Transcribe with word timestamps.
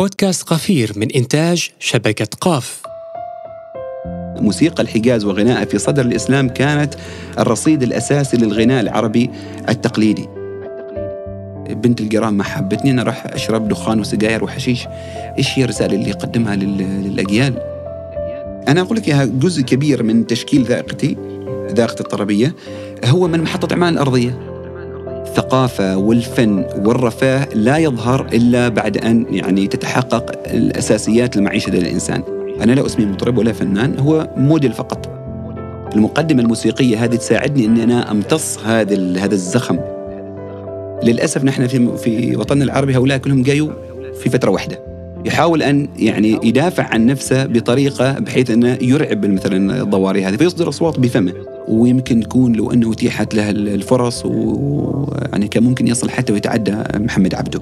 بودكاست 0.00 0.42
قفير 0.42 0.92
من 0.96 1.10
إنتاج 1.10 1.70
شبكة 1.78 2.28
قاف. 2.40 2.82
موسيقى 4.36 4.82
الحجاز 4.82 5.24
وغنائها 5.24 5.64
في 5.64 5.78
صدر 5.78 6.04
الإسلام 6.04 6.48
كانت 6.48 6.94
الرصيد 7.38 7.82
الأساسي 7.82 8.36
للغناء 8.36 8.80
العربي 8.80 9.30
التقليدي. 9.68 10.28
بنت 11.70 12.00
القرام 12.00 12.34
ما 12.34 12.44
حبتني 12.44 12.90
أنا 12.90 13.02
راح 13.02 13.26
أشرب 13.26 13.68
دخان 13.68 14.00
وسجاير 14.00 14.44
وحشيش. 14.44 14.86
إيش 15.38 15.58
هي 15.58 15.64
الرسالة 15.64 15.94
اللي 15.94 16.10
يقدمها 16.10 16.56
للأجيال؟ 16.56 17.54
أنا 18.68 18.80
أقول 18.80 18.96
لك 18.96 19.08
إياها 19.08 19.24
جزء 19.24 19.62
كبير 19.62 20.02
من 20.02 20.26
تشكيل 20.26 20.64
ذائقتي 20.64 21.16
ذائقة 21.72 22.00
الطربية 22.00 22.54
هو 23.04 23.28
من 23.28 23.40
محطة 23.40 23.72
أعمال 23.72 23.92
الأرضية. 23.92 24.49
الثقافة 25.30 25.96
والفن 25.96 26.64
والرفاه 26.84 27.48
لا 27.54 27.78
يظهر 27.78 28.26
إلا 28.32 28.68
بعد 28.68 28.98
أن 28.98 29.26
يعني 29.30 29.66
تتحقق 29.66 30.30
الأساسيات 30.46 31.36
المعيشة 31.36 31.70
للإنسان 31.70 32.22
أنا 32.60 32.72
لا 32.72 32.86
أسمي 32.86 33.06
مطرب 33.06 33.38
ولا 33.38 33.52
فنان 33.52 33.98
هو 33.98 34.28
موديل 34.36 34.72
فقط. 34.72 35.08
المقدمة 35.94 36.42
الموسيقية 36.42 37.04
هذه 37.04 37.16
تساعدني 37.16 37.66
أني 37.66 37.84
أنا 37.84 38.10
أمتص 38.10 38.58
هذا 38.58 39.18
هذا 39.18 39.34
الزخم. 39.34 39.78
للأسف 41.02 41.44
نحن 41.44 41.66
في 41.66 41.96
في 41.96 42.36
وطننا 42.36 42.64
العربي 42.64 42.96
هؤلاء 42.96 43.18
كلهم 43.18 43.42
جايوا 43.42 43.70
في 44.22 44.30
فترة 44.30 44.50
واحدة. 44.50 44.89
يحاول 45.24 45.62
أن 45.62 45.88
يعني 45.96 46.38
يدافع 46.42 46.82
عن 46.82 47.06
نفسه 47.06 47.46
بطريقة 47.46 48.18
بحيث 48.18 48.50
أنه 48.50 48.78
يرعب 48.82 49.26
مثلا 49.26 49.82
الضواري 49.82 50.24
هذه 50.24 50.36
فيصدر 50.36 50.68
أصوات 50.68 50.98
بفمه 50.98 51.32
ويمكن 51.68 52.22
يكون 52.22 52.52
لو 52.52 52.72
أنه 52.72 52.92
اتيحت 52.92 53.34
له 53.34 53.50
الفرص 53.50 54.26
ويعني 54.26 55.48
كان 55.48 55.62
ممكن 55.62 55.88
يصل 55.88 56.10
حتى 56.10 56.32
ويتعدى 56.32 56.76
محمد 56.94 57.34
عبده. 57.34 57.60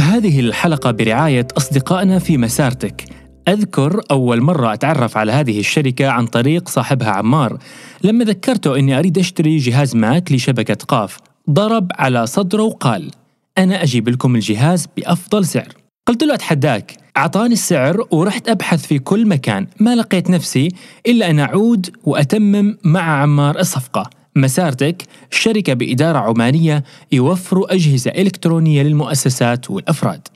هذه 0.00 0.40
الحلقة 0.40 0.90
برعاية 0.90 1.46
أصدقائنا 1.56 2.18
في 2.18 2.38
مسارتك. 2.38 3.04
أذكر 3.48 4.00
أول 4.10 4.40
مرة 4.40 4.72
أتعرف 4.72 5.16
على 5.16 5.32
هذه 5.32 5.60
الشركة 5.60 6.08
عن 6.08 6.26
طريق 6.26 6.68
صاحبها 6.68 7.10
عمار 7.10 7.58
لما 8.04 8.24
ذكرته 8.24 8.78
إني 8.78 8.98
أريد 8.98 9.18
أشتري 9.18 9.56
جهاز 9.56 9.96
ماك 9.96 10.32
لشبكة 10.32 10.74
قاف 10.74 11.18
ضرب 11.50 11.90
على 11.94 12.26
صدره 12.26 12.62
وقال 12.62 13.10
أنا 13.58 13.82
أجيب 13.82 14.08
لكم 14.08 14.34
الجهاز 14.34 14.88
بأفضل 14.96 15.44
سعر. 15.44 15.68
قلت 16.08 16.22
له 16.22 16.34
أتحداك. 16.34 16.96
أعطاني 17.16 17.52
السعر 17.52 18.06
ورحت 18.10 18.48
أبحث 18.48 18.86
في 18.86 18.98
كل 18.98 19.28
مكان. 19.28 19.66
ما 19.80 19.94
لقيت 19.94 20.30
نفسي 20.30 20.68
إلا 21.06 21.30
أن 21.30 21.40
أعود 21.40 21.96
وأتمم 22.04 22.76
مع 22.84 23.22
عمار 23.22 23.58
الصفقة. 23.58 24.10
مسارتك 24.36 25.02
شركة 25.30 25.74
بإدارة 25.74 26.18
عمانية 26.18 26.84
يوفروا 27.12 27.74
أجهزة 27.74 28.10
إلكترونية 28.10 28.82
للمؤسسات 28.82 29.70
والأفراد. 29.70 30.28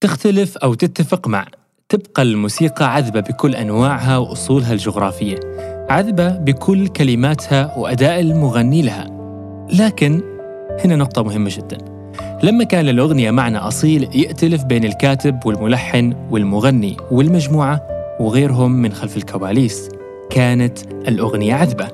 تختلف 0.00 0.56
أو 0.56 0.74
تتفق 0.74 1.28
مع 1.28 1.46
تبقى 1.88 2.22
الموسيقى 2.22 2.94
عذبة 2.94 3.20
بكل 3.20 3.54
أنواعها 3.54 4.18
وأصولها 4.18 4.72
الجغرافية. 4.72 5.40
عذبة 5.90 6.28
بكل 6.28 6.88
كلماتها 6.88 7.78
وأداء 7.78 8.20
المغني 8.20 8.82
لها. 8.82 9.06
لكن 9.72 10.22
هنا 10.84 10.96
نقطة 10.96 11.22
مهمة 11.22 11.50
جداً. 11.56 11.91
لما 12.42 12.64
كان 12.64 12.84
للأغنية 12.84 13.30
معنى 13.30 13.58
أصيل 13.58 14.08
يأتلف 14.14 14.64
بين 14.64 14.84
الكاتب 14.84 15.46
والملحن 15.46 16.14
والمغني 16.30 16.96
والمجموعة 17.10 17.86
وغيرهم 18.20 18.72
من 18.72 18.92
خلف 18.92 19.16
الكواليس. 19.16 19.88
كانت 20.30 20.78
الأغنية 21.08 21.54
عذبة. 21.54 21.88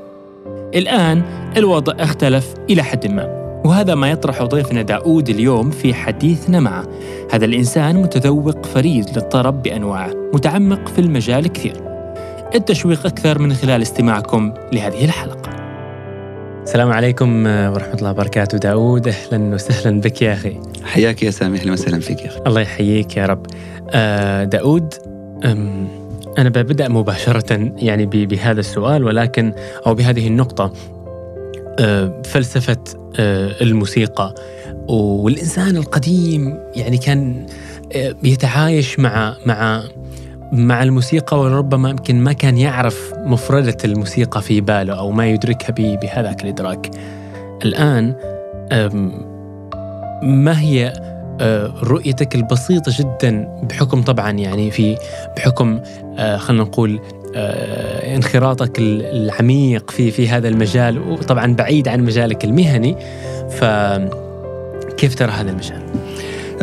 الآن 0.74 1.22
الوضع 1.56 1.92
اختلف 1.98 2.54
إلى 2.70 2.82
حد 2.82 3.06
ما 3.06 3.38
وهذا 3.64 3.94
ما 3.94 4.10
يطرح 4.10 4.42
ضيفنا 4.42 4.82
داود 4.82 5.28
اليوم 5.28 5.70
في 5.70 5.94
حديثنا 5.94 6.60
معه. 6.60 6.84
هذا 7.32 7.44
الإنسان 7.44 7.96
متذوق 7.96 8.66
فريد 8.66 9.06
للطرب 9.16 9.62
بأنواعه 9.62 10.10
متعمق 10.34 10.88
في 10.88 11.00
المجال 11.00 11.46
كثير. 11.46 11.76
التشويق 12.54 13.06
أكثر 13.06 13.38
من 13.38 13.54
خلال 13.54 13.82
استماعكم 13.82 14.52
لهذه 14.72 15.04
الحلقة. 15.04 15.47
السلام 16.68 16.92
عليكم 16.92 17.46
ورحمة 17.46 17.94
الله 17.94 18.10
وبركاته. 18.10 18.58
داود 18.58 19.08
أهلا 19.08 19.54
وسهلا 19.54 20.00
بك 20.00 20.22
يا 20.22 20.32
أخي. 20.32 20.60
حياك 20.84 21.22
يا 21.22 21.30
سامي 21.30 21.58
أهلا 21.58 21.72
وسهلا 21.72 22.00
فيك 22.00 22.20
يا 22.20 22.26
أخي. 22.26 22.40
الله 22.46 22.60
يحييك 22.60 23.16
يا 23.16 23.26
رب. 23.26 23.46
آه، 23.90 24.44
داود 24.44 24.94
أنا 26.38 26.48
ببدأ 26.48 26.88
مباشرة 26.88 27.72
يعني 27.76 28.06
بهذا 28.06 28.60
السؤال 28.60 29.04
ولكن 29.04 29.52
أو 29.86 29.94
بهذه 29.94 30.26
النقطة. 30.26 30.72
آه، 31.78 32.22
فلسفة 32.24 32.84
آه، 33.18 33.62
الموسيقى 33.62 34.34
والإنسان 34.88 35.76
القديم 35.76 36.58
يعني 36.76 36.98
كان 36.98 37.46
يتعايش 38.22 38.98
مع 38.98 39.36
مع 39.46 39.84
مع 40.52 40.82
الموسيقى 40.82 41.40
ولربما 41.40 41.90
يمكن 41.90 42.20
ما 42.20 42.32
كان 42.32 42.58
يعرف 42.58 43.12
مفردة 43.16 43.76
الموسيقى 43.84 44.42
في 44.42 44.60
باله 44.60 44.98
أو 44.98 45.10
ما 45.10 45.26
يدركها 45.26 45.96
بهذاك 45.96 46.42
الإدراك 46.42 46.90
الآن 47.64 48.14
ما 50.22 50.60
هي 50.60 50.92
رؤيتك 51.82 52.34
البسيطة 52.34 52.92
جدا 52.98 53.60
بحكم 53.62 54.02
طبعا 54.02 54.30
يعني 54.30 54.70
في 54.70 54.96
بحكم 55.36 55.80
خلينا 56.36 56.62
نقول 56.62 57.00
انخراطك 58.14 58.78
العميق 58.78 59.90
في 59.90 60.10
في 60.10 60.28
هذا 60.28 60.48
المجال 60.48 60.98
وطبعا 60.98 61.54
بعيد 61.54 61.88
عن 61.88 62.04
مجالك 62.04 62.44
المهني 62.44 62.96
فكيف 63.50 65.14
ترى 65.14 65.30
هذا 65.30 65.50
المجال؟ 65.50 65.82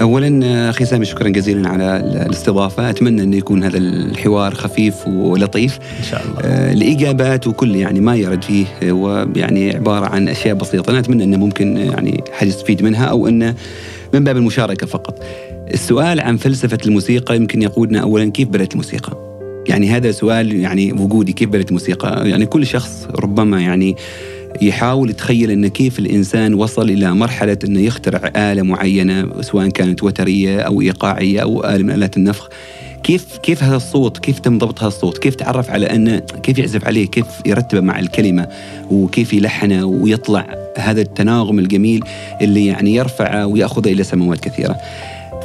اولا 0.01 0.69
أخي 0.69 0.85
سامي 0.85 1.05
شكرا 1.05 1.29
جزيلا 1.29 1.69
على 1.69 1.97
الاستضافة. 2.25 2.89
أتمنى 2.89 3.23
انه 3.23 3.37
يكون 3.37 3.63
هذا 3.63 3.77
الحوار 3.77 4.53
خفيف 4.53 5.07
ولطيف. 5.07 5.79
إن 5.99 6.03
شاء 6.03 6.25
الله. 6.25 6.39
آه 6.41 6.73
الإجابات 6.73 7.47
وكل 7.47 7.75
يعني 7.75 7.99
ما 7.99 8.15
يرد 8.15 8.43
فيه 8.43 8.65
هو 8.83 9.27
يعني 9.35 9.75
عبارة 9.75 10.05
عن 10.05 10.27
أشياء 10.27 10.55
بسيطة. 10.55 10.91
أنا 10.91 10.99
أتمنى 10.99 11.23
أنه 11.23 11.37
ممكن 11.37 11.77
يعني 11.77 12.23
حد 12.31 12.47
يستفيد 12.47 12.83
منها 12.83 13.05
أو 13.05 13.27
أنه 13.27 13.55
من 14.13 14.23
باب 14.23 14.37
المشاركة 14.37 14.87
فقط. 14.87 15.23
السؤال 15.73 16.19
عن 16.19 16.37
فلسفة 16.37 16.77
الموسيقى 16.85 17.35
يمكن 17.35 17.61
يقودنا 17.61 17.99
اولا 17.99 18.31
كيف 18.31 18.47
بدأت 18.47 18.71
الموسيقى؟ 18.71 19.17
يعني 19.67 19.89
هذا 19.89 20.11
سؤال 20.11 20.55
يعني 20.55 20.93
وجودي 20.93 21.33
كيف 21.33 21.49
بدأت 21.49 21.67
الموسيقى؟ 21.67 22.29
يعني 22.29 22.45
كل 22.45 22.65
شخص 22.65 23.07
ربما 23.19 23.61
يعني 23.61 23.95
يحاول 24.61 25.09
يتخيل 25.09 25.51
انه 25.51 25.67
كيف 25.67 25.99
الإنسان 25.99 26.53
وصل 26.53 26.89
إلى 26.89 27.15
مرحلة 27.15 27.57
إنه 27.63 27.79
يخترع 27.79 28.31
آلة 28.35 28.61
معينة 28.61 29.41
سواء 29.41 29.69
كانت 29.69 30.03
وترية 30.03 30.59
أو 30.59 30.81
إيقاعية 30.81 31.39
أو 31.39 31.63
آلة 31.63 31.83
من 31.83 31.91
آلات 31.91 32.17
النفخ. 32.17 32.49
كيف 33.03 33.37
كيف 33.37 33.63
هذا 33.63 33.75
الصوت 33.75 34.17
كيف 34.17 34.39
تم 34.39 34.57
ضبط 34.57 34.79
هذا 34.79 34.87
الصوت؟ 34.87 35.17
كيف 35.17 35.35
تعرف 35.35 35.69
على 35.69 35.85
أنه 35.85 36.19
كيف 36.19 36.57
يعزف 36.57 36.85
عليه؟ 36.85 37.07
كيف 37.07 37.25
يرتبه 37.45 37.81
مع 37.81 37.99
الكلمة؟ 37.99 38.47
وكيف 38.91 39.33
يلحنه 39.33 39.85
ويطلع 39.85 40.45
هذا 40.77 41.01
التناغم 41.01 41.59
الجميل 41.59 42.03
اللي 42.41 42.65
يعني 42.65 42.95
يرفعه 42.95 43.47
وياخذه 43.47 43.91
إلى 43.91 44.03
سماوات 44.03 44.39
كثيرة. 44.39 44.77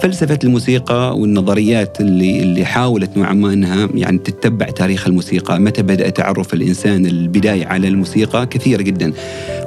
فلسفة 0.03 0.39
الموسيقى 0.45 1.19
والنظريات 1.19 2.01
اللي 2.01 2.43
اللي 2.43 2.65
حاولت 2.65 3.17
نوعا 3.17 3.33
ما 3.33 3.53
إنها 3.53 3.89
يعني 3.95 4.19
تتبع 4.19 4.67
تاريخ 4.67 5.07
الموسيقى، 5.07 5.61
متى 5.61 5.83
بدأ 5.83 6.09
تعرف 6.09 6.55
الإنسان 6.55 7.07
البداية 7.07 7.67
على 7.67 7.89
الموسيقى؟ 7.89 8.47
كثيرة 8.47 8.83
جدا. 8.83 9.13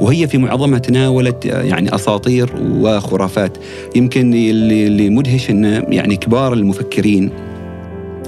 وهي 0.02 0.28
في 0.28 0.38
معظمها 0.38 0.80
تناولت 0.80 1.46
يعني 1.46 1.96
أساطير 1.96 2.50
وخرافات، 2.72 3.58
يمكن 3.96 4.34
اللي, 4.34 4.88
اللي 4.88 5.10
مدهش 5.10 5.50
إنه 5.50 5.86
يعني 5.90 6.16
كبار 6.16 6.54
المفكرين 6.54 7.30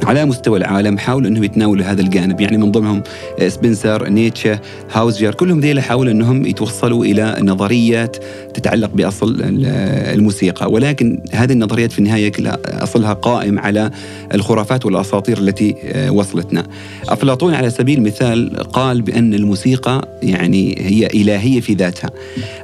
على 0.03 0.25
مستوى 0.25 0.57
العالم 0.57 0.97
حاولوا 0.97 1.29
إنهم 1.29 1.43
يتناولوا 1.43 1.85
هذا 1.85 2.01
الجانب. 2.01 2.41
يعني 2.41 2.57
من 2.57 2.71
ضمنهم 2.71 3.03
سبنسر 3.47 4.09
نيتشه 4.09 4.59
هاوزجر 4.91 5.33
كلهم 5.33 5.59
ذيلا 5.59 5.81
حاولوا 5.81 6.11
إنهم 6.11 6.45
يتوصلوا 6.45 7.05
إلى 7.05 7.37
نظريات 7.41 8.17
تتعلق 8.53 8.89
بأصل 8.93 9.37
الموسيقى. 9.41 10.71
ولكن 10.71 11.21
هذه 11.31 11.51
النظريات 11.51 11.91
في 11.91 11.99
النهاية 11.99 12.31
أصلها 12.65 13.13
قائم 13.13 13.59
على 13.59 13.91
الخرافات 14.33 14.85
والأساطير 14.85 15.37
التي 15.37 15.75
آه، 15.83 16.11
وصلتنا. 16.11 16.63
أفلاطون 17.09 17.53
على 17.53 17.69
سبيل 17.69 17.97
المثال 17.97 18.55
قال 18.57 19.01
بأن 19.01 19.33
الموسيقى 19.33 20.07
يعني 20.23 20.75
هي 20.79 21.07
إلهية 21.07 21.61
في 21.61 21.73
ذاتها. 21.73 22.09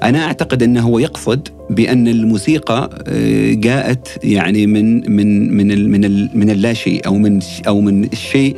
أنا 0.03 0.25
أعتقد 0.25 0.63
أنه 0.63 0.81
هو 0.81 0.99
يقصد 0.99 1.47
بأن 1.69 2.07
الموسيقى 2.07 2.89
آه، 3.07 3.53
جاءت 3.53 4.07
يعني 4.23 4.67
من 4.67 5.11
من 5.11 5.53
من 5.53 5.91
من 5.91 6.29
من 6.33 6.49
اللاشيء 6.49 7.07
أو 7.07 7.17
من 7.21 7.39
أو 7.67 7.81
من 7.81 8.03
الشيء 8.03 8.55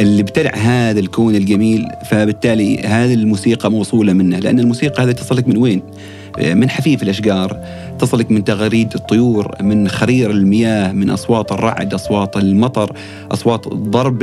اللي 0.00 0.22
ابتدع 0.22 0.54
هذا 0.54 1.00
الكون 1.00 1.34
الجميل 1.34 1.86
فبالتالي 2.10 2.78
هذه 2.78 3.14
الموسيقى 3.14 3.70
موصولة 3.70 4.12
منه. 4.12 4.38
لأن 4.38 4.60
الموسيقى 4.60 5.02
هذه 5.02 5.12
تصلك 5.12 5.48
من 5.48 5.56
وين؟ 5.56 5.82
من 6.38 6.70
حفيف 6.70 7.02
الأشجار 7.02 7.56
تصلك 7.98 8.30
من 8.30 8.44
تغريد 8.44 8.94
الطيور 8.94 9.54
من 9.62 9.88
خرير 9.88 10.30
المياه 10.30 10.92
من 10.92 11.10
أصوات 11.10 11.52
الرعد 11.52 11.94
أصوات 11.94 12.36
المطر 12.36 12.96
أصوات 13.30 13.68
ضرب 13.68 14.22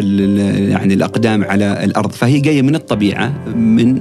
يعني 0.70 0.94
الأقدام 0.94 1.44
على 1.44 1.84
الأرض. 1.84 2.12
فهي 2.12 2.40
جاية 2.40 2.62
من 2.62 2.76
الطبيعة 2.76 3.34
من 3.56 3.94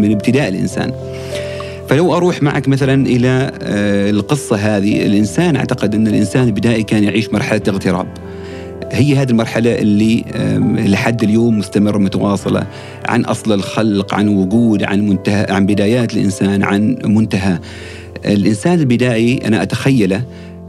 من 0.00 0.12
ابتداء 0.12 0.48
الإنسان. 0.48 0.92
فلو 1.88 2.16
أروح 2.16 2.42
معك 2.42 2.68
مثلا 2.68 3.06
إلى 3.06 3.52
آه، 3.62 4.10
القصة 4.10 4.56
هذه 4.56 5.06
الإنسان 5.06 5.56
أعتقد 5.56 5.94
أن 5.94 6.06
الإنسان 6.06 6.44
البدائي 6.46 6.82
كان 6.82 7.04
يعيش 7.04 7.32
مرحلة 7.32 7.62
اغتراب. 7.68 8.06
هي 8.92 9.16
هذه 9.16 9.30
المرحلة 9.30 9.74
اللي 9.78 10.24
لحد 10.88 11.22
اليوم 11.22 11.58
مستمرة 11.58 11.98
متواصلة 11.98 12.66
عن 13.08 13.24
أصل 13.24 13.52
الخلق 13.52 14.14
عن 14.14 14.28
وجود 14.28 14.82
عن 14.82 15.08
منتهى 15.08 15.46
عن 15.50 15.66
بدايات 15.66 16.14
الإنسان 16.14 16.62
عن 16.62 16.98
منتهى. 17.04 17.58
الإنسان 18.24 18.80
البدائي 18.80 19.46
أنا 19.46 19.62
أتخيله 19.62 20.22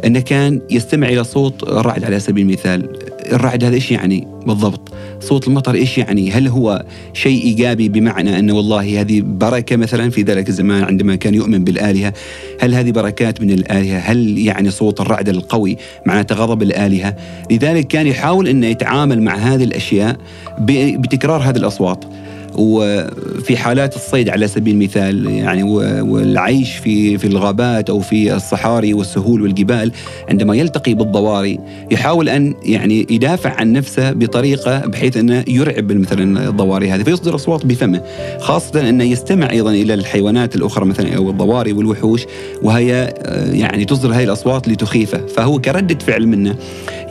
أنه 0.06 0.20
كان 0.20 0.62
يستمع 0.72 1.08
إلى 1.08 1.24
صوت 1.24 1.64
الرعد 1.64 2.04
على 2.04 2.20
سبيل 2.20 2.46
المثال. 2.46 2.90
الرعد 3.32 3.64
هذا 3.64 3.76
إيش 3.76 3.92
يعني 3.92 4.28
بالضبط؟ 4.46 4.94
صوت 5.20 5.48
المطر 5.48 5.76
إيش 5.76 5.98
يعني؟ 5.98 6.32
هل 6.32 6.48
هو 6.48 6.86
شيء 7.14 7.44
إيجابي 7.44 7.90
بمعنى 7.90 8.40
أنه 8.40 8.54
والله 8.54 9.02
هذه 9.02 9.22
بركة 9.22 9.76
مثلا 9.76 10.10
في 10.10 10.22
ذلك 10.22 10.50
الزمان 10.50 10.84
عندما 10.84 11.16
كان 11.16 11.34
يؤمن 11.34 11.64
بالآلهة؟ 11.64 12.14
هل 12.60 12.76
هذه 12.76 12.92
بركات 12.92 13.42
من 13.42 13.52
الآلهة؟ 13.52 14.00
هل 14.00 14.38
يعني 14.38 14.72
صوت 14.72 15.02
الرعد 15.02 15.30
القوي 15.30 15.78
معناته 16.06 16.36
غضب 16.36 16.62
الآلهة؟ 16.62 17.16
لذلك 17.52 17.88
كان 17.88 18.08
يحاول 18.08 18.48
أنه 18.48 18.68
يتعامل 18.68 19.22
مع 19.22 19.36
هذه 19.36 19.64
الأشياء 19.64 20.18
بتكرار 20.60 21.42
هذه 21.42 21.58
الأصوات. 21.58 22.06
وفي 22.56 23.58
حالات 23.58 23.96
الصيد 23.96 24.30
على 24.30 24.48
سبيل 24.48 24.74
المثال 24.74 25.26
يعني 25.30 25.64
والعيش 26.02 26.76
في 26.76 27.18
في 27.18 27.28
الغابات 27.28 27.90
أو 27.90 28.00
في 28.00 28.36
الصحاري 28.36 28.94
والسهول 28.94 29.42
والجبال 29.42 29.92
عندما 30.30 30.56
يلتقي 30.56 30.94
بالضواري 30.94 31.60
يحاول 31.92 32.30
أن 32.30 32.56
يعني 32.64 33.08
يدافع 33.10 33.50
عن 33.50 33.72
نفسه 33.72 34.12
بطريقة 34.12 34.80
بحيث 34.80 35.18
أنه 35.18 35.44
يرعب 35.48 35.92
مثلا 35.92 36.50
الضواري 36.50 36.92
هذه 36.92 37.04
فيصدر 37.04 37.36
أصوات 37.36 37.66
بفمه 37.66 38.02
خاصة 38.40 38.90
أنه 38.90 39.04
يستمع 39.04 39.50
أيضا 39.50 39.72
إلى 39.72 39.94
الحيوانات 39.94 40.56
الأخرى 40.56 40.86
مثلا 40.86 41.16
أو 41.16 41.30
الضواري 41.30 41.74
والوحوش 41.74 42.26
وهي 42.64 43.14
يعني 43.52 43.86
تصدر 43.86 44.14
هذه 44.14 44.24
الأصوات 44.24 44.68
لتخيفه. 44.68 45.26
فهو 45.26 45.62
كردة 45.62 45.98
فعل 46.00 46.28
منه 46.28 46.56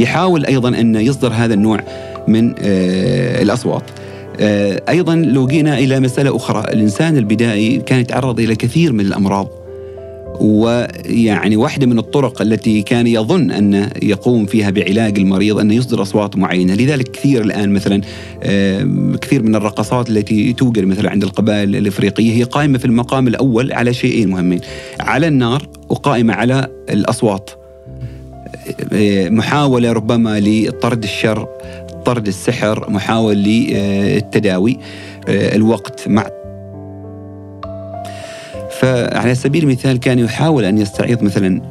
يحاول 0.00 0.46
أيضا 0.46 0.68
أن 0.68 0.96
يصدر 0.96 1.32
هذا 1.32 1.54
النوع 1.54 1.80
من 2.28 2.54
آه، 2.58 3.42
الأصوات. 3.42 3.82
آه، 3.82 4.05
أيضا 4.40 5.14
لو 5.14 5.46
جينا 5.46 5.78
إلى 5.78 6.00
مسألة 6.00 6.36
أخرى 6.36 6.60
الإنسان 6.60 7.16
البدائي 7.16 7.76
كان 7.76 8.00
يتعرض 8.00 8.40
إلى 8.40 8.56
كثير 8.56 8.92
من 8.92 9.00
الأمراض. 9.00 9.48
ويعني 10.40 11.56
واحدة 11.56 11.86
من 11.86 11.98
الطرق 11.98 12.42
التي 12.42 12.82
كان 12.82 13.06
يظن 13.06 13.50
أن 13.50 13.90
يقوم 14.02 14.46
فيها 14.46 14.70
بعلاج 14.70 15.18
المريض 15.18 15.58
أن 15.58 15.70
يصدر 15.70 16.02
أصوات 16.02 16.36
معينة. 16.36 16.74
لذلك 16.74 17.10
كثير 17.10 17.42
الآن 17.42 17.72
مثلا 17.72 18.00
آه، 18.42 18.88
كثير 19.20 19.42
من 19.42 19.54
الرقصات 19.54 20.10
التي 20.10 20.52
توجد 20.52 20.84
مثلا 20.84 21.10
عند 21.10 21.22
القبائل 21.22 21.76
الإفريقية 21.76 22.32
هي 22.32 22.42
قائمة 22.42 22.78
في 22.78 22.84
المقام 22.84 23.28
الأول 23.28 23.72
على 23.72 23.94
شيئين 23.94 24.28
مهمين. 24.28 24.60
على 25.00 25.28
النار 25.28 25.68
وقائمة 25.88 26.34
على 26.34 26.68
الأصوات. 26.90 27.50
آه، 28.92 29.28
محاولة 29.28 29.92
ربما 29.92 30.40
لطرد 30.40 31.02
الشر 31.02 31.48
طرد 32.06 32.26
السحر 32.26 32.90
محاول 32.90 33.36
للتداوي 33.36 34.78
آه، 35.28 35.56
الوقت 35.56 36.08
مع. 36.08 36.26
فعلى 38.80 39.34
سبيل 39.34 39.64
المثال 39.64 40.00
كان 40.00 40.18
يحاول 40.18 40.64
أن 40.64 40.78
يستعيض 40.78 41.22
مثلا 41.22 41.62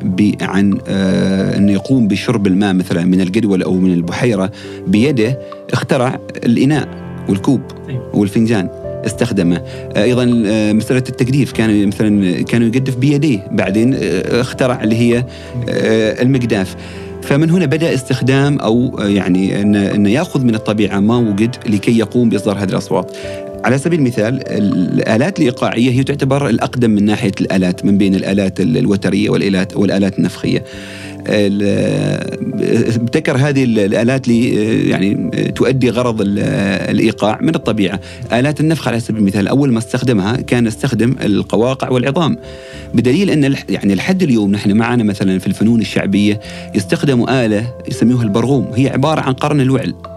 عن 0.42 0.78
آه، 0.88 1.58
أن 1.58 1.70
يقوم 1.70 2.08
بشرب 2.08 2.48
الماء 2.48 2.74
مثلا 2.74 3.06
من 3.06 3.22
الجدول 3.22 3.64
أو 3.64 3.74
من 3.74 3.94
البحيرة 3.94 4.52
بيده 4.88 5.40
اخترع 5.74 6.20
الإناء 6.46 6.88
والكوب 7.30 7.62
أيوة. 7.90 8.16
والفنجان 8.16 8.70
استخدمه. 9.06 9.62
أيضا 9.98 10.44
آه، 10.46 10.74
مسألة 10.74 11.04
التجديف 11.10 11.52
كان 11.52 11.88
مثلا 11.88 12.42
كانوا 12.42 12.68
يجدف 12.68 12.96
بيديه 12.96 13.48
بعدين 13.52 13.96
اخترع 14.26 14.84
اللي 14.84 14.96
هي 14.96 15.26
المقداف. 16.22 16.76
فمن 17.26 17.50
هنا 17.50 17.66
بدأ 17.66 17.94
استخدام 17.94 18.60
أو 18.60 19.00
يعني 19.00 19.62
إنه 19.62 20.10
يأخذ 20.10 20.44
من 20.44 20.56
الطبيعة 20.56 21.00
ما 21.00 21.18
وجد 21.18 21.56
لكي 21.66 21.98
يقوم 21.98 22.30
بإصدار 22.30 22.58
هذه 22.58 22.70
الأصوات. 22.70 23.18
على 23.66 23.78
سبيل 23.78 24.00
المثال 24.00 24.48
الآلات 24.48 25.40
الإيقاعية 25.40 25.92
هي 25.92 26.04
تعتبر 26.04 26.50
الأقدم 26.50 26.90
من 26.90 27.06
ناحية 27.06 27.32
الآلات 27.42 27.86
من 27.86 27.98
بين 27.98 28.16
الآلات 28.16 28.60
الوترية 28.60 29.30
والإلات 29.30 29.78
والآلات 29.78 30.18
النفخية. 30.20 30.64
ابتكر 32.96 33.38
هذه 33.38 33.64
الآلات 33.64 34.28
لي 34.28 34.50
يعني 34.90 35.32
تؤدي 35.56 35.90
غرض 35.90 36.18
الإيقاع 36.22 37.40
من 37.42 37.56
الطبيعة، 37.56 38.00
آلات 38.34 38.60
النفخ 38.60 38.88
على 38.88 39.00
سبيل 39.00 39.20
المثال 39.20 39.48
أول 39.48 39.72
ما 39.72 39.80
استخدمها 39.80 40.36
كان 40.36 40.68
استخدم 40.68 41.16
القواقع 41.24 41.90
والعظام. 41.90 42.38
بدليل 42.94 43.30
أن 43.30 43.56
يعني 43.70 43.96
لحد 43.96 44.24
اليوم 44.24 44.52
نحن 44.52 44.72
معنا 44.72 45.04
مثلا 45.04 45.40
في 45.40 45.48
الفنون 45.48 45.82
الشعبية 45.82 46.40
يستخدموا 46.76 47.46
آلة 47.46 47.74
يسموها 47.90 48.24
البرغوم. 48.24 48.72
هي 48.76 48.90
عبارة 48.90 49.22
عن 49.22 49.34
قرن 49.34 49.62
الوعل. 49.62 50.15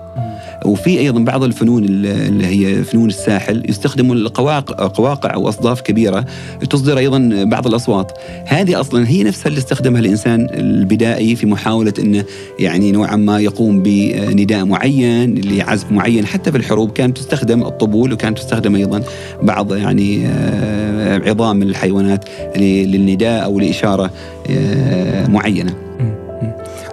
وفي 0.64 0.98
أيضا 0.98 1.20
بعض 1.20 1.42
الفنون 1.42 1.84
اللي 1.84 2.46
هي 2.46 2.84
فنون 2.84 3.08
الساحل 3.08 3.62
يستخدموا 3.68 4.14
القواقع 4.14 4.86
قواقع 4.86 5.34
أو 5.34 5.48
أصداف 5.48 5.80
كبيرة 5.80 6.24
تصدر 6.70 6.98
أيضا 6.98 7.44
بعض 7.44 7.66
الأصوات. 7.66 8.12
هذه 8.46 8.80
أصلا 8.80 9.08
هي 9.08 9.22
نفسها 9.22 9.48
اللي 9.48 9.58
استخدمها 9.58 10.00
الإنسان 10.00 10.48
البدائي 10.54 11.36
في 11.36 11.46
محاولة 11.46 11.92
إنه 11.98 12.24
يعني 12.58 12.92
نوعا 12.92 13.16
ما 13.16 13.40
يقوم 13.40 13.82
بنداء 13.82 14.64
معين 14.64 15.34
لعزف 15.34 15.92
معين. 15.92 16.26
حتى 16.26 16.52
في 16.52 16.58
الحروب 16.58 16.92
كانت 16.92 17.18
تستخدم 17.18 17.62
الطبول 17.62 18.12
وكانت 18.12 18.38
تستخدم 18.38 18.76
أيضا 18.76 19.02
بعض 19.42 19.74
يعني 19.74 20.26
آه، 20.26 21.30
عظام 21.30 21.62
الحيوانات 21.62 22.24
للنداء 22.56 23.44
أو 23.44 23.60
لإشارة 23.60 24.10
آه، 24.50 25.26
معينة. 25.26 25.87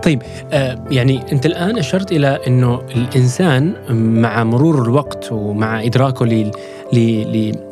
طيب 0.06 0.22
آه 0.52 0.86
يعني 0.92 1.32
أنت 1.32 1.46
الآن 1.46 1.78
أشرت 1.78 2.12
إلى 2.12 2.40
إنه 2.48 2.82
الإنسان 2.96 3.74
مع 4.22 4.44
مرور 4.44 4.84
الوقت 4.84 5.32
ومع 5.32 5.84
إدراكه 5.84 6.26
ل 6.26 6.52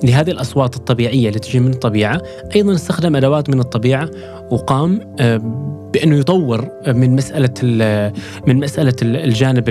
لهذه 0.04 0.32
الأصوات 0.32 0.76
الطبيعية 0.76 1.30
التي 1.30 1.50
تجي 1.50 1.60
من 1.60 1.72
الطبيعة 1.72 2.22
أيضا 2.56 2.74
استخدم 2.74 3.16
أدوات 3.16 3.50
من 3.50 3.60
الطبيعة 3.60 4.10
وقام 4.52 5.16
آه 5.20 5.38
بأنه 5.94 6.18
يطور 6.18 6.68
من 6.88 7.16
مسألة 7.16 7.54
من 8.48 8.60
مسألة 8.60 8.96
الجانب 9.02 9.70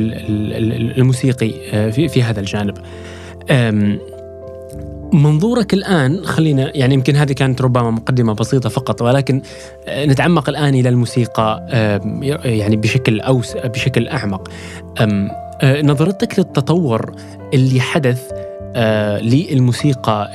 الموسيقي 0.99 1.53
آه، 1.73 1.91
في 1.91 2.23
هذا 2.23 2.41
الجانب. 2.41 2.75
منظورك 5.13 5.75
الآن 5.75 6.25
خلينا 6.25 6.77
يعني 6.77 6.95
يمكن 6.95 7.17
هذه 7.17 7.33
كانت 7.33 7.63
ربما 7.63 7.91
مقدمة 7.91 8.33
بسيطة 8.33 8.69
فقط 8.69 9.03
ولكن 9.03 9.43
آه، 9.89 10.05
نتعمق 10.05 10.49
الآن 10.49 10.75
إلى 10.75 10.89
الموسيقى 10.89 11.67
يعني 12.45 12.77
بشكل 12.77 13.21
اوسع 13.21 13.67
بشكل 13.67 14.09
أعمق. 14.09 14.51
آه، 15.01 15.83
نظرتك 15.83 16.39
للتطور 16.39 17.15
اللي 17.55 17.81
حدث 17.81 18.23
آه 18.75 19.19
للموسيقى 19.21 20.31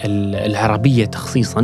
العربية 0.46 1.06
تخصيصا 1.06 1.62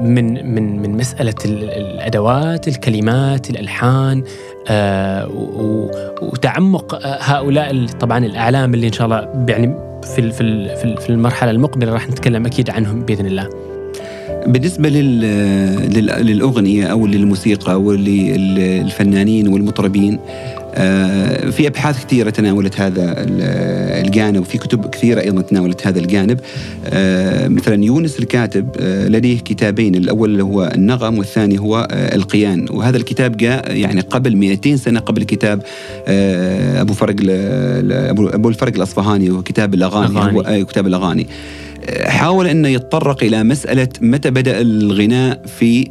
من 0.00 0.54
من 0.54 0.82
من 0.82 0.96
مسألة 0.96 1.34
الأدوات، 1.44 2.68
الكلمات، 2.68 3.50
الألحان 3.50 4.22
آه 4.68 5.28
وتعمق 6.22 6.98
هؤلاء 7.04 7.86
طبعا 7.86 8.18
الأعلام 8.18 8.74
اللي 8.74 8.86
إن 8.86 8.92
شاء 8.92 9.06
الله 9.06 9.44
يعني 9.48 9.89
في 10.02 10.32
في 10.32 10.96
في 10.96 11.10
المرحلة 11.10 11.50
المقبلة 11.50 11.92
راح 11.92 12.08
نتكلم 12.08 12.46
أكيد 12.46 12.70
عنهم 12.70 13.02
بإذن 13.02 13.26
الله. 13.26 13.48
بالنسبة 14.46 14.88
لل... 14.88 15.20
للأغنية 16.26 16.86
أو 16.86 17.06
للموسيقى 17.06 17.80
وللفنانين 17.80 19.48
والمطربين 19.48 20.18
آه، 20.18 20.59
في 21.50 21.66
أبحاث 21.66 22.04
كثيرة 22.04 22.30
تناولت 22.30 22.80
هذا 22.80 23.14
الجانب 24.04 24.40
وفي 24.40 24.58
كتب 24.58 24.90
كثيرة 24.90 25.20
أيضا 25.20 25.42
تناولت 25.42 25.86
هذا 25.86 25.98
الجانب. 25.98 26.40
آه، 26.86 27.48
مثلا 27.48 27.84
يونس 27.84 28.18
الكاتب 28.18 28.68
آه، 28.80 29.08
لديه 29.08 29.38
كتابين 29.38 29.94
الأول 29.94 30.30
اللي 30.30 30.42
هو 30.42 30.72
النغم 30.74 31.18
والثاني 31.18 31.58
هو 31.60 31.88
القيان. 31.92 32.66
وهذا 32.70 32.96
الكتاب 32.96 33.36
جاء 33.36 33.76
يعني 33.76 34.00
قبل 34.00 34.36
200 34.36 34.76
سنة 34.76 35.00
قبل 35.00 35.22
كتاب 35.22 35.62
أبو 36.80 36.92
فرق 36.92 37.16
ابو 38.34 38.48
الفرق 38.48 38.74
الأصفهاني 38.76 39.30
وكتاب 39.30 39.74
الأغاني. 39.74 40.14
هو 40.60 40.64
كتاب 40.64 40.86
الأغاني. 40.86 41.26
حاول 42.06 42.46
إنه 42.46 42.68
يتطرق 42.68 43.24
إلى 43.24 43.44
مسألة 43.44 43.88
متى 44.00 44.30
بدأ 44.30 44.60
الغناء 44.60 45.42
في 45.46 45.90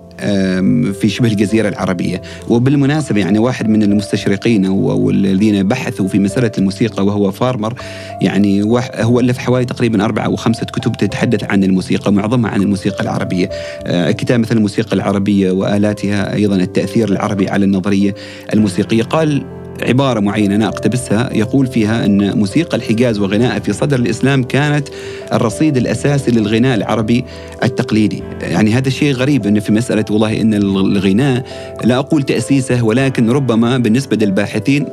في 1.01 1.09
شبه 1.09 1.27
الجزيرة 1.27 1.69
العربية. 1.69 2.21
وبالمناسبة 2.49 3.19
يعني 3.19 3.39
واحد 3.39 3.69
من 3.69 3.83
المستشرقين 3.83 4.65
والذين 4.67 5.67
بحثوا 5.67 6.07
في 6.07 6.19
مسألة 6.19 6.51
الموسيقى 6.57 7.05
وهو 7.05 7.31
فارمر 7.31 7.73
يعني 8.21 8.63
هو 8.95 9.19
ألف 9.19 9.37
حوالي 9.37 9.65
تقريبا 9.65 10.05
أربعة 10.05 10.25
أو 10.25 10.35
خمسة 10.35 10.65
كتب 10.65 10.91
تتحدث 10.91 11.43
عن 11.43 11.63
الموسيقى 11.63 12.13
معظمها 12.13 12.51
عن 12.51 12.61
الموسيقى 12.61 13.03
العربية. 13.03 13.49
أه، 13.85 14.11
كتاب 14.11 14.39
مثل 14.39 14.57
الموسيقى 14.57 14.93
العربية 14.93 15.51
وآلاتها 15.51 16.33
أيضا 16.33 16.55
التأثير 16.55 17.09
العربي 17.09 17.49
على 17.49 17.65
النظرية 17.65 18.15
الموسيقية. 18.53 19.03
قال 19.03 19.58
عبارة 19.83 20.19
معينة 20.19 20.55
أنا 20.55 20.67
أقتبسها 20.67 21.29
يقول 21.33 21.67
فيها 21.67 22.05
أن 22.05 22.37
موسيقى 22.37 22.77
الحجاز 22.77 23.19
وغنائها 23.19 23.59
في 23.59 23.73
صدر 23.73 23.99
الإسلام 23.99 24.43
كانت 24.43 24.87
الرصيد 25.33 25.77
الأساسي 25.77 26.31
للغناء 26.31 26.75
العربي 26.75 27.25
التقليدي. 27.63 28.23
يعني 28.41 28.73
هذا 28.73 28.89
شيء 28.89 29.13
غريب 29.13 29.47
أنه 29.47 29.59
في 29.59 29.71
مسألة 29.71 30.05
والله 30.11 30.41
أن 30.41 30.53
الغناء 30.53 31.45
لا 31.83 31.97
أقول 31.97 32.23
تأسيسه 32.23 32.83
ولكن 32.83 33.29
ربما 33.29 33.77
بالنسبة 33.77 34.25
للباحثين 34.25 34.85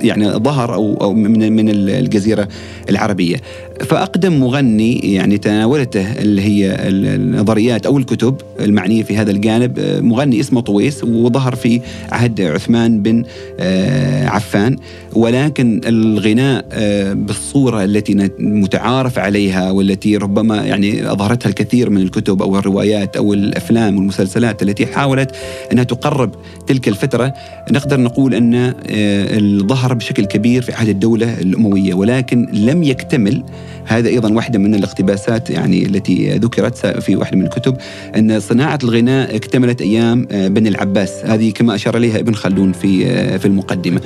يعني 0.00 0.30
ظهر 0.30 0.74
أو 0.74 0.96
أو 1.00 1.14
من 1.14 1.52
من 1.52 1.68
الجزيرة 1.70 2.48
العربية. 2.90 3.36
فأقدم 3.80 4.40
مغني 4.40 4.98
يعني 5.14 5.38
تناولته 5.38 6.12
اللي 6.12 6.42
هي 6.42 6.76
النظريات 6.88 7.86
أو 7.86 7.98
الكتب 7.98 8.36
المعنية 8.60 9.02
في 9.02 9.16
هذا 9.16 9.30
الجانب 9.30 9.80
مغني 10.02 10.40
اسمه 10.40 10.60
طويس 10.60 11.04
وظهر 11.04 11.54
في 11.54 11.80
عهد 12.12 12.40
عثمان 12.40 13.02
بن 13.02 13.24
آه، 13.60 14.26
عفان. 14.28 14.76
ولكن 15.14 15.80
الغناء 15.84 16.66
آه، 16.72 17.12
بالصورة 17.12 17.84
التي 17.84 18.30
متعارف 18.38 19.18
عليها 19.18 19.70
والتي 19.70 20.16
ربما 20.16 20.56
يعني 20.56 21.12
أظهرتها 21.12 21.48
الكثير 21.48 21.90
من 21.90 22.02
الكتب 22.02 22.42
أو 22.42 22.58
الروايات 22.58 23.16
أو 23.16 23.32
الأفلام 23.32 23.96
والمسلسلات 23.96 24.62
التي 24.62 24.86
حاولت 24.86 25.36
أنها 25.72 25.84
تقرب 25.84 26.34
تلك 26.66 26.88
الفترة 26.88 27.34
نقدر 27.70 28.00
نقول 28.00 28.34
أن 28.34 28.74
آه، 28.90 29.38
ظهر 29.66 29.94
بشكل 29.94 30.24
كبير 30.24 30.62
في 30.62 30.72
عهد 30.72 30.88
الدولة 30.88 31.40
الأموية 31.40 31.94
ولكن 31.94 32.48
لم 32.52 32.82
يكتمل. 32.82 33.44
هذا 33.86 34.08
أيضا 34.08 34.32
واحدة 34.32 34.58
من 34.58 34.74
الاقتباسات 34.74 35.50
يعني 35.50 35.86
التي 35.86 36.38
ذكرت 36.38 36.86
في 36.86 37.16
واحدة 37.16 37.36
من 37.36 37.44
الكتب 37.44 37.76
أن 38.16 38.40
صناعة 38.40 38.78
الغناء 38.84 39.36
اكتملت 39.36 39.82
أيام 39.82 40.28
آه، 40.30 40.48
بني 40.48 40.68
العباس. 40.68 41.24
هذه 41.24 41.50
كما 41.50 41.74
أشار 41.74 41.96
إليها 41.96 42.18
ابن 42.18 42.34
خلدون 42.34 42.72
في 42.72 43.04
في 43.38 43.46
المقدمة. 43.46 44.00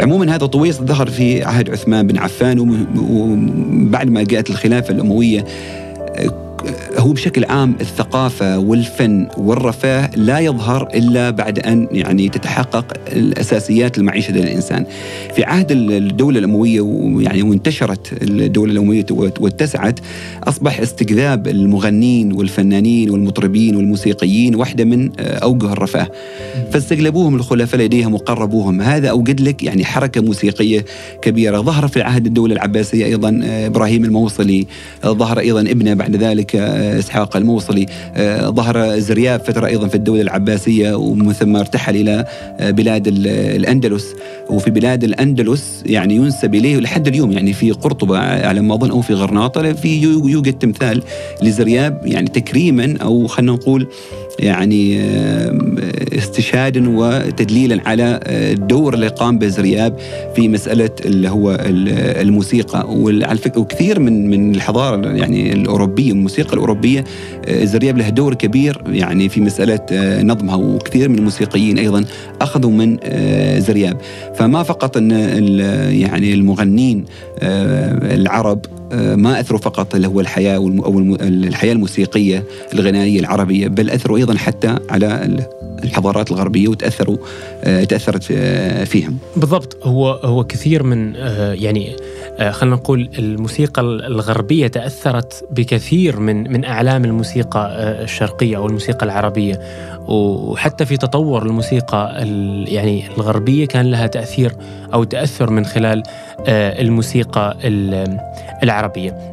عموما 0.00 0.34
هذا 0.34 0.39
طويس 0.46 0.80
ظهر 0.82 1.10
في 1.10 1.44
عهد 1.44 1.70
عثمان 1.70 2.06
بن 2.06 2.18
عفان 2.18 2.58
وبعد 3.10 4.10
ما 4.10 4.22
جاءت 4.22 4.50
الخلافة 4.50 4.94
الأموية. 4.94 5.44
هو 6.98 7.12
بشكل 7.12 7.44
عام 7.44 7.74
الثقافة 7.80 8.58
والفن 8.58 9.28
والرفاه 9.36 10.10
لا 10.16 10.38
يظهر 10.38 10.88
إلا 10.94 11.30
بعد 11.30 11.58
أن 11.58 11.88
يعني 11.92 12.28
تتحقق 12.28 12.84
الأساسيات 13.12 13.98
المعيشة 13.98 14.32
للإنسان. 14.32 14.86
في 15.34 15.44
عهد 15.44 15.66
الدولة 15.70 16.38
الأموية 16.38 16.80
ويعني 16.80 17.42
وانتشرت 17.42 18.22
الدولة 18.22 18.72
الأموية 18.72 19.06
واتسعت 19.10 20.00
أصبح 20.44 20.80
استجذاب 20.80 21.48
المغنين 21.48 22.32
والفنانين 22.32 23.10
والمطربين 23.10 23.76
والموسيقيين 23.76 24.54
واحدة 24.54 24.84
من 24.84 25.10
أوجه 25.20 25.72
الرفاه. 25.72 26.08
فاستجلبوهم 26.72 27.34
الخلفاء 27.34 27.80
لديهم 27.80 28.14
وقربوهم. 28.14 28.80
هذا 28.80 29.08
أوجد 29.08 29.40
لك 29.40 29.62
يعني 29.62 29.84
حركة 29.84 30.20
موسيقية 30.20 30.84
كبيرة. 31.22 31.60
ظهر 31.60 31.88
في 31.88 32.02
عهد 32.02 32.26
الدولة 32.26 32.54
العباسية 32.54 33.04
أيضا 33.04 33.40
إبراهيم 33.44 34.04
الموصلي. 34.04 34.66
ظهر 35.06 35.38
أيضا 35.38 35.60
ابنه 35.60 35.94
بعد 35.94 36.16
ذلك 36.16 36.49
إسحاق 36.54 37.36
الموصلي 37.36 37.86
آه، 38.16 38.48
ظهر 38.48 38.98
زرياب 38.98 39.40
فترة 39.40 39.66
أيضا 39.66 39.88
في 39.88 39.94
الدولة 39.94 40.22
العباسية 40.22 40.94
ومن 40.94 41.32
ثم 41.32 41.56
ارتحل 41.56 41.96
إلى 41.96 42.24
آه، 42.60 42.70
بلاد 42.70 43.08
الأندلس. 43.08 44.14
وفي 44.50 44.70
بلاد 44.70 45.04
الأندلس 45.04 45.82
يعني 45.86 46.16
ينسب 46.16 46.54
إليه 46.54 46.76
لحد 46.76 47.08
اليوم 47.08 47.32
يعني 47.32 47.52
في 47.52 47.70
قرطبة 47.70 48.18
على 48.18 48.60
ما 48.60 48.74
أظن 48.74 48.90
أو 48.90 49.02
في 49.02 49.14
غرناطة 49.14 49.72
في 49.72 50.02
يوجد 50.02 50.52
تمثال 50.52 51.02
لزرياب 51.42 52.00
يعني 52.04 52.28
تكريما 52.28 52.96
أو 53.02 53.26
خلينا 53.26 53.52
نقول 53.52 53.86
يعني 54.40 55.00
استشهادا 56.18 56.98
وتدليلا 56.98 57.80
على 57.88 58.20
الدور 58.26 58.94
اللي 58.94 59.08
قام 59.08 59.38
به 59.38 59.46
زرياب 59.46 59.98
في 60.36 60.48
مسألة 60.48 60.90
اللي 61.04 61.28
هو 61.28 61.58
الموسيقى. 62.20 62.86
وكثير 63.56 64.00
من 64.00 64.30
من 64.30 64.54
الحضارة 64.54 65.08
يعني 65.08 65.52
الأوروبية 65.52 66.12
الموسيقى 66.12 66.52
الأوروبية 66.52 67.04
زرياب 67.50 67.98
له 67.98 68.08
دور 68.08 68.34
كبير 68.34 68.82
يعني 68.88 69.28
في 69.28 69.40
مسألة 69.40 69.80
نظمها. 70.22 70.56
وكثير 70.56 71.08
من 71.08 71.18
الموسيقيين 71.18 71.78
أيضا 71.78 72.04
أخذوا 72.40 72.70
من 72.70 72.96
زرياب 73.60 73.96
فما 74.34 74.62
فقط 74.62 74.96
أن 74.96 75.10
يعني 75.90 76.34
المغنين 76.34 77.04
العرب 77.42 78.60
ما 78.92 79.40
اثروا 79.40 79.60
فقط 79.60 79.94
اللي 79.94 80.08
هو 80.08 80.20
الحياة 80.20 80.56
أو 80.56 80.68
الحياة 81.20 81.72
الموسيقية 81.72 82.44
الغنائية 82.74 83.20
العربية 83.20 83.68
بل 83.68 83.90
اثروا 83.90 84.18
أيضا 84.18 84.38
حتى 84.38 84.76
على 84.90 85.40
الحضارات 85.84 86.30
الغربية 86.30 86.68
وتأثروا 86.68 87.16
آه، 87.64 87.84
تأثرت 87.84 88.28
آه، 88.32 88.84
فيهم. 88.84 89.18
بالضبط. 89.36 89.78
هو 89.82 90.10
هو 90.10 90.44
كثير 90.44 90.82
من 90.82 91.16
آه، 91.16 91.52
يعني 91.52 91.96
خلينا 92.50 92.76
نقول 92.76 93.10
الموسيقى 93.18 93.82
الغربية 93.82 94.66
تأثرت 94.66 95.44
بكثير 95.50 96.20
من 96.20 96.52
من 96.52 96.64
أعلام 96.64 97.04
الموسيقى 97.04 97.72
الشرقية 98.02 98.56
أو 98.56 98.66
الموسيقى 98.66 99.06
العربية. 99.06 99.60
وحتى 100.08 100.86
في 100.86 100.96
تطور 100.96 101.42
الموسيقى 101.42 102.14
يعني 102.68 103.04
الغربية 103.16 103.66
كان 103.66 103.90
لها 103.90 104.06
تأثير 104.06 104.52
أو 104.94 105.04
تأثر 105.04 105.50
من 105.50 105.64
خلال 105.64 106.02
الموسيقى 106.48 107.56
العربية. 108.62 109.30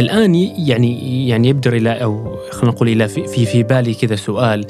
الآن 0.00 0.34
يعني 0.34 1.28
يعني 1.28 1.48
يبدر 1.48 1.72
إلى 1.72 1.90
أو 1.90 2.36
خلينا 2.50 2.76
نقول 2.76 2.88
إلى 2.88 3.08
في 3.08 3.26
في, 3.26 3.46
في 3.46 3.62
بالي 3.62 3.94
كذا 3.94 4.16
سؤال 4.16 4.66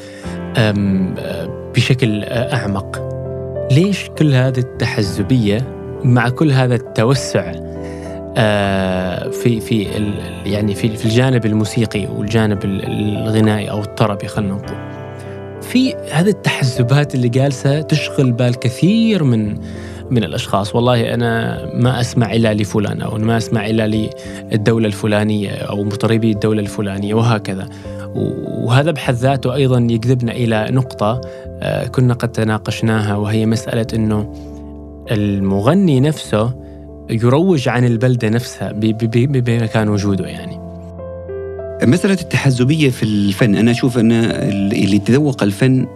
بشكل 1.74 2.24
أعمق. 2.24 3.02
ليش 3.72 4.08
كل 4.18 4.34
هذه 4.34 4.58
التحزبية 4.58 5.76
مع 6.04 6.28
كل 6.28 6.52
هذا 6.52 6.74
التوسع 6.74 7.52
آه 8.36 9.28
في 9.28 9.60
في 9.60 9.86
يعني 10.46 10.74
في 10.74 10.96
في 10.96 11.04
الجانب 11.04 11.46
الموسيقي 11.46 12.06
والجانب 12.06 12.64
الغنائي 12.64 13.70
أو 13.70 13.80
الطربي 13.82 14.28
خلينا 14.28 14.54
نقول؟ 14.54 14.76
في 15.62 15.94
هذه 16.12 16.28
التحزبات 16.28 17.14
اللي 17.14 17.28
جالسة 17.28 17.80
تشغل 17.80 18.32
بال 18.32 18.54
كثير 18.54 19.24
من 19.24 19.58
من 20.10 20.24
الأشخاص. 20.24 20.74
والله 20.74 21.14
أنا 21.14 21.64
ما 21.74 22.00
أسمع 22.00 22.32
إلا 22.32 22.54
لفلان 22.54 23.02
أو 23.02 23.18
ما 23.18 23.36
أسمع 23.36 23.66
إلا 23.66 24.08
للدولة 24.52 24.86
الفلانية 24.86 25.50
أو 25.50 25.84
مطربي 25.84 26.30
الدولة 26.30 26.60
الفلانية 26.60 27.14
وهكذا. 27.14 27.68
وهذا 28.14 28.90
بحد 28.90 29.14
ذاته 29.14 29.54
أيضا 29.54 29.78
يجذبنا 29.78 30.32
إلى 30.32 30.68
نقطة 30.70 31.20
آه، 31.60 31.86
كنا 31.86 32.14
قد 32.14 32.32
تناقشناها 32.32 33.16
وهي 33.16 33.46
مسألة 33.46 33.86
إنه 33.94 34.32
المغني 35.10 36.00
نفسه 36.00 36.52
يروج 37.10 37.68
عن 37.68 37.84
البلدة 37.84 38.28
نفسها 38.28 38.72
بمكان 39.12 39.88
وجوده 39.88 40.26
يعني. 40.26 40.66
مسألة 41.82 42.18
التحزبية 42.20 42.90
في 42.90 43.02
الفن 43.02 43.54
أنا 43.54 43.70
أشوف 43.70 43.98
أن 43.98 44.12
اللي 44.72 44.98
تذوق 44.98 45.42
الفن 45.42 45.86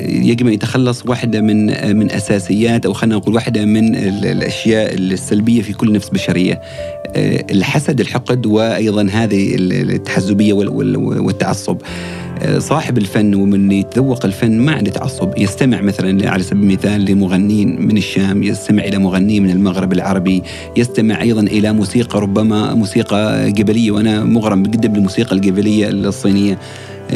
يجب 0.00 0.46
أن 0.46 0.52
يتخلص 0.52 1.06
واحدة 1.06 1.40
من 1.40 1.66
من 1.96 2.10
أساسيات 2.10 2.86
أو 2.86 2.92
خلينا 2.92 3.16
نقول 3.16 3.34
واحدة 3.34 3.64
من 3.64 3.94
الأشياء 4.24 4.94
السلبية 4.94 5.62
في 5.62 5.72
كل 5.72 5.92
نفس 5.92 6.08
بشرية. 6.08 6.60
آه، 7.16 7.44
الحسد 7.50 8.00
الحقد 8.00 8.46
وأيضا 8.46 9.08
هذه 9.12 9.54
التحزبية 9.58 10.52
والتعصب. 10.52 11.76
آه، 12.42 12.58
صاحب 12.58 12.98
الفن 12.98 13.34
ومن 13.34 13.72
يتذوق 13.72 14.24
الفن 14.24 14.58
ما 14.58 14.72
عنده 14.72 14.90
تعصب. 14.90 15.38
يستمع 15.38 15.80
مثلا 15.80 16.30
على 16.30 16.42
سبيل 16.42 16.62
المثال 16.62 17.04
لمغنين 17.04 17.86
من 17.86 17.96
الشام 17.96 18.42
يستمع 18.42 18.84
إلى 18.84 18.98
مغنين 18.98 19.42
من 19.42 19.50
المغرب 19.50 19.92
العربي 19.92 20.42
يستمع 20.76 21.22
أيضا 21.22 21.40
إلى 21.40 21.72
موسيقى 21.72 22.20
ربما 22.20 22.74
موسيقى 22.74 23.50
قبلية 23.58 23.90
وأنا 23.90 24.24
مغرم 24.24 24.62
جدا 24.62 24.88
بالموسيقى 24.88 25.36
القبلية 25.36 25.88
الصينية. 25.88 26.58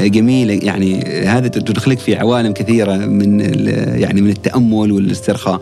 جميلة. 0.07 0.55
يعني 0.63 1.01
هذا 1.05 1.49
تدخلك 1.49 1.99
في 1.99 2.17
عوالم 2.17 2.53
كثيرة 2.53 2.97
من 2.97 3.41
يعني 4.01 4.21
من 4.21 4.31
التأمل 4.31 4.93
والاسترخاء. 4.93 5.61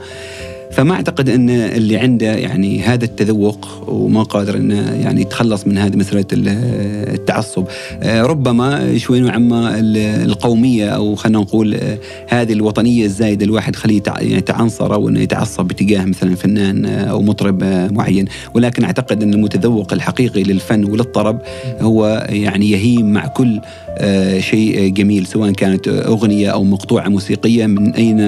فما 0.76 0.95
أعتقد 0.95 1.28
أن 1.28 1.50
اللي 1.50 1.97
عنده 1.97 2.26
يعني 2.26 2.83
هذا 2.83 3.04
التذوق 3.04 3.68
وما 3.88 4.23
قادر 4.23 4.56
انه 4.56 4.95
يعني 4.95 5.21
يتخلص 5.21 5.66
من 5.66 5.78
هذه 5.78 5.97
مسألة 5.97 6.25
التعصب. 6.33 7.64
آه، 8.02 8.23
ربما 8.23 8.99
شوي 8.99 9.21
نوعا 9.21 9.38
ما 9.38 9.80
القومية 10.25 10.88
أو 10.88 11.14
خلينا 11.14 11.38
نقول 11.38 11.75
آه، 11.75 11.99
هذه 12.28 12.52
الوطنية 12.52 13.04
الزايدة 13.04 13.45
الواحد 13.45 13.76
خليه 13.76 14.02
يتعنصر 14.21 14.95
أو 14.95 15.09
انه 15.09 15.21
يتعصب 15.21 15.64
باتجاه 15.64 16.04
مثلا 16.04 16.35
فنان 16.35 16.87
آه، 16.87 17.04
أو 17.04 17.23
مطرب 17.23 17.64
معين. 17.92 18.25
ولكن 18.54 18.85
أعتقد 18.85 19.23
أن 19.23 19.35
المتذوق 19.35 19.92
الحقيقي 19.92 20.42
للفن 20.42 20.85
وللطرب 20.85 21.40
هو 21.80 22.26
يعني 22.30 22.71
يهيم 22.71 23.12
مع 23.12 23.26
كل 23.26 23.61
شيء 24.38 24.88
جميل 24.88 25.26
سواء 25.26 25.50
كانت 25.50 25.88
أغنية 25.88 26.50
أو 26.50 26.64
مقطوعة 26.64 27.09
موسيقية 27.09 27.66
من 27.66 27.95
أين 27.95 28.18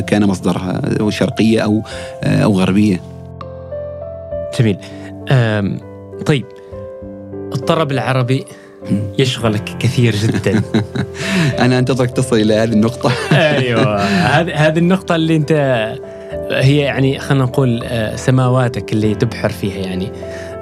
كان 0.00 0.24
مصدرها 0.26 0.80
شرقية 1.10 1.49
شرقيه 1.50 1.60
أو 1.60 1.82
آه، 2.22 2.42
أو 2.44 2.60
غربية. 2.60 3.00
جميل. 4.58 4.76
طيب. 6.26 6.44
الطرب 7.54 7.92
العربي 7.92 8.44
يشغلك 9.18 9.64
كثير 9.78 10.16
جدا. 10.16 10.62
أنا 11.64 11.78
أنتظرك 11.78 12.10
تصل 12.10 12.36
إلى 12.36 12.54
هذه 12.54 12.72
النقطة. 12.72 13.12
أيوه. 13.32 14.02
هذه 14.04 14.54
هذه 14.54 14.78
النقطة 14.78 15.14
اللي 15.14 15.36
أنت 15.36 15.52
هي 16.50 16.76
يعني 16.76 17.18
خلينا 17.18 17.44
نقول 17.44 17.82
آه، 17.84 18.16
سماواتك 18.16 18.92
اللي 18.92 19.14
تبحر 19.14 19.48
فيها 19.48 19.76
يعني. 19.76 20.08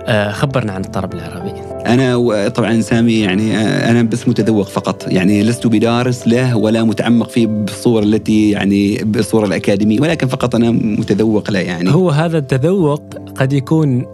آه، 0.07 0.33
خبرنا 0.33 0.73
عن 0.73 0.85
الطرب 0.85 1.15
العربي. 1.15 1.68
أنا 1.87 2.49
طبعا 2.49 2.81
سامي 2.81 3.21
يعني 3.21 3.57
آه، 3.57 3.91
أنا 3.91 4.03
بس 4.03 4.29
متذوق 4.29 4.69
فقط. 4.69 5.07
يعني 5.09 5.43
لست 5.43 5.67
بدارس 5.67 6.29
له 6.29 6.57
ولا 6.57 6.85
متعمق 6.85 7.31
فيه 7.31 7.47
بالصورة 7.47 8.05
التي 8.05 8.51
يعني 8.51 8.99
بالصورة 9.05 9.47
الأكاديمية 9.47 10.01
ولكن 10.01 10.27
فقط 10.27 10.55
أنا 10.55 10.71
متذوق 10.71 11.51
له 11.51 11.59
يعني. 11.59 11.91
هو 11.91 12.11
هذا 12.11 12.39
التذوق 12.39 13.03
قد 13.37 13.53
يكون 13.53 14.07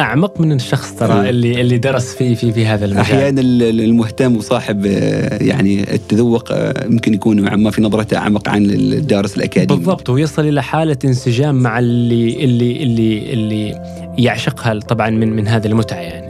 أعمق 0.00 0.40
من 0.40 0.52
الشخص 0.52 0.92
ترى 0.92 1.30
اللي 1.30 1.60
اللي 1.60 1.78
درس 1.78 2.14
في 2.14 2.34
في 2.34 2.52
في 2.52 2.66
هذا 2.66 2.84
المجال. 2.84 3.00
أحيانا 3.00 3.40
المهتم 3.40 4.36
وصاحب 4.36 4.86
آه، 4.86 5.42
يعني 5.42 5.94
التذوق 5.94 6.52
يمكن 6.90 7.14
يكون 7.14 7.40
ما 7.40 7.70
في 7.70 7.82
نظرته 7.82 8.16
أعمق 8.16 8.48
عن 8.48 8.64
الدارس 8.64 9.36
الأكاديمي. 9.36 9.78
بالضبط 9.78 10.10
ويصل 10.10 10.48
إلى 10.48 10.62
حالة 10.62 10.98
انسجام 11.04 11.54
مع 11.54 11.78
اللي 11.78 12.44
اللي 12.44 12.82
اللي 12.82 13.32
اللي 13.32 13.74
يعشقها 14.18 14.78
طبعا 14.78 15.10
من 15.10 15.36
من 15.36 15.48
هذه 15.48 15.66
المتعة 15.66 15.96
يعني. 15.96 16.23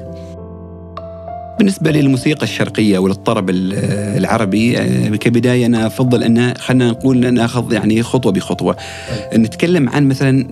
بالنسبة 1.58 1.90
للموسيقى 1.90 2.42
الشرقية 2.42 2.99
وللطرب 2.99 3.50
العربي 3.50 4.78
آه، 4.78 5.08
كبداية 5.08 5.66
أنا 5.66 5.87
أفضل 5.87 6.23
أن 6.23 6.54
خلينا 6.58 6.90
نقول 6.90 7.34
نأخذ 7.34 7.73
يعني 7.73 8.02
خطوة 8.02 8.32
بخطوة. 8.32 8.76
نتكلم 9.34 9.88
عن 9.88 10.08
مثلا 10.08 10.46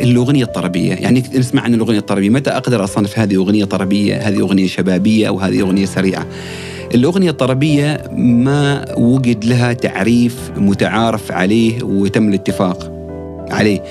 الأغنية 0.00 0.44
الطربية. 0.44 0.94
يعني 0.94 1.22
نسمع 1.34 1.62
عن 1.62 1.74
الأغنية 1.74 1.98
الطربية. 1.98 2.30
متى 2.30 2.50
أقدر 2.50 2.84
أصنف 2.84 3.18
هذه 3.18 3.36
أغنية 3.36 3.64
طربية 3.64 4.28
هذه 4.28 4.40
أغنية 4.40 4.66
شبابية 4.66 5.28
أو 5.28 5.38
هذه 5.38 5.60
أغنية 5.60 5.86
سريعة؟ 5.86 6.26
الأغنية 6.94 7.30
الطربية 7.30 8.10
ما 8.16 8.84
وجد 8.96 9.44
لها 9.44 9.72
تعريف 9.72 10.50
متعارف 10.56 11.32
عليه 11.32 11.82
وتم 11.82 12.28
الاتفاق. 12.28 12.93
عليه. 13.50 13.82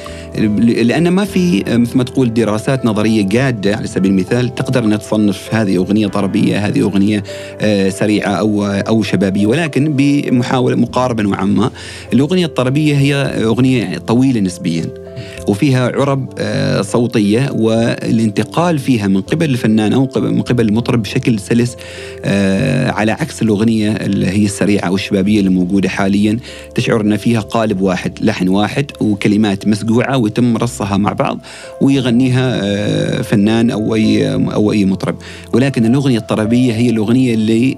لأن 0.59 1.07
ما 1.07 1.25
في 1.25 1.63
مثل 1.67 1.97
ما 1.97 2.03
تقول 2.03 2.33
دراسات 2.33 2.85
نظرية 2.85 3.21
جادة 3.23 3.75
على 3.75 3.87
سبيل 3.87 4.11
المثال 4.11 4.55
تقدر 4.55 4.83
أنها 4.83 4.97
تصنف 4.97 5.55
هذه 5.55 5.77
أغنية 5.77 6.07
طربية 6.07 6.67
هذه 6.67 6.81
أغنية 6.81 7.23
آه، 7.61 7.89
سريعة 7.89 8.31
أو 8.31 8.65
أو 8.65 9.03
شبابية. 9.03 9.47
ولكن 9.47 9.93
بمحاولة 9.93 10.75
مقاربة 10.75 11.23
نوعا 11.23 11.45
ما 11.45 11.71
الأغنية 12.13 12.45
الطربية 12.45 12.95
هي 12.95 13.15
أغنية 13.43 13.79
يعني 13.79 13.99
طويلة 13.99 14.39
نسبيا. 14.39 15.02
وفيها 15.47 15.87
عرب 15.87 16.29
آه، 16.39 16.81
صوتية 16.81 17.49
والانتقال 17.55 18.79
فيها 18.79 19.07
من 19.07 19.21
قبل 19.21 19.49
الفنان 19.49 19.93
أو 19.93 20.09
من 20.15 20.41
قبل 20.41 20.65
المطرب 20.67 21.01
بشكل 21.01 21.39
سلس 21.39 21.77
آه، 22.25 22.91
على 22.91 23.11
عكس 23.11 23.41
الأغنية 23.41 23.91
اللي 23.91 24.27
هي 24.27 24.45
السريعة 24.45 24.87
أو 24.87 24.95
الشبابية 24.95 25.39
اللي 25.39 25.49
موجودة 25.49 25.89
حاليا 25.89 26.39
تشعر 26.75 27.01
ان 27.01 27.17
فيها 27.17 27.39
قالب 27.39 27.81
واحد 27.81 28.19
لحن 28.21 28.47
واحد 28.47 28.91
وكلمات 29.01 29.67
مسقوعه 29.67 30.17
ويتم 30.17 30.57
رصها 30.57 30.97
مع 30.97 31.13
بعض 31.13 31.39
ويغنيها 31.81 32.59
آه، 32.63 33.21
فنان 33.21 33.71
أو 33.71 33.95
أي 33.95 34.33
أو 34.33 34.71
أي 34.71 34.85
مطرب. 34.85 35.15
ولكن 35.53 35.85
الأغنية 35.85 36.17
الطربية 36.17 36.73
هي 36.73 36.89
الأغنية 36.89 37.33
اللي 37.33 37.77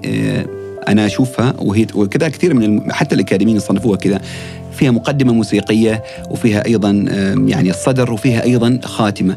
أنا 0.88 1.06
أشوفها 1.06 1.54
وهي 1.58 1.86
وكذا 1.94 2.28
كثير 2.28 2.54
من 2.54 2.92
حتى 2.92 3.14
الأكاديميين 3.14 3.56
يصنفوها 3.56 3.96
كذا. 3.96 4.20
فيها 4.72 4.90
مقدمة 4.90 5.32
موسيقية 5.32 6.02
وفيها 6.30 6.66
أيضا 6.66 6.90
يعني 7.46 7.70
الصدر 7.70 8.12
وفيها 8.12 8.42
أيضا 8.42 8.78
خاتمة. 8.84 9.36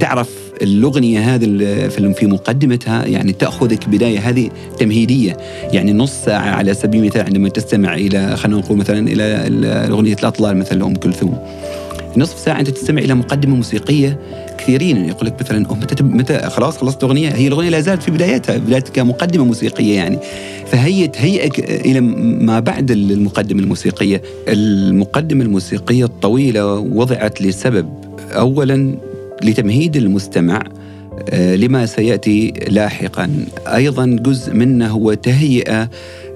تعرف 0.00 0.28
الأغنية 0.62 1.34
هذه 1.34 1.46
في 1.88 2.26
مقدمتها 2.26 3.06
يعني 3.06 3.32
تأخذك 3.32 3.88
بداية 3.88 4.18
هذه 4.18 4.50
تمهيدية. 4.78 5.36
يعني 5.72 5.92
نص 5.92 6.12
ساعة 6.24 6.50
على 6.50 6.74
سبيل 6.74 7.00
المثال 7.00 7.22
عندما 7.22 7.48
تستمع 7.48 7.94
إلى 7.94 8.36
خلينا 8.36 8.60
نقول 8.60 8.78
مثلا 8.78 9.08
إلى 9.08 9.24
اغنيه 9.90 10.16
الأطلال 10.20 10.56
مثلا 10.56 10.78
لام 10.78 10.94
كلثوم. 10.94 11.38
نصف 12.16 12.38
ساعة 12.38 12.60
أنت 12.60 12.70
تستمع 12.70 13.02
إلى 13.02 13.14
مقدمة 13.14 13.56
موسيقية 13.56 14.18
كثيرين. 14.60 15.08
يقول 15.08 15.26
لك 15.26 15.34
مثلا 15.40 15.58
متى 15.74 16.02
متى 16.02 16.38
خلاص 16.38 16.78
خلصت 16.78 17.04
الاغنيه 17.04 17.28
هي 17.28 17.48
الأغنية 17.48 17.68
لا 17.70 17.80
زالت 17.80 18.02
في 18.02 18.10
بدايتها 18.10 18.56
بدايتها 18.56 18.92
كمقدمة 18.92 19.44
موسيقية 19.44 19.94
يعني. 19.94 20.18
فهي 20.66 21.08
تهيئك 21.08 21.58
إلى 21.86 22.00
ما 22.00 22.60
بعد 22.60 22.90
المقدمة 22.90 23.60
الموسيقية. 23.60 24.22
المقدمة 24.48 25.44
الموسيقية 25.44 26.04
الطويلة 26.04 26.74
وضعت 26.74 27.42
لسبب. 27.42 27.88
اولا 28.32 28.94
لتمهيد 29.42 29.96
المستمع 29.96 30.62
آه، 31.30 31.56
لما 31.56 31.86
سيأتي 31.86 32.52
لاحقا. 32.68 33.30
أيضا 33.66 34.06
جزء 34.06 34.54
منه 34.54 34.88
هو 34.88 35.14
تهيئة 35.14 35.88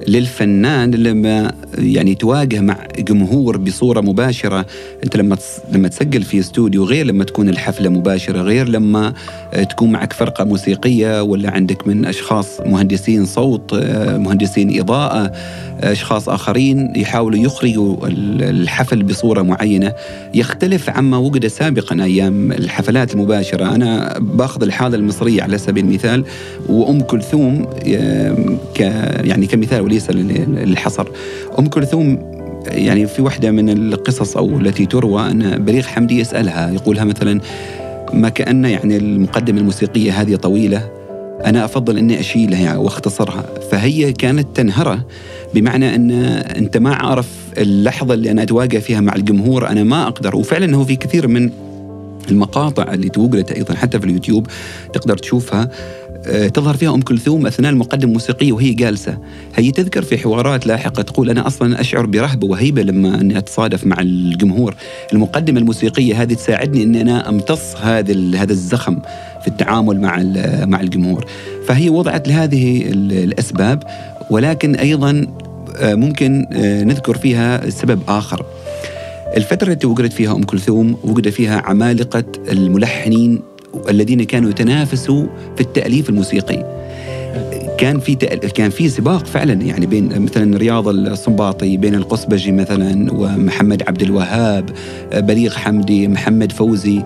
للفنان 0.08 0.90
لما 0.90 1.52
يعني 1.78 2.14
تواجه 2.14 2.60
مع 2.60 2.78
جمهور 2.98 3.56
بصورة 3.56 4.00
مباشرة. 4.00 4.66
أنت 5.04 5.16
لما 5.16 5.36
لما 5.72 5.88
تسجل 5.88 6.22
في 6.22 6.40
استوديو 6.40 6.84
غير 6.84 7.06
لما 7.06 7.24
تكون 7.24 7.48
الحفلة 7.48 7.90
مباشرة 7.90 8.42
غير 8.42 8.68
لما 8.68 9.12
تكون 9.70 9.92
معك 9.92 10.12
فرقة 10.12 10.44
موسيقية 10.44 11.22
ولا 11.22 11.50
عندك 11.50 11.86
من 11.88 12.04
أشخاص 12.04 12.60
مهندسين 12.60 13.26
صوت 13.26 13.74
مهندسين 14.14 14.80
إضاءة 14.80 15.32
أشخاص 15.80 16.28
آخرين 16.28 16.92
يحاولوا 16.96 17.38
يخرجوا 17.38 17.96
الحفل 18.08 19.02
بصورة 19.02 19.42
معينة. 19.42 19.92
يختلف 20.34 20.90
عما 20.90 21.16
وجد 21.16 21.46
سابقا 21.46 22.04
أيام 22.04 22.52
الحفلات 22.52 23.14
المباشرة. 23.14 23.74
أنا 23.74 24.18
باخذ 24.18 24.62
الحاله 24.62 24.96
المصريه 24.96 25.42
على 25.42 25.58
سبيل 25.58 25.84
المثال 25.84 26.24
وأم 26.68 27.00
كلثوم 27.00 27.64
ك 28.74 28.80
يعني 29.24 29.46
كمثال 29.46 29.83
وليس 29.84 30.10
للحصر. 30.10 31.06
أم 31.58 31.66
كلثوم 31.66 32.34
يعني 32.66 33.06
في 33.06 33.22
واحدة 33.22 33.50
من 33.50 33.70
القصص 33.70 34.36
أو 34.36 34.58
التي 34.58 34.86
تروى 34.86 35.30
أن 35.30 35.64
بليغ 35.64 35.82
حمدي 35.82 36.20
يسألها 36.20 36.70
يقولها 36.70 37.04
مثلا 37.04 37.40
ما 38.12 38.28
كأن 38.28 38.64
يعني 38.64 38.96
المقدمة 38.96 39.60
الموسيقية 39.60 40.20
هذه 40.20 40.36
طويلة 40.36 40.90
أنا 41.44 41.64
أفضل 41.64 41.98
أني 41.98 42.20
أشيلها 42.20 42.60
يعني 42.60 42.78
وأختصرها. 42.78 43.44
فهي 43.70 44.12
كانت 44.12 44.56
تنهرة 44.56 45.06
بمعنى 45.54 45.94
أن 45.94 46.10
أنت 46.56 46.76
ما 46.76 46.94
عارف 46.94 47.28
اللحظة 47.58 48.14
اللي 48.14 48.30
أنا 48.30 48.42
أتواجه 48.42 48.78
فيها 48.78 49.00
مع 49.00 49.14
الجمهور 49.14 49.68
أنا 49.68 49.84
ما 49.84 50.06
أقدر. 50.06 50.36
وفعلا 50.36 50.76
هو 50.76 50.84
في 50.84 50.96
كثير 50.96 51.28
من 51.28 51.50
المقاطع 52.30 52.92
اللي 52.94 53.08
توجدت 53.08 53.52
أيضا 53.52 53.74
حتى 53.74 53.98
في 53.98 54.06
اليوتيوب 54.06 54.46
تقدر 54.92 55.18
تشوفها. 55.18 55.70
تظهر 56.54 56.76
فيها 56.76 56.94
أم 56.94 57.02
كلثوم 57.02 57.46
أثناء 57.46 57.72
المقدمه 57.72 58.08
الموسيقيه 58.08 58.52
وهي 58.52 58.72
جالسة. 58.72 59.18
هي 59.54 59.70
تذكر 59.70 60.02
في 60.02 60.18
حوارات 60.18 60.66
لاحقة 60.66 61.02
تقول 61.02 61.30
أنا 61.30 61.46
أصلا 61.46 61.80
أشعر 61.80 62.06
برهبة 62.06 62.46
وهيبة 62.46 62.82
لما 62.82 63.20
أني 63.20 63.38
أتصادف 63.38 63.86
مع 63.86 64.00
الجمهور. 64.00 64.74
المقدمة 65.12 65.60
الموسيقية 65.60 66.22
هذه 66.22 66.34
تساعدني 66.34 66.82
ان 66.82 66.96
أنا 66.96 67.28
أمتص 67.28 67.76
هذا 67.76 68.36
هذا 68.36 68.52
الزخم 68.52 68.98
في 69.42 69.48
التعامل 69.48 70.00
مع 70.00 70.22
مع 70.66 70.80
الجمهور. 70.80 71.26
فهي 71.66 71.90
وضعت 71.90 72.28
لهذه 72.28 72.82
الأسباب 72.90 73.82
ولكن 74.30 74.74
أيضا 74.74 75.26
آه، 75.76 75.94
ممكن 75.94 76.46
آه، 76.52 76.84
نذكر 76.84 77.16
فيها 77.16 77.70
سبب 77.70 78.00
آخر. 78.08 78.46
الفترة 79.36 79.72
التي 79.72 79.86
وجدت 79.86 80.12
فيها 80.12 80.32
أم 80.32 80.42
كلثوم 80.42 80.96
وجد 81.04 81.28
فيها 81.28 81.60
عمالقة 81.60 82.24
الملحنين 82.48 83.42
الذين 83.88 84.22
كانوا 84.22 84.50
يتنافسوا 84.50 85.26
في 85.56 85.60
التأليف 85.60 86.08
الموسيقي. 86.08 86.74
كان 87.78 88.00
في 88.00 88.14
كان 88.54 88.70
في 88.70 88.88
سباق 88.88 89.26
فعلا 89.26 89.52
يعني 89.52 89.86
بين 89.86 90.22
مثلا 90.22 90.56
رياض 90.56 90.88
الصنباطي 90.88 91.76
بين 91.76 91.94
القصبجي 91.94 92.52
مثلا 92.52 93.12
ومحمد 93.12 93.82
عبد 93.88 94.02
الوهاب 94.02 94.70
بليغ 95.14 95.54
حمدي 95.54 96.08
محمد 96.08 96.52
فوزي 96.52 97.02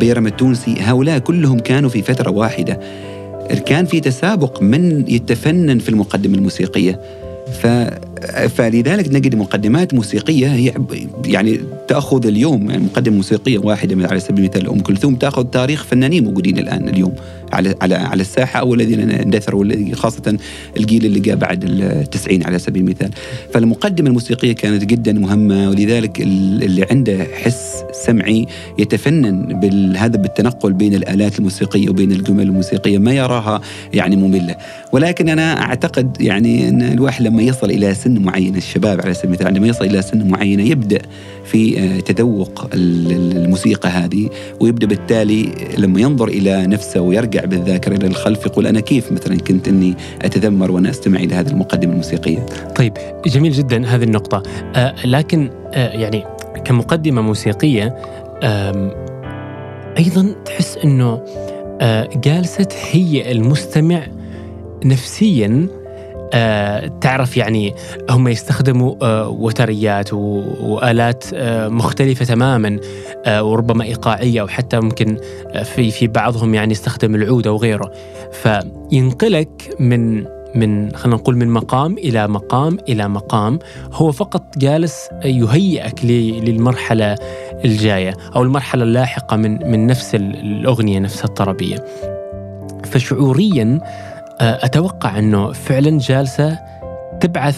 بيرم 0.00 0.26
التونسي. 0.26 0.74
هؤلاء 0.80 1.18
كلهم 1.18 1.58
كانوا 1.58 1.90
في 1.90 2.02
فترة 2.02 2.30
واحدة. 2.30 2.80
كان 3.66 3.84
في 3.84 4.00
تسابق 4.00 4.62
من 4.62 5.04
يتفنن 5.08 5.78
في 5.78 5.88
المقدمة 5.88 6.34
الموسيقية. 6.34 7.00
ف 7.62 7.66
فلذلك 8.48 9.08
نجد 9.08 9.34
مقدمات 9.34 9.94
موسيقية 9.94 10.54
هي 10.54 10.72
يعني 11.24 11.60
تأخذ 11.88 12.26
اليوم 12.26 12.70
يعني 12.70 12.82
مقدمة 12.82 13.16
موسيقية 13.16 13.58
واحدة 13.58 14.08
على 14.08 14.20
سبيل 14.20 14.44
المثال 14.44 14.68
أم 14.68 14.80
كلثوم 14.80 15.14
تأخذ 15.14 15.44
تاريخ 15.44 15.84
فنانين 15.84 16.24
موجودين 16.24 16.58
الآن 16.58 16.88
اليوم 16.88 17.12
على 17.52 17.74
على 17.80 17.94
على 17.94 18.20
الساحة 18.20 18.60
أو 18.60 18.74
الذين 18.74 19.10
اندثروا 19.10 19.94
خاصة 19.94 20.38
الجيل 20.76 21.04
اللي 21.04 21.20
جاء 21.20 21.36
بعد 21.36 21.64
التسعين 21.64 22.46
على 22.46 22.58
سبيل 22.58 22.82
المثال. 22.82 23.10
فالمقدمة 23.54 24.08
الموسيقية 24.08 24.52
كانت 24.52 24.84
جدا 24.84 25.12
مهمة 25.12 25.70
ولذلك 25.70 26.20
اللي 26.20 26.86
عنده 26.90 27.26
حس 27.42 27.84
سمعي 27.92 28.46
يتفنن 28.78 29.60
بهذا 29.60 30.16
بالتنقل 30.16 30.72
بين 30.72 30.94
الآلات 30.94 31.38
الموسيقية 31.38 31.88
وبين 31.88 32.12
الجمل 32.12 32.42
الموسيقية 32.42 32.98
ما 32.98 33.12
يراها 33.12 33.60
يعني 33.94 34.16
مملة. 34.16 34.56
ولكن 34.92 35.28
أنا 35.28 35.62
أعتقد 35.62 36.16
يعني 36.20 36.68
أن 36.68 36.82
الواحد 36.82 37.22
لما 37.22 37.42
يصل 37.42 37.70
إلى 37.70 37.94
سن 37.94 38.09
معين 38.18 38.56
الشباب 38.56 39.00
على 39.00 39.14
سبيل 39.14 39.26
المثال 39.26 39.46
عندما 39.46 39.66
يصل 39.66 39.84
إلى 39.84 40.02
سن 40.02 40.28
معينة 40.28 40.62
يبدأ 40.62 40.98
في 41.44 41.78
آه، 41.78 42.00
تذوق 42.00 42.68
الموسيقى 42.74 43.88
هذه 43.88 44.28
ويبدأ 44.60 44.86
بالتالي 44.86 45.52
لما 45.78 46.00
ينظر 46.00 46.28
إلى 46.28 46.66
نفسه 46.66 47.00
ويرجع 47.00 47.44
بالذاكرة 47.44 47.96
إلى 47.96 48.06
الخلف 48.06 48.46
يقول 48.46 48.66
أنا 48.66 48.80
كيف 48.80 49.12
مثلا 49.12 49.36
كنت 49.36 49.68
إني 49.68 49.94
أتذمر 50.22 50.70
وأنا 50.70 50.90
أستمع 50.90 51.20
إلى 51.20 51.34
هذه 51.34 51.48
المقدمة 51.48 51.92
الموسيقية. 51.92 52.46
طيب 52.76 52.92
جميل 53.26 53.52
جدا 53.52 53.86
هذه 53.86 54.02
النقطة 54.02 54.42
آه 54.76 54.94
لكن 55.06 55.50
آه 55.74 55.88
يعني 55.88 56.24
كمقدمة 56.64 57.22
موسيقية 57.22 57.96
أيضا 59.98 60.34
تحس 60.44 60.78
إنه 60.84 61.24
آه 61.80 62.08
جالسة 62.24 62.68
هي 62.90 63.32
المستمع 63.32 64.06
نفسيا 64.84 65.68
تعرف 67.00 67.36
يعني 67.36 67.74
هم 68.10 68.28
يستخدموا 68.28 68.94
آه 69.02 69.28
وتريات 69.28 70.12
وآلات 70.12 71.24
آه 71.34 71.68
مختلفة 71.68 72.24
تماما 72.24 72.78
آه 73.26 73.42
وربما 73.42 73.84
إيقاعية 73.84 74.40
أو 74.40 74.48
حتى 74.48 74.80
ممكن 74.80 75.16
آه، 75.52 75.62
في 75.62 75.90
في 75.90 76.06
بعضهم 76.06 76.54
يعني 76.54 76.72
يستخدم 76.72 77.14
العود 77.14 77.46
أو 77.46 77.56
غيره 77.56 77.92
فينقلك 78.32 79.76
من 79.80 80.24
من 80.54 80.96
خلينا 80.96 81.16
نقول 81.16 81.36
من 81.36 81.48
مقام 81.48 81.98
إلى 81.98 82.28
مقام 82.28 82.78
إلى 82.88 83.08
مقام 83.08 83.58
هو 83.92 84.12
فقط 84.12 84.58
جالس 84.58 85.08
يهيئك 85.24 86.04
للمرحلة 86.04 87.16
الجاية 87.64 88.14
أو 88.36 88.42
المرحلة 88.42 88.82
اللاحقة 88.82 89.36
من 89.36 89.70
من 89.70 89.86
نفس 89.86 90.14
الأغنية 90.14 90.98
نفسها 90.98 91.24
الطربية. 91.24 91.84
فشعوريا 92.84 93.80
آه، 93.82 94.09
أتوقع 94.40 95.18
أنه 95.18 95.52
فعلا 95.52 95.98
جالسة 95.98 96.58
تبعث 97.20 97.56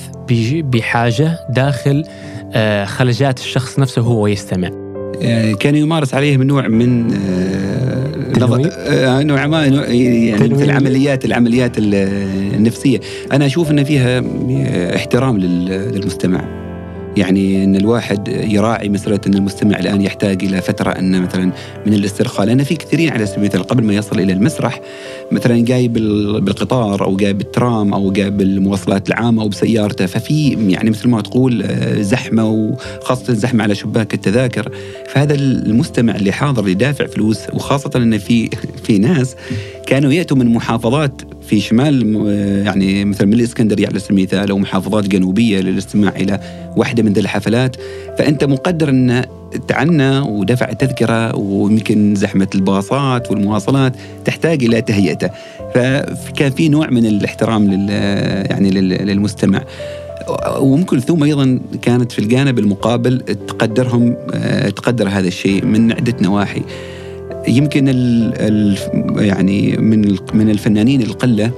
بحاجة 0.63 1.39
داخل 1.51 2.05
آه، 2.55 2.85
خلجات 2.85 3.39
الشخص 3.39 3.79
نفسه 3.79 4.03
وهو 4.03 4.27
يستمع. 4.27 4.71
يعني 5.21 5.55
كان 5.55 5.77
يمارس 5.77 6.15
عليهم 6.15 6.43
نوع 6.43 6.69
من 6.69 7.15
آه، 8.89 9.23
نوع 9.23 9.47
ما 9.47 9.67
يعني 9.67 10.37
في 10.39 10.65
العمليات 10.65 11.25
العمليات 11.25 11.73
النفسية. 11.79 13.01
أنا 13.33 13.47
أشوف 13.47 13.71
إن 13.71 13.85
فيها 13.85 14.23
احترام 14.97 15.39
للمستمع. 15.39 16.62
يعني 17.17 17.65
إن 17.65 17.77
الواحد 17.77 18.29
يراعي 18.29 18.89
مسألة 18.89 19.21
إن 19.27 19.35
المستمع 19.35 19.79
الآن 19.79 20.03
يحتاج 20.03 20.45
إلى 20.45 20.61
فترة 20.61 20.91
أن 20.91 21.23
مثلا 21.23 21.53
من 21.87 21.95
الاسترخاء 21.95 22.47
لأن 22.47 22.65
في 22.65 22.75
كثيرين 22.75 23.11
على 23.11 23.27
سبيل 23.27 23.43
المثال 23.43 23.63
قبل 23.63 23.85
ما 23.85 23.95
يصل 23.95 24.21
إلى 24.21 24.33
المسرح 24.33 24.81
مثلا 25.33 25.65
جاي 25.65 25.89
بالقطار 25.89 27.05
أو 27.05 27.17
جاي 27.17 27.33
بالترام 27.33 27.95
أو 27.95 28.13
جاي 28.13 28.31
بالمواصلات 28.31 29.09
العامة 29.09 29.43
أو 29.43 29.49
بسيارته 29.49 30.07
ففي 30.07 30.49
يعني 30.69 30.91
مثل 30.91 31.09
ما 31.09 31.21
تقول 31.21 31.63
آه، 31.63 32.03
زحمة 32.03 32.51
وخاصه 32.51 33.33
زحمه 33.33 33.63
على 33.63 33.75
شباك 33.75 34.15
التذاكر. 34.15 34.73
فهذا 35.09 35.35
المستمع 35.35 36.17
اللي 36.17 36.33
حاضر 36.33 36.63
اللي 36.63 36.75
دافع 36.75 37.07
فلوس 37.07 37.39
وخاصة 37.53 37.91
إن 37.97 38.19
في 38.19 38.51
في 38.85 38.99
ناس 38.99 39.37
كانوا 39.87 40.13
يأتوا 40.13 40.37
من 40.37 40.47
محافظات 40.47 41.23
في 41.47 41.61
شمال 41.61 42.27
يعني 42.67 43.05
مثلا 43.05 43.27
من 43.27 43.33
الإسكندرية 43.33 43.87
على 43.87 43.99
سبيل 43.99 44.19
المثال 44.19 44.51
أو 44.51 44.59
محافظات 44.59 45.09
جنوبية 45.09 45.61
للاستماع 45.61 46.13
إلى 46.17 46.41
واحدة 46.77 47.03
من 47.03 47.17
الحفلات. 47.17 47.77
فأنت 48.19 48.45
مقدر 48.45 48.89
أن 48.89 49.25
تعنى 49.69 50.19
ودفع 50.19 50.71
التذكره 50.71 51.37
ويمكن 51.37 52.15
زحمة 52.15 52.49
الباصات 52.55 53.31
والمواصلات 53.31 53.93
تحتاج 54.25 54.65
إلى 54.65 54.81
تهيئته. 54.81 55.31
فكان 55.75 56.51
في 56.51 56.69
نوع 56.69 56.91
من 56.91 57.07
الاحترام 57.07 57.71
لل 57.71 57.91
يعني 58.51 58.71
للمستمع. 58.81 59.65
وام 60.61 60.83
كلثوم 60.83 61.23
أيضا 61.23 61.61
كانت 61.83 62.13
في 62.13 62.19
الجانب 62.19 62.59
المقابل 62.59 63.19
تقدرهم 63.49 64.17
تقدر 64.77 65.09
هذا 65.09 65.29
الشيء 65.29 65.65
من 65.65 65.93
عدة 65.93 66.15
نواحي. 66.21 66.63
يمكن 67.49 67.89
ال 67.89 68.33
ال 68.37 68.77
يعني 69.25 69.77
من 69.77 70.17
من 70.35 70.51
الفنانين 70.51 71.03
القلة 71.03 71.51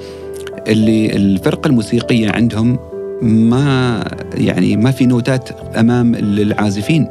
اللي 0.68 1.16
الفرقة 1.16 1.68
الموسيقية 1.68 2.30
عندهم 2.30 2.78
ما 3.22 4.04
يعني 4.34 4.76
ما 4.76 4.90
في 4.90 5.06
نوتات 5.06 5.48
أمام 5.76 6.14
العازفين 6.14 7.08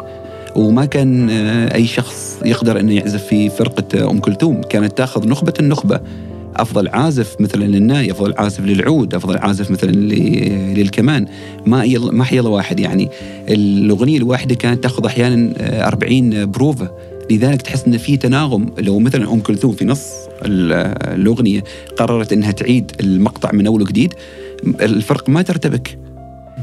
وما 0.55 0.85
كان 0.85 1.29
آه، 1.29 1.75
أي 1.75 1.85
شخص 1.85 2.39
يقدر 2.45 2.79
إنه 2.79 2.93
يعزف 2.93 3.23
في 3.23 3.49
فرقة 3.49 4.11
أم 4.11 4.19
كلثوم. 4.19 4.61
كانت 4.61 4.97
تأخذ 4.97 5.27
نخبة 5.29 5.53
النخبة. 5.59 5.99
أفضل 6.55 6.87
عازف 6.87 7.35
مثلا 7.39 7.63
للناي 7.63 8.11
أفضل 8.11 8.33
عازف 8.37 8.59
للعود 8.59 9.15
أفضل 9.15 9.37
عازف 9.37 9.71
مثلا 9.71 9.91
للكمان. 10.75 11.25
ما 11.65 11.85
ما 11.99 12.23
حيلا 12.23 12.49
واحد 12.49 12.79
يعني. 12.79 13.09
الأغنية 13.49 14.17
الواحدة 14.17 14.55
كانت 14.55 14.83
تأخذ 14.83 15.05
أحيانا 15.05 15.53
40 15.87 16.33
آه، 16.33 16.43
بروفة. 16.43 16.91
لذلك 17.31 17.61
تحس 17.61 17.83
إن 17.87 17.97
في 17.97 18.17
تناغم. 18.17 18.73
لو 18.77 18.99
مثلا 18.99 19.33
أم 19.33 19.39
كلثوم 19.39 19.71
في 19.71 19.85
نص 19.85 20.09
الأغنية 20.45 21.63
قررت 21.97 22.33
إنها 22.33 22.51
تعيد 22.51 22.91
المقطع 22.99 23.51
من 23.51 23.67
أول 23.67 23.81
وجديد 23.81 24.13
الفرق 24.81 25.29
ما 25.29 25.41
ترتبك. 25.41 25.97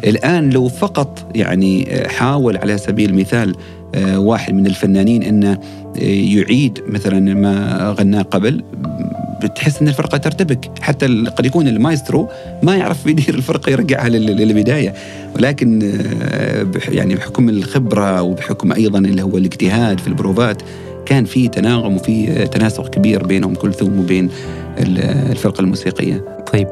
الآن 0.04 0.50
لو 0.50 0.68
فقط 0.68 1.30
يعني 1.34 1.88
حاول 2.08 2.56
على 2.56 2.78
سبيل 2.78 3.10
المثال 3.10 3.54
آه، 3.94 4.18
واحد 4.18 4.54
من 4.54 4.66
الفنانين 4.66 5.22
انه 5.22 5.52
آه، 5.52 6.00
يعيد 6.02 6.82
مثلا 6.86 7.34
ما 7.34 7.94
غناه 7.98 8.22
قبل 8.22 8.64
بتحس 9.42 9.82
أن 9.82 9.88
الفرقة 9.88 10.18
ترتبك 10.18 10.70
حتى 10.80 11.06
قد 11.06 11.46
يكون 11.46 11.68
المايسترو 11.68 12.28
ما 12.62 12.76
يعرف 12.76 13.06
يدير 13.06 13.34
الفرقة 13.34 13.70
يرجعها 13.70 14.08
للبداية 14.08 14.94
ولكن 15.36 15.92
آه، 16.22 16.66
يعني 16.88 17.14
بحكم 17.14 17.48
الخبرة 17.48 18.22
وبحكم 18.22 18.72
أيضا 18.72 18.98
اللي 18.98 19.22
هو 19.22 19.36
الاجتهاد 19.38 20.00
في 20.00 20.06
البروفات 20.06 20.62
كان 21.06 21.24
في 21.24 21.48
تناغم 21.48 21.96
وفي 21.96 22.46
تناسق 22.46 22.88
كبير 22.88 23.26
بين 23.26 23.44
ام 23.44 23.54
كلثوم 23.54 23.98
وبين 23.98 24.30
الفرقة 24.78 25.60
الموسيقية. 25.60 26.24
طيب 26.52 26.68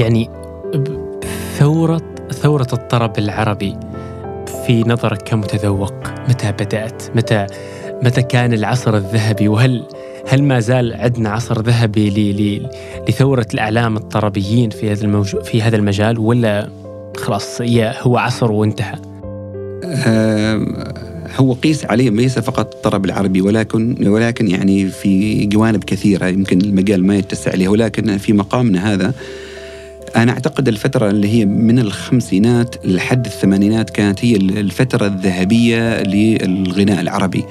يعني 0.00 0.28
ثوره 1.58 2.14
ثورة 2.30 2.66
الطرب 2.72 3.18
العربي 3.18 3.76
في 4.66 4.82
نظرك 4.86 5.22
كمتذوق 5.22 5.94
متى 6.28 6.52
بدأت؟ 6.52 7.02
متى 7.16 7.46
متى 8.02 8.22
كان 8.22 8.52
العصر 8.52 8.96
الذهبي 8.96 9.48
وهل 9.48 9.84
هل 10.28 10.42
ما 10.42 10.60
زال 10.60 10.94
عندنا 10.94 11.30
عصر 11.30 11.62
ذهبي 11.62 12.62
لثورة 13.08 13.46
الأعلام 13.54 13.96
الطربيين 13.96 14.70
في 14.70 14.92
هذا 14.92 15.22
في 15.22 15.62
هذا 15.62 15.76
المجال 15.76 16.18
ولا 16.18 16.68
خلاص 17.16 17.62
هو 18.02 18.18
عصر 18.18 18.52
وانتهى؟ 18.52 18.98
هو 21.36 21.52
قيس 21.52 21.84
عليه 21.84 22.10
ليس 22.10 22.38
فقط 22.38 22.74
الطرب 22.74 23.04
العربي 23.04 23.40
ولكن 23.40 24.08
ولكن 24.08 24.48
يعني 24.48 24.88
في 24.88 25.44
جوانب 25.46 25.84
كثيرة 25.84 26.26
يمكن 26.26 26.60
المجال 26.60 27.06
ما 27.06 27.16
يتسع 27.16 27.54
لها 27.54 27.68
ولكن 27.68 28.18
في 28.18 28.32
مقامنا 28.32 28.92
هذا 28.92 29.14
أنا 30.16 30.32
أعتقد 30.32 30.68
الفترة 30.68 31.10
اللي 31.10 31.28
هي 31.28 31.44
من 31.46 31.78
الخمسينات 31.78 32.86
لحد 32.86 33.26
الثمانينات 33.26 33.90
كانت 33.90 34.24
هي 34.24 34.36
الفترة 34.36 35.06
الذهبية 35.06 36.02
للغناء 36.02 37.00
العربي. 37.00 37.44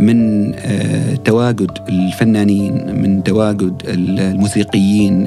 من 0.00 0.52
آه، 0.54 1.14
تواجد 1.14 1.70
الفنانين 1.88 3.00
من 3.02 3.22
تواجد 3.22 3.82
الموسيقيين 3.84 5.26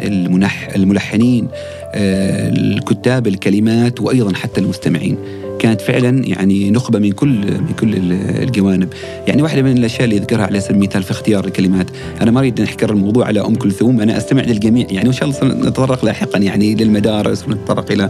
الملحنين 0.75 1.47
آه، 1.93 2.49
الكتاب 2.49 3.27
الكلمات 3.27 4.01
وأيضا 4.01 4.33
حتى 4.35 4.61
المستمعين. 4.61 5.17
كانت 5.65 5.81
فعلا 5.81 6.27
يعني 6.27 6.71
نخبة 6.71 6.99
من 6.99 7.11
كل 7.11 7.29
من 7.61 7.73
كل 7.79 7.95
الجوانب، 8.43 8.93
يعني 9.27 9.41
واحدة 9.41 9.61
من 9.61 9.77
الأشياء 9.77 10.03
اللي 10.03 10.17
أذكرها 10.17 10.45
على 10.45 10.59
سبيل 10.59 10.75
المثال 10.75 11.03
في 11.03 11.11
اختيار 11.11 11.45
الكلمات، 11.45 11.87
أنا 12.21 12.31
ما 12.31 12.39
أريد 12.39 12.61
نحكر 12.61 12.89
الموضوع 12.89 13.25
على 13.25 13.41
أم 13.41 13.55
كلثوم، 13.55 14.01
أنا 14.01 14.17
أستمع 14.17 14.41
للجميع. 14.41 14.87
يعني 14.91 15.07
وإن 15.07 15.17
شاء 15.17 15.29
الله 15.29 15.67
نتطرق 15.67 16.05
لاحقا. 16.05 16.39
يعني 16.39 16.75
للمدارس 16.75 17.47
ونتطرق 17.47 17.91
إلى 17.91 18.09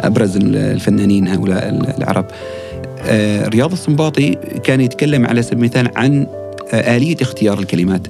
أبرز 0.00 0.36
الفنانين 0.36 1.28
هؤلاء 1.28 1.68
العرب. 1.98 2.26
آه، 3.06 3.48
رياض 3.48 3.72
السنباطي 3.72 4.36
كان 4.64 4.80
يتكلم 4.80 5.26
على 5.26 5.42
سبيل 5.42 5.58
المثال 5.58 5.88
عن 5.96 6.26
آه، 6.72 6.96
آلية 6.96 7.16
اختيار 7.22 7.58
الكلمات. 7.58 8.08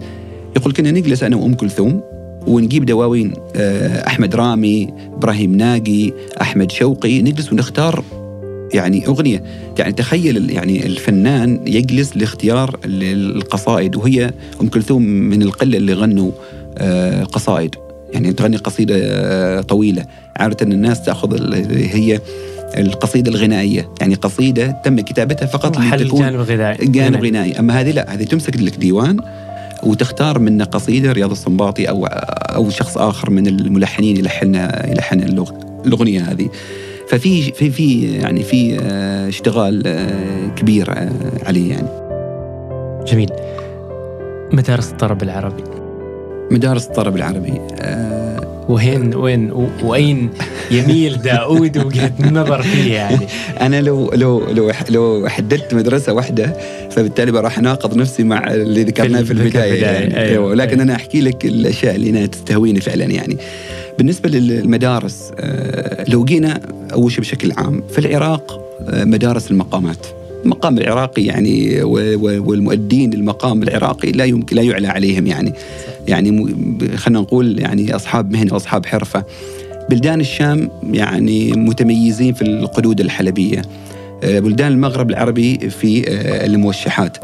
يقول 0.56 0.72
كنا 0.72 0.90
نجلس 0.90 1.22
أنا 1.22 1.36
وأم 1.36 1.54
كلثوم 1.54 2.00
ونجيب 2.46 2.86
دواوين 2.86 3.32
آه، 3.56 4.06
أحمد 4.06 4.34
رامي 4.34 4.88
إبراهيم 5.16 5.56
ناقي 5.56 6.12
أحمد 6.40 6.70
شوقي. 6.70 7.22
نجلس 7.22 7.52
ونختار 7.52 8.04
يعني 8.74 9.06
أغنية. 9.06 9.42
يعني 9.78 9.92
تخيل 9.92 10.50
يعني 10.50 10.86
الفنان 10.86 11.60
يجلس 11.66 12.16
لاختيار 12.16 12.78
القصائد 12.84 13.96
وهي 13.96 14.32
أم 14.60 14.68
كلثوم 14.68 15.02
من 15.02 15.42
القلة 15.42 15.78
اللي 15.78 15.92
غنوا 15.92 16.30
قصائد. 17.24 17.74
يعني 18.12 18.32
تغني 18.32 18.56
قصيدة 18.56 19.62
طويلة. 19.62 20.04
عادة 20.36 20.66
الناس 20.66 21.02
تأخذ 21.02 21.54
هي 21.72 22.20
القصيدة 22.78 23.30
الغنائية. 23.30 23.88
يعني 24.00 24.14
قصيدة 24.14 24.80
تم 24.84 25.00
كتابتها 25.00 25.46
فقط 25.46 25.78
محل 25.78 26.02
الجانب 26.02 26.34
الغنائي. 26.34 26.86
جانب 26.86 27.24
غنائي. 27.24 27.58
أما 27.58 27.80
هذه 27.80 27.90
لا 27.90 28.14
هذه 28.14 28.24
تمسك 28.24 28.56
لك 28.56 28.76
ديوان 28.76 29.20
وتختار 29.82 30.38
من 30.38 30.62
قصيدة 30.62 31.12
رياض 31.12 31.30
السنباطي 31.30 31.88
أو 31.88 32.06
أو 32.06 32.70
شخص 32.70 32.98
آخر 32.98 33.30
من 33.30 33.46
الملحنين 33.46 34.16
يلحن 34.16 34.54
يلحن 34.88 35.20
الأغنية 35.86 36.20
هذه. 36.20 36.48
ففي 37.14 37.52
في 37.52 37.70
في 37.70 38.12
يعني 38.14 38.42
في 38.42 38.78
اشتغال 39.28 39.82
كبير 40.56 40.90
عليه 41.46 41.70
يعني. 41.70 41.88
جميل. 43.06 43.30
مدارس 44.52 44.92
الطرب 44.92 45.22
العربي. 45.22 45.64
مدارس 46.50 46.86
الطرب 46.86 47.16
العربي 47.16 47.60
وين 48.68 49.14
وين 49.14 49.50
وأين 49.82 50.30
يميل 50.70 51.22
داود 51.22 51.78
وجهة 51.78 52.12
النظر 52.20 52.62
فيه 52.62 52.94
يعني 52.94 53.26
أنا 53.66 53.80
لو 53.80 54.10
لو 54.14 54.50
لو 54.50 54.72
لو 54.90 55.28
حددت 55.28 55.74
مدرسة 55.74 56.12
واحدة 56.12 56.56
فبالتالي 56.90 57.40
راح 57.40 57.58
أناقض 57.58 57.96
نفسي 57.96 58.24
مع 58.24 58.54
اللي 58.54 58.84
ذكرناه 58.84 59.18
في, 59.18 59.24
في 59.24 59.32
البداية 59.32 59.82
يعني 59.82 60.16
أيوة. 60.16 60.28
أيوة. 60.28 60.54
لكن 60.54 60.70
أيوة. 60.70 60.82
أنا 60.82 60.94
أحكي 60.94 61.20
لك 61.20 61.44
الأشياء 61.44 61.94
اللي 61.94 62.10
أنا 62.10 62.26
تستهويني 62.26 62.80
فعلا 62.80 63.04
يعني 63.04 63.36
بالنسبة 63.98 64.28
للمدارس 64.28 65.32
آه، 65.38 66.04
لو 66.08 66.24
جينا 66.24 66.60
أول 66.92 67.12
شيء 67.12 67.20
بشكل 67.20 67.52
عام 67.52 67.82
في 67.90 67.98
العراق 67.98 68.60
آه، 68.88 69.04
مدارس 69.04 69.50
المقامات 69.50 70.06
المقام 70.44 70.78
العراقي 70.78 71.24
يعني 71.24 71.82
والمؤدين 71.82 73.10
للمقام 73.10 73.62
العراقي 73.62 74.12
لا 74.12 74.24
يمكن 74.24 74.56
لا 74.56 74.62
يعلى 74.62 74.88
عليهم 74.88 75.26
يعني. 75.26 75.52
يعني 76.08 76.54
خلينا 76.96 77.20
نقول 77.20 77.58
يعني 77.58 77.96
أصحاب 77.96 78.32
مهنة 78.32 78.54
وأصحاب 78.54 78.86
حرفة. 78.86 79.24
بلدان 79.90 80.20
الشام 80.20 80.70
يعني 80.92 81.52
متميزين 81.52 82.34
في 82.34 82.42
القدود 82.42 83.00
الحلبية. 83.00 83.62
آه، 84.22 84.38
بلدان 84.38 84.72
المغرب 84.72 85.10
العربي 85.10 85.70
في 85.70 86.08
آه، 86.08 86.46
الموشحات. 86.46 87.18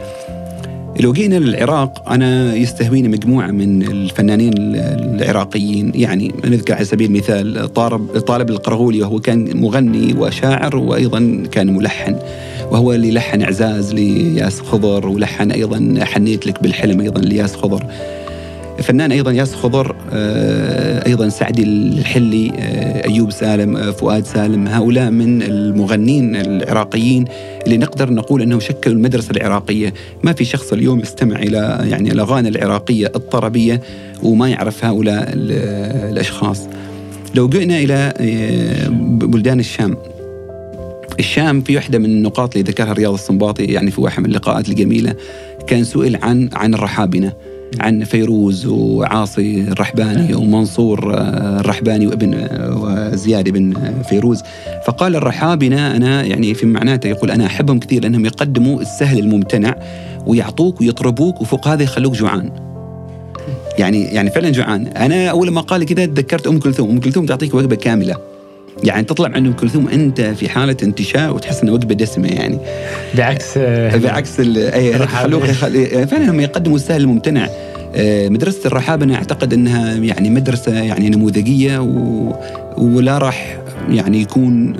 لو 1.00 1.12
جينا 1.12 1.36
للعراق 1.36 2.10
أنا 2.10 2.54
يستهويني 2.54 3.08
مجموعة 3.08 3.50
من 3.50 3.82
الفنانين 3.82 4.52
العراقيين. 4.56 5.92
يعني 5.94 6.32
نذكر 6.44 6.74
على 6.74 6.84
سبيل 6.84 7.06
المثال 7.10 7.72
طالب 7.72 8.18
طالب 8.18 8.50
القرغولي 8.50 9.02
وهو 9.02 9.20
كان 9.20 9.60
مغني 9.60 10.14
وشاعر 10.14 10.76
وأيضا 10.76 11.42
كان 11.52 11.74
ملحن. 11.74 12.16
وهو 12.70 12.92
اللي 12.92 13.10
لحن 13.10 13.42
إعزاز 13.42 13.94
لياس 13.94 14.60
خضر 14.60 15.08
ولحن 15.08 15.50
أيضا 15.50 16.04
حنيت 16.04 16.46
لك 16.46 16.62
بالحلم 16.62 17.00
أيضا 17.00 17.20
لياس 17.20 17.56
خضر. 17.56 17.86
فنان 18.82 19.12
أيضا 19.12 19.32
ياس 19.32 19.54
خضر 19.54 19.96
آه، 20.12 21.06
أيضا 21.06 21.28
سعدي 21.28 21.62
الحلي 21.62 22.52
آه، 22.58 23.06
أيوب 23.06 23.30
سالم 23.30 23.76
آه، 23.76 23.90
فؤاد 23.90 24.26
سالم 24.26 24.68
هؤلاء 24.68 25.10
من 25.10 25.42
المغنين 25.42 26.36
العراقيين 26.36 27.24
اللي 27.66 27.78
نقدر 27.78 28.12
نقول 28.12 28.42
أنهم 28.42 28.60
شكلوا 28.60 28.96
المدرسة 28.96 29.30
العراقية. 29.30 29.94
ما 30.22 30.32
في 30.32 30.44
شخص 30.44 30.72
اليوم 30.72 31.00
يستمع 31.00 31.36
إلى 31.36 31.86
يعني 31.90 32.12
الأغاني 32.12 32.48
العراقية 32.48 33.12
الطربية 33.16 33.80
وما 34.22 34.48
يعرف 34.48 34.84
هؤلاء 34.84 35.30
الأشخاص. 35.32 36.60
لو 37.34 37.48
جئنا 37.48 37.78
إلى 37.78 38.14
بلدان 39.10 39.60
الشام 39.60 39.96
الشام 41.20 41.62
في 41.62 41.76
واحدة 41.76 41.98
من 41.98 42.04
النقاط 42.04 42.56
اللي 42.56 42.70
ذكرها 42.70 42.92
رياض 42.92 43.12
الصنباطي 43.12 43.64
يعني 43.64 43.90
في 43.90 44.00
واحد 44.00 44.20
من 44.20 44.26
اللقاءات 44.26 44.68
الجميلة 44.68 45.14
كان 45.66 45.84
سئل 45.84 46.16
عن 46.16 46.48
عن 46.52 46.74
الرحابنة 46.74 47.32
عن 47.80 48.04
فيروز 48.04 48.66
وعاصي 48.66 49.60
الرحباني 49.60 50.34
ومنصور 50.34 51.14
آه، 51.14 51.60
الرحباني 51.60 52.06
وابن 52.06 52.34
آه، 52.34 53.10
وزياد 53.12 53.48
بن 53.48 53.74
فيروز. 54.08 54.42
فقال 54.86 55.16
الرحابنة 55.16 55.96
أنا 55.96 56.24
يعني 56.24 56.54
في 56.54 56.66
معناته 56.66 57.08
يقول 57.08 57.30
أنا 57.30 57.46
أحبهم 57.46 57.78
كثير 57.78 58.02
لأنهم 58.02 58.24
يقدموا 58.24 58.80
السهل 58.80 59.18
الممتنع 59.18 59.76
ويعطوك 60.26 60.80
ويطربوك 60.80 61.40
وفوق 61.40 61.68
هذا 61.68 61.82
يخلوك 61.82 62.12
جوعان. 62.12 62.50
يعني 63.78 64.02
يعني 64.02 64.30
فعلا 64.30 64.50
جوعان. 64.50 64.86
أنا 64.86 65.26
أول 65.26 65.50
ما 65.50 65.60
قال 65.60 65.84
كذا 65.84 66.06
تذكرت 66.06 66.46
أم 66.46 66.58
كلثوم. 66.58 66.90
أم 66.90 67.00
كلثوم 67.00 67.26
تعطيك 67.26 67.54
وجبه 67.54 67.76
كاملة. 67.76 68.29
يعني 68.84 69.04
تطلع 69.04 69.28
عند 69.34 69.46
ام 69.46 69.52
كلثوم 69.52 69.88
أنت 69.88 70.20
في 70.20 70.48
حالة 70.48 70.76
انتشاء 70.82 71.34
وتحس 71.34 71.62
انها 71.62 71.74
وجبه 71.74 71.94
دسمة 71.94 72.28
يعني. 72.28 72.58
بعكس 73.14 73.58
بعكس 73.58 74.40
أي 74.56 74.98
خلوك 75.06 75.44
فعلا 75.44 76.30
هم 76.30 76.40
يقدموا 76.40 76.76
السهل 76.76 77.00
الممتنع. 77.00 77.48
آه، 77.94 78.28
مدرسة 78.28 78.66
الرحابة 78.66 79.04
أنا 79.04 79.14
أعتقد 79.14 79.52
أنها 79.52 79.94
يعني 79.94 80.30
مدرسة 80.30 80.82
يعني 80.82 81.10
نموذجية 81.10 81.78
و... 81.78 82.32
ولا 82.78 83.18
راح 83.18 83.58
يعني 83.90 84.20
يكون 84.20 84.76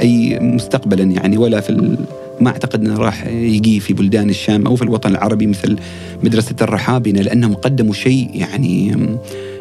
أي 0.00 0.38
مستقبلا 0.40 1.02
يعني 1.02 1.36
ولا 1.36 1.60
في 1.60 1.70
ال... 1.70 1.96
ما 2.40 2.50
أعتقد 2.50 2.84
أنه 2.84 2.98
راح 2.98 3.26
يجي 3.26 3.80
في 3.80 3.92
بلدان 3.92 4.30
الشام 4.30 4.66
أو 4.66 4.76
في 4.76 4.82
الوطن 4.82 5.10
العربي 5.10 5.46
مثل 5.46 5.76
مدرسة 6.22 6.54
الرحابنة 6.62 7.20
لأنهم 7.20 7.54
قدموا 7.54 7.94
شيء 7.94 8.30
يعني 8.34 8.96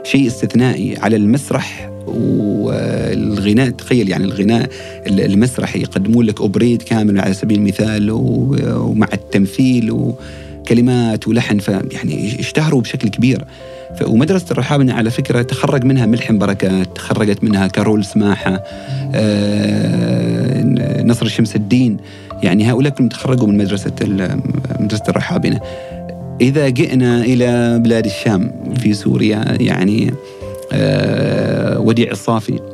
شيء 0.04 0.28
استثنائي 0.28 0.98
على 0.98 1.16
المسرح 1.16 1.90
والغناء. 2.08 3.70
تخيل 3.70 4.10
يعني 4.10 4.26
الغناء 4.26 4.70
المسرحي 5.08 5.82
يقدمون 5.82 6.26
لك 6.26 6.42
أوبريت 6.42 6.84
كامل 6.84 7.20
على 7.20 7.34
سبيل 7.34 7.58
المثال 7.58 8.12
ومع 8.12 9.08
التمثيل 9.14 9.92
وكلمات 9.92 11.28
ولحن 11.28 11.58
فيعني 11.58 12.40
اشتهروا 12.40 12.82
بشكل 12.82 13.10
كبير. 13.10 13.46
ومدرسة 14.08 14.46
الرحاب 14.52 14.90
على 14.90 15.10
فكرة 15.10 15.42
تخرج 15.42 15.84
منها 15.84 16.06
ملحم 16.06 16.38
بركات 16.38 16.96
تخرجت 16.96 17.44
منها 17.44 17.68
كارول 17.68 18.06
سماحة 18.06 18.64
آه، 19.16 20.64
نصر 21.04 21.28
شمس 21.28 21.56
الدين. 21.56 21.98
يعني 22.44 22.72
هؤلاء 22.72 22.94
كلهم 22.94 23.10
تخرجوا 23.10 23.48
من 23.48 23.58
مدرسة 23.58 23.92
مدرسة 24.80 25.04
الرحابنة 25.10 25.60
إذا 26.42 26.70
جئنا 26.70 27.22
إلى 27.22 27.80
بلاد 27.80 28.06
الشام 28.06 28.52
في 28.80 28.94
سوريا 28.94 29.58
يعني 29.60 30.14
آه، 30.72 31.80
وديع 31.80 32.12
الصافي. 32.12 32.73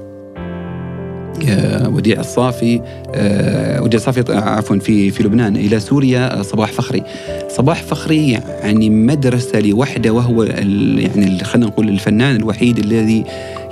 وديع 1.87 2.19
الصافي 2.19 2.81
آه، 3.15 3.81
وديع 3.81 3.97
الصافي 3.97 4.33
عفوا 4.33 4.79
في 4.79 5.11
في 5.11 5.23
لبنان 5.23 5.55
إلى 5.55 5.79
سوريا 5.79 6.41
صباح 6.41 6.71
فخري. 6.71 7.03
صباح 7.49 7.83
فخري 7.83 8.31
يعني 8.31 8.89
مدرسة 8.89 9.59
لوحدة 9.59 10.11
وهو 10.11 10.43
يعني 10.43 11.43
خلينا 11.43 11.67
نقول 11.67 11.89
الفنان 11.89 12.35
الوحيد 12.35 12.77
الذي 12.77 13.23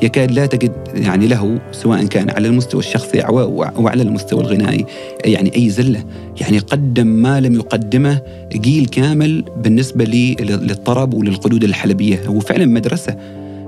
يكاد 0.02 0.32
لا 0.32 0.46
تجد 0.46 0.72
يعني 0.96 1.28
له 1.28 1.60
سواء 1.72 2.06
كان 2.06 2.30
على 2.30 2.48
المستوى 2.48 2.80
الشخصي 2.80 3.20
أو 3.20 3.88
على 3.88 4.04
المستوى 4.04 4.41
الغنائي 4.41 4.86
يعني 5.26 5.56
أي 5.56 5.70
زلة. 5.70 6.04
يعني 6.41 6.60
قدم 6.60 7.08
ما 7.08 7.39
لم 7.39 7.56
يقدمه 7.56 8.22
جيل 8.54 8.86
كامل 8.86 9.43
بالنسبة 9.63 10.06
للطرب 10.06 11.13
وللقدود 11.13 11.63
الحلبية. 11.63 12.20
هو 12.28 12.39
فعلا 12.39 12.65
مدرسة. 12.65 13.15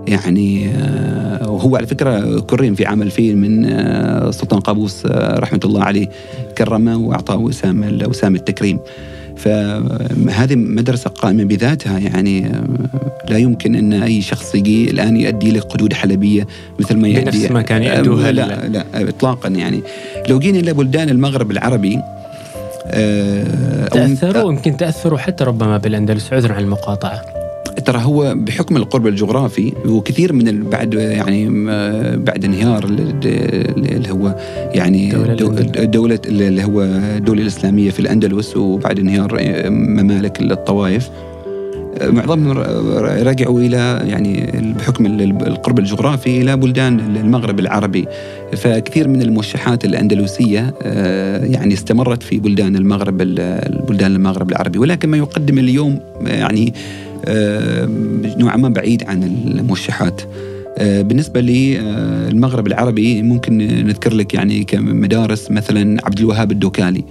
يعني 0.10 0.68
آه، 0.68 1.52
وهو 1.52 1.76
على 1.76 1.88
فكرة 1.88 2.40
كرم 2.40 2.76
في 2.76 2.86
عمل 2.86 3.12
فيه 3.12 3.36
من 3.36 3.66
آه، 3.66 4.32
سلطان 4.32 4.60
قابوس 4.60 5.06
آه، 5.06 5.40
رحمة 5.40 5.60
الله 5.66 5.84
عليه 5.84 6.10
كرمه 6.58 6.98
وأعطاه 6.98 7.38
وسام 7.38 8.00
وسام 8.08 8.36
التكريم. 8.36 8.80
فهذه 9.38 10.56
مدرسة 10.56 11.10
قائمة 11.10 11.44
بذاتها 11.44 12.00
يعني 12.00 12.52
لا 13.30 13.38
يمكن 13.38 13.76
أن 13.76 13.94
أي 13.94 14.22
شخص 14.22 14.56
يجي 14.56 14.92
الآن 14.92 15.18
يؤدي 15.18 15.52
لك 15.52 15.64
قدود 15.64 15.94
حلبية 15.94 16.48
مثل 16.80 16.98
ما 16.98 17.08
يؤدي 17.08 17.22
بنفس 17.22 17.52
ما 17.52 17.62
كان 17.62 17.84
يؤدوها 17.84 18.32
لا, 18.32 18.68
لا 18.68 18.86
إطلاقا 18.94 19.50
يعني. 19.50 19.82
لو 20.30 20.40
جينا 20.40 20.60
إلى 20.60 20.74
بلدان 20.74 21.10
المغرب 21.10 21.52
العربي 21.52 22.00
تأثروا 23.92 24.52
يمكن 24.52 24.78
تأثروا 24.78 25.18
حتى 25.18 25.44
ربما 25.44 25.78
بالأندلس 25.78 26.34
عذرا 26.34 26.54
عن 26.54 26.64
المقاطعة. 26.64 27.39
ترى 27.80 28.02
هو 28.04 28.36
بحكم 28.36 28.78
القرب 28.78 29.08
الجغرافي 29.08 29.74
وكثير 29.86 30.34
من 30.34 30.64
بعد 30.64 30.94
يعني 30.94 31.46
بعد 32.18 32.46
انهيار 32.46 32.86
اللي 32.86 34.12
هو 34.12 34.36
يعني 34.74 35.16
الدولة 35.80 36.20
اللي 36.26 36.64
هو 36.64 36.82
الدولة 37.18 37.42
الإسلامية 37.42 37.92
في 37.92 38.00
الأندلس 38.00 38.58
وبعد 38.58 39.00
انهيار 39.00 39.38
ممالك 39.70 40.42
الطوائف. 40.42 41.10
معظمهم 42.02 42.58
رجعوا 43.02 43.60
إلى 43.60 44.02
يعني 44.08 44.52
بحكم 44.78 45.06
القرب 45.42 45.80
الجغرافي 45.80 46.42
إلى 46.42 46.58
بلدان 46.58 47.00
المغرب 47.00 47.60
العربي. 47.60 48.06
فكثير 48.58 49.08
من 49.08 49.22
الموشحات 49.22 49.86
الأندلسية 49.86 50.74
آه، 50.84 51.46
يعني 51.46 51.74
استمرت 51.74 52.24
في 52.24 52.40
بلدان 52.40 52.76
المغرب 52.76 53.18
بلدان 53.18 54.16
المغرب 54.16 54.50
العربي. 54.50 54.80
ولكن 54.80 55.10
ما 55.10 55.18
يقدم 55.18 55.58
اليوم 55.58 56.00
يعني 56.22 56.74
آه، 56.76 57.09
نوعا 58.38 58.58
ما 58.58 58.70
بعيد 58.70 59.04
عن 59.04 59.24
الموشحات 59.24 60.22
آه، 60.80 61.02
بالنسبة 61.02 61.42
للمغرب 61.42 62.68
العربي 62.68 63.22
ممكن 63.22 63.58
نذكر 63.58 64.14
لك 64.14 64.34
يعني 64.34 64.64
كمدارس 64.64 65.52
مثلا 65.52 66.06
عبد 66.06 66.20
الوهاب 66.20 66.52
الدوكالي. 66.52 67.04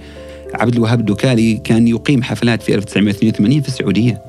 عبد 0.53 0.75
الوهاب 0.75 0.99
الدوكالي 0.99 1.57
كان 1.63 1.87
يقيم 1.87 2.23
حفلات 2.23 2.61
في 2.61 2.75
1982 2.75 3.61
في 3.61 3.67
السعودية. 3.67 4.21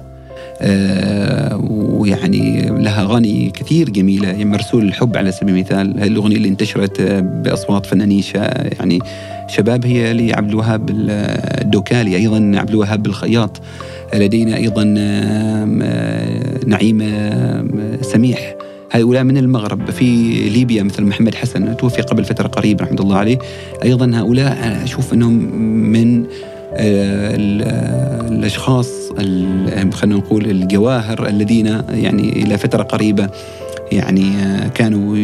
آه، 0.63 1.57
ويعني 1.71 2.71
لها 2.71 3.03
أغاني 3.03 3.51
كثير 3.51 3.91
جميلة. 3.91 4.29
يعني 4.29 4.45
مرسول 4.45 4.85
الحب 4.85 5.17
على 5.17 5.33
سبيل 5.33 5.55
المثال 5.55 6.03
الأغنية 6.03 6.37
اللي 6.37 6.49
انتشرت 6.49 7.01
بأصوات 7.23 7.87
فنانين 7.87 8.23
يعني 8.79 8.99
شباب 9.49 9.87
هي 9.87 10.13
لعبد 10.13 10.49
الوهاب 10.49 10.91
الدوكالي. 10.91 12.17
أيضا 12.17 12.53
عبد 12.55 12.71
الوهاب 12.71 13.07
الخياط. 13.07 13.61
لدينا 14.15 14.57
أيضا 14.57 14.85
نعيمه 16.67 17.11
سميح. 18.03 18.57
هؤلاء 18.93 19.25
من 19.25 19.37
المغرب 19.37 19.91
في 19.91 20.05
ليبيا 20.49 20.83
مثل 20.83 21.03
محمد 21.03 21.35
حسن 21.35 21.77
توفي 21.77 22.03
قبل 22.03 22.25
فترة 22.25 22.49
قريبة 22.49 22.85
رحمة 22.85 23.01
الله 23.01 23.17
عليه. 23.17 23.39
أيضا 23.85 24.11
هؤلاء 24.15 24.81
أشوف 24.85 25.13
أنهم 25.13 25.33
من 25.93 26.25
آه، 26.75 27.37
الأشخاص 28.31 29.13
خلينا 29.93 30.17
نقول 30.17 30.51
الجواهر 30.51 31.29
الذين 31.29 31.67
يعني 31.91 32.43
إلى 32.43 32.59
فترة 32.59 32.83
قريبة 32.83 33.31
يعني 33.93 34.31
آه، 34.37 34.69
كانوا 34.69 35.17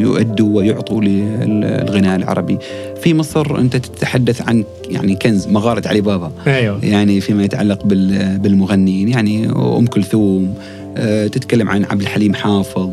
يؤدوا 0.00 0.56
ويعطوا 0.56 1.02
للغناء 1.02 2.16
العربي. 2.16 2.58
في 3.02 3.14
مصر 3.14 3.58
أنت 3.58 3.76
تتحدث 3.76 4.48
عن 4.48 4.64
يعني 4.90 5.16
كنز 5.16 5.46
مغارة 5.46 5.88
علي 5.88 6.00
بابا. 6.00 6.32
أيوه. 6.46 6.84
يعني 6.84 7.20
فيما 7.20 7.44
يتعلق 7.44 7.84
بالمغنيين. 8.36 9.08
يعني 9.08 9.46
أم 9.50 9.86
كلثوم 9.86 10.54
آه، 10.96 11.26
تتكلم 11.26 11.68
عن 11.68 11.84
عبد 11.84 12.00
الحليم 12.00 12.34
حافظ 12.34 12.90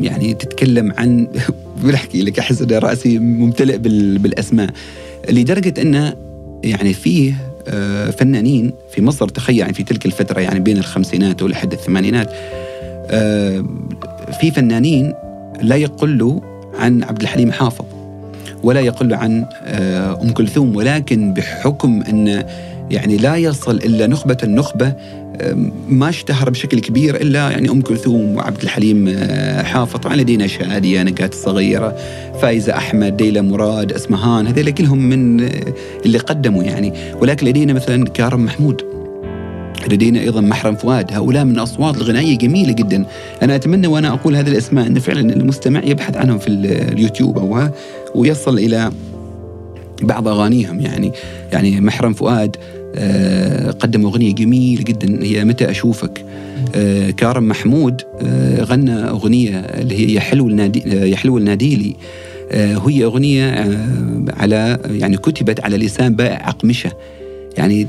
يعني 0.00 0.34
تتكلم 0.34 0.92
عن 0.98 1.26
بحكي 1.84 2.22
لك 2.22 2.38
أحس 2.38 2.62
إن 2.62 2.70
رأسي 2.70 3.18
ممتلئ 3.18 3.78
بالأسماء. 4.18 4.70
لدرجة 5.30 5.82
انه 5.82 6.14
يعني 6.64 6.92
فيه 6.92 7.34
آه، 7.68 8.10
فنانين 8.10 8.72
في 8.90 9.02
مصر 9.02 9.28
تخيل 9.28 9.58
يعني 9.58 9.72
في 9.72 9.82
تلك 9.82 10.06
الفترة 10.06 10.40
يعني 10.40 10.60
بين 10.60 10.78
الخمسينات 10.78 11.42
ولحد 11.42 11.72
الثمانينات 11.72 12.30
في 14.40 14.50
فنانين 14.50 15.14
لا 15.62 15.76
يقلوا 15.76 16.40
عن 16.78 17.02
عبد 17.02 17.22
الحليم 17.22 17.52
حافظ 17.52 17.84
ولا 18.62 18.80
يقل 18.80 19.14
عن 19.14 19.44
آه، 19.62 20.22
أم 20.22 20.30
كلثوم 20.30 20.76
ولكن 20.76 21.34
بحكم 21.34 22.02
أن 22.02 22.44
يعني 22.90 23.16
لا 23.16 23.36
يصل 23.36 23.76
إلا 23.76 24.06
نخبة 24.06 24.36
النخبة 24.42 24.94
ما 25.88 26.08
اشتهر 26.08 26.50
بشكل 26.50 26.80
كبير 26.80 27.16
إلا 27.16 27.50
يعني 27.50 27.70
أم 27.70 27.80
كلثوم 27.80 28.36
وعبد 28.36 28.62
الحليم 28.62 29.08
آه، 29.08 29.62
حافظ 29.62 30.00
طبعا 30.00 30.16
لدينا 30.16 30.46
شادية 30.46 31.02
نقات 31.02 31.32
الصغيره 31.32 31.96
فايزة 32.40 32.76
أحمد 32.76 33.16
ديلا 33.16 33.42
مراد 33.42 33.92
أسمهان 33.92 34.46
هذول 34.46 34.70
كلهم 34.70 34.98
من 34.98 35.40
آه، 35.40 35.74
اللي 36.06 36.18
قدموا 36.18 36.62
يعني. 36.62 36.92
ولكن 37.20 37.46
لدينا 37.46 37.72
مثلا 37.72 38.04
كارم 38.04 38.44
محمود. 38.44 38.93
لدينا 39.88 40.20
أيضا 40.20 40.40
محرم 40.40 40.74
فؤاد. 40.74 41.12
هؤلاء 41.12 41.44
من 41.44 41.52
الاصوات 41.52 41.96
الغنائية 41.96 42.38
جميلة 42.38 42.72
جدا. 42.72 43.06
أنا 43.42 43.56
أتمنى 43.56 43.86
وأنا 43.86 44.08
أقول 44.08 44.36
هذه 44.36 44.48
الأسماء 44.48 44.86
أن 44.86 44.98
فعلا 44.98 45.20
المستمع 45.20 45.84
يبحث 45.84 46.16
عنهم 46.16 46.38
في 46.38 46.48
اليوتيوب 46.48 47.38
أو 47.38 47.68
ويصل 48.14 48.58
إلى 48.58 48.92
بعض 50.02 50.28
أغانيهم. 50.28 50.80
يعني 50.80 51.12
يعني 51.52 51.80
محرم 51.80 52.12
فؤاد 52.12 52.56
آه، 52.96 53.70
قدم 53.70 54.04
أغنية 54.04 54.34
جميلة 54.34 54.82
جدا. 54.82 55.24
هي 55.24 55.44
متى 55.44 55.70
أشوفك؟ 55.70 56.24
آه، 56.74 57.10
كارم 57.10 57.48
محمود 57.48 58.02
آه، 58.22 58.64
غنى 58.64 59.08
أغنية 59.08 59.58
اللي 59.58 59.98
هي 59.98 60.14
يا 60.14 60.20
حلو 60.20 60.48
النادي 60.48 61.16
حلو 61.16 61.38
الناديلي 61.38 61.96
وهي 62.54 63.04
أغنية 63.04 63.78
على 64.36 64.78
يعني 64.90 65.16
كتبت 65.16 65.60
على 65.60 65.76
لسان 65.76 66.14
بائع 66.14 66.48
أقمشة. 66.48 66.92
يعني 67.58 67.86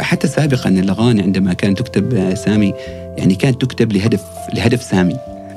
حتى 0.00 0.28
سابقا 0.28 0.70
الأغاني 0.70 1.22
عندما 1.22 1.52
كانت 1.52 1.78
تكتب 1.78 2.34
سامي 2.34 2.74
يعني 3.18 3.34
كانت 3.34 3.62
تكتب 3.62 3.92
لهدف 3.92 4.22
لهدف 4.54 4.82
سامي. 4.82 5.16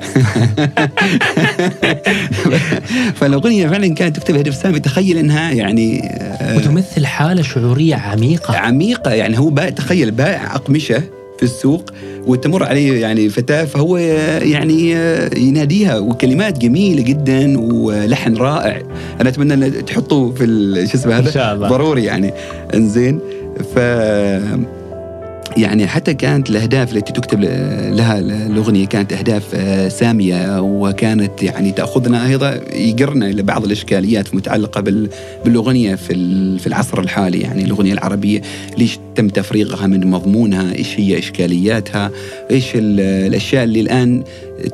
فالاغنيه 3.14 3.68
فعلا 3.68 3.94
كانت 3.94 4.16
تكتب 4.16 4.36
هدف 4.36 4.54
سامي 4.54 4.80
تخيل 4.80 5.18
إنها 5.18 5.50
يعني 5.50 6.00
آه، 6.04 6.56
وتمثل 6.56 7.06
حالة 7.06 7.42
شعورية 7.42 7.94
عميقة. 7.94 8.56
عميقة. 8.56 9.10
يعني 9.10 9.38
هو 9.38 9.50
بائع 9.50 9.70
تخيل 9.70 10.10
بائع 10.10 10.54
أقمشة 10.54 11.02
في 11.40 11.46
السوق 11.46 11.90
وتمر 12.26 12.64
عليه 12.64 13.00
يعني 13.00 13.28
فتاة 13.28 13.64
فهو 13.64 13.96
يعني 13.96 14.90
يناديها 15.36 15.98
وكلمات 15.98 16.58
جميلة 16.58 17.02
جدا 17.02 17.60
ولحن 17.60 18.36
رائع. 18.36 18.82
أنا 19.20 19.28
أتمنى 19.28 19.54
أن 19.54 19.84
تحطوه 19.84 20.32
في 20.32 20.44
شو 20.90 20.98
اسمه 20.98 21.18
هذا؟ 21.18 21.28
إن 21.28 21.32
شاء 21.32 21.54
الله. 21.54 21.68
ضروري 21.68 22.04
يعني. 22.04 22.32
إنزين 22.74 23.20
ف 23.74 23.78
يعني 25.56 25.86
حتى 25.86 26.14
كانت 26.14 26.50
الأهداف 26.50 26.96
التي 26.96 27.12
تكتب 27.12 27.40
لها 27.92 28.18
الأغنية 28.18 28.86
كانت 28.86 29.12
أهداف 29.12 29.54
آه، 29.54 29.88
سامية 29.88 30.60
وكانت 30.60 31.42
يعني 31.42 31.72
تأخذنا 31.72 32.26
أيضا 32.26 32.60
يقرنا 32.72 33.26
إلى 33.26 33.42
بعض 33.42 33.64
الإشكاليات 33.64 34.28
المتعلقة 34.30 34.80
بالأغنية 35.44 35.94
في 35.94 36.66
العصر 36.66 37.00
الحالي. 37.00 37.40
يعني 37.40 37.64
الأغنية 37.64 37.92
العربية 37.92 38.42
ليش 38.78 38.98
تم 39.14 39.28
تفريغها 39.28 39.86
من 39.86 40.10
مضمونها 40.10 40.74
إيش 40.74 41.00
هي 41.00 41.18
إشكالياتها 41.18 42.10
إيش 42.50 42.70
الأشياء 42.74 43.64
اللي 43.64 43.80
الآن 43.80 44.24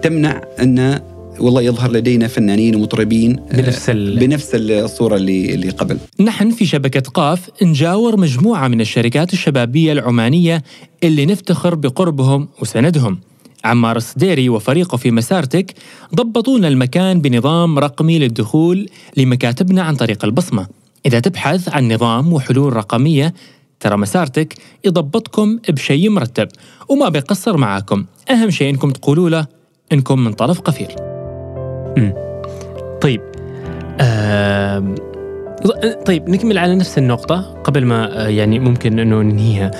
تمنع 0.02 0.42
أن 0.60 1.00
والله 1.40 1.62
يظهر 1.62 1.92
لدينا 1.92 2.28
فنانين 2.28 2.74
ومطربين 2.76 3.38
آه، 3.38 3.56
بنفس 3.56 3.90
بنفس 3.90 4.50
الصورة 4.54 5.16
اللي 5.16 5.54
اللي 5.54 5.70
قبل. 5.70 5.98
نحن 6.20 6.50
في 6.50 6.66
شبكة 6.66 7.00
قاف 7.00 7.50
نجاور 7.62 8.20
مجموعة 8.20 8.68
من 8.68 8.80
الشركات 8.80 9.32
الشبابية 9.32 9.92
العمانية 9.92 10.62
اللي 11.02 11.26
نفتخر 11.26 11.74
بقربهم 11.74 12.48
وسندهم. 12.62 13.18
عمار 13.64 13.96
الصديري 13.96 14.48
وفريقه 14.48 14.96
في 14.96 15.10
مسارتك 15.10 15.74
ضبطونا 16.14 16.68
المكان 16.68 17.20
بنظام 17.20 17.78
رقمي 17.78 18.18
للدخول 18.18 18.88
لمكاتبنا 19.16 19.82
عن 19.82 19.96
طريق 19.96 20.24
البصمة. 20.24 20.66
إذا 21.06 21.20
تبحث 21.20 21.68
عن 21.68 21.92
نظام 21.92 22.32
وحلول 22.32 22.76
رقمية 22.76 23.34
ترى 23.80 23.96
مسارتك 23.96 24.54
يضبطكم 24.84 25.58
بشيء 25.68 26.10
مرتب 26.10 26.48
وما 26.88 27.08
بيقصر 27.08 27.56
معاكم 27.56 28.04
أهم 28.30 28.50
شيء 28.50 28.70
إنكم 28.70 28.90
تقولوا 28.90 29.30
له 29.30 29.46
إنكم 29.92 30.24
من 30.24 30.32
طرف 30.32 30.60
قفير 30.60 31.15
مم. 31.96 32.14
طيب 33.00 33.20
آه 34.00 34.94
طيب 36.06 36.30
نكمل 36.30 36.58
على 36.58 36.74
نفس 36.74 36.98
النقطة 36.98 37.54
قبل 37.64 37.84
ما 37.84 38.24
آه، 38.24 38.28
يعني 38.28 38.58
ممكن 38.58 38.98
إنه 38.98 39.22
ننهيها 39.22 39.70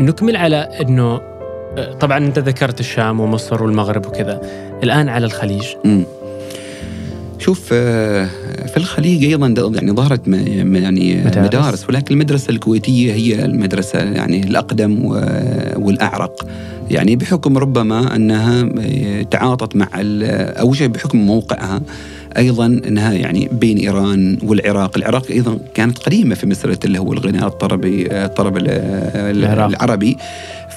نكمل 0.00 0.36
على 0.36 0.56
إنه 0.56 1.20
آه، 1.78 1.92
طبعا 2.00 2.18
أنت 2.18 2.38
ذكرت 2.38 2.80
الشام 2.80 3.20
ومصر 3.20 3.62
والمغرب 3.62 4.06
وكذا 4.06 4.40
الآن 4.82 5.08
على 5.08 5.26
الخليج 5.26 5.66
مم. 5.84 6.04
شوف 7.42 7.68
آه، 7.72 8.28
في 8.66 8.76
الخليج 8.76 9.24
أيضا 9.24 9.46
يعني 9.74 9.92
ظهرت 9.92 10.28
يعني 10.28 11.14
مدارس. 11.14 11.46
مدارس 11.46 11.88
ولكن 11.88 12.14
المدرسة 12.14 12.50
الكويتية 12.50 13.12
هي 13.12 13.44
المدرسة 13.44 13.98
يعني 13.98 14.40
الأقدم 14.44 15.04
والأعرق 15.76 16.46
يعني 16.90 17.16
بحكم 17.16 17.58
ربما 17.58 18.16
أنها 18.16 18.68
تعاطت 19.30 19.76
مع 19.76 19.88
اول 19.94 20.76
شيء 20.76 20.88
بحكم 20.88 21.18
موقعها 21.18 21.80
أيضا 22.38 22.66
إنها 22.66 23.12
يعني 23.12 23.48
بين 23.52 23.78
إيران 23.78 24.38
والعراق، 24.42 24.96
العراق 24.96 25.30
أيضا 25.30 25.58
كانت 25.74 25.98
قديمة 25.98 26.34
في 26.34 26.46
مساله 26.46 26.78
اللي 26.84 26.98
هو 26.98 27.12
الغناء 27.12 27.46
الطربي 27.46 28.06
الطرب 28.10 28.56
العربي. 28.56 30.16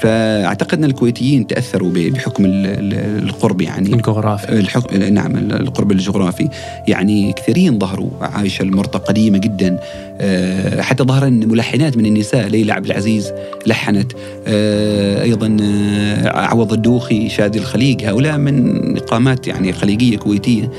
فأعتقد 0.02 0.78
إن 0.78 0.84
الكويتيين 0.84 1.48
تأثروا 1.48 1.92
بحكم 1.94 2.44
القرب 2.46 3.62
يعني. 3.62 3.94
الجغرافي. 3.94 4.60
الحكم 4.60 4.98
نعم 5.04 5.38
القرب 5.38 5.92
الجغرافي. 5.92 6.50
يعني 6.88 7.34
كثيرين 7.34 7.80
ظهروا 7.80 8.10
عايشة 8.22 8.64
المرطة 8.64 9.00
قديمة 9.00 9.38
جدا. 9.38 9.80
آه، 10.22 10.82
حتى 10.82 11.04
ظهر 11.04 11.30
ملحنات 11.30 11.98
من 11.98 12.06
النساء 12.06 12.48
ليلى 12.48 12.74
عبد 12.74 12.86
العزيز 12.86 13.32
لحنت. 13.68 14.12
آه، 14.48 15.24
أيضا 15.24 15.58
آه، 15.62 16.30
عوض 16.30 16.74
الدوخي 16.74 17.30
شادي 17.30 17.60
الخليج. 17.60 18.06
هؤلاء 18.06 18.38
من 18.38 18.98
اقامات 18.98 19.48
يعني 19.48 19.74
خليجية 19.74 20.18
كويتية. 20.18 20.72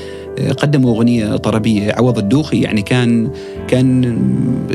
قدموا 0.57 0.95
أغنية 0.95 1.35
طربية. 1.35 1.93
عوض 1.93 2.17
الدوخي 2.17 2.61
يعني 2.61 2.81
كان 2.81 3.29
كان 3.67 4.19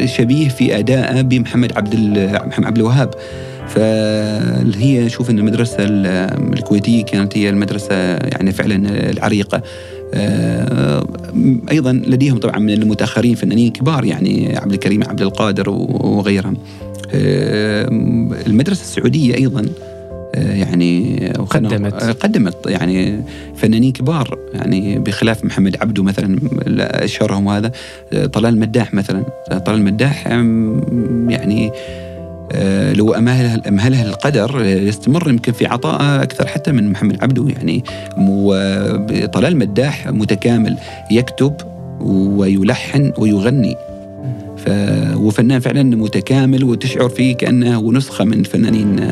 شبيه 0.05 0.49
في 0.49 0.79
ادائه 0.79 1.21
بمحمد 1.23 1.73
عبد 1.77 1.97
محمد 2.47 2.67
عبد 2.67 2.77
الوهاب. 2.77 3.15
فهي 3.69 5.09
شوف 5.09 5.31
إن 5.31 5.39
المدرسة 5.39 5.77
الكويتية 5.79 7.05
كانت 7.05 7.39
هي 7.39 7.51
المدرسة 7.51 7.95
يعني 8.17 8.53
فعلا 8.53 9.11
العريقة. 9.11 9.63
آه، 10.15 11.07
أيضا 11.71 11.93
لديهم 11.93 12.39
طبعا 12.39 12.59
من 12.59 12.73
المتأخرين 12.73 13.35
فنانين 13.35 13.71
كبار 13.71 14.05
يعني 14.05 14.57
عبد 14.57 14.73
الكريم 14.73 15.03
عبد 15.05 15.23
القادر 15.23 15.69
وغيرهم. 15.71 16.57
آه، 17.15 17.89
المدرسة 18.47 18.83
السعودية 18.83 19.35
أيضا 19.35 19.67
يعني 20.35 21.19
قدمت. 21.51 21.95
قدمت 21.95 22.57
يعني 22.67 23.23
فنانين 23.57 23.93
كبار 23.93 24.39
يعني 24.55 24.99
بخلاف 24.99 25.45
محمد 25.45 25.77
عبده 25.81 26.03
مثلا 26.03 26.39
أشهرهم 26.79 27.49
هذا 27.49 27.73
طلال 28.33 28.55
المداح 28.55 28.95
مثلا. 28.95 29.23
طلال 29.67 29.79
المداح 29.79 30.27
يعني 31.29 31.73
آه، 32.55 32.93
لو 32.93 33.15
أمهله, 33.15 33.63
أمهله 33.69 34.03
القدر 34.03 34.65
يستمر 34.65 35.29
يمكن 35.29 35.53
في 35.53 35.67
عطاء 35.67 36.23
أكثر 36.23 36.47
حتى 36.47 36.73
من 36.73 36.91
محمد 36.91 37.23
عبده 37.23 37.49
يعني 37.49 37.85
طلال 39.27 39.57
مداح 39.57 40.09
متكامل 40.09 40.77
يكتب 41.11 41.55
ويلحن 42.01 43.13
ويغني. 43.19 43.77
ف... 44.57 44.71
وفنان 45.17 45.61
فعلا 45.61 45.83
متكامل 45.83 46.65
وتشعر 46.65 47.09
فيه 47.09 47.35
كأنه 47.35 47.93
نسخة 47.93 48.25
من 48.25 48.43
فنانين 48.43 49.11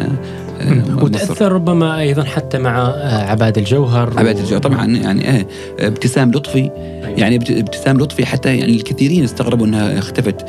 وتأثر 1.03 1.53
ربما 1.53 1.99
أيضا 2.01 2.25
حتى 2.25 2.59
مع 2.59 2.95
عباد 3.31 3.59
الجوهر 3.59 4.19
عباد 4.19 4.39
الجوهر 4.39 4.63
طبعا 4.63 4.87
يعني 4.87 5.31
إيه 5.31 5.47
ابتسام 5.79 6.31
لطفي 6.31 6.71
يعني 7.17 7.37
ابتسام 7.37 7.99
لطفي 7.99 8.27
حتى 8.27 8.57
يعني 8.57 8.77
الكثيرين 8.77 9.25
استغربوا 9.25 9.67
إنها 9.67 9.99
اختفت. 9.99 10.47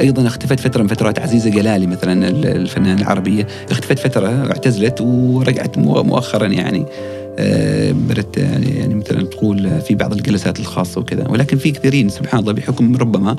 أيضا 0.00 0.26
اختفت 0.26 0.60
فترة 0.60 0.82
من 0.82 0.88
فترات 0.88 1.18
عزيزة 1.18 1.50
جلالي 1.50 1.86
مثلا 1.86 2.28
الفنانة 2.28 3.02
العربية 3.02 3.46
اختفت 3.70 3.98
فترة 3.98 4.28
اعتزلت 4.28 5.00
ورجعت 5.00 5.78
مؤخرا 5.78 6.46
يعني. 6.46 6.86
آه، 7.38 7.92
بدات 7.92 8.36
يعني, 8.36 8.78
يعني 8.78 8.94
مثلا 8.94 9.22
تقول 9.22 9.80
في 9.80 9.94
بعض 9.94 10.12
الجلسات 10.12 10.60
الخاصة 10.60 11.00
وكذا 11.00 11.28
ولكن 11.28 11.56
في 11.56 11.70
كثيرين 11.70 12.08
سبحان 12.08 12.40
الله 12.40 12.52
بحكم 12.52 12.96
ربما 12.96 13.36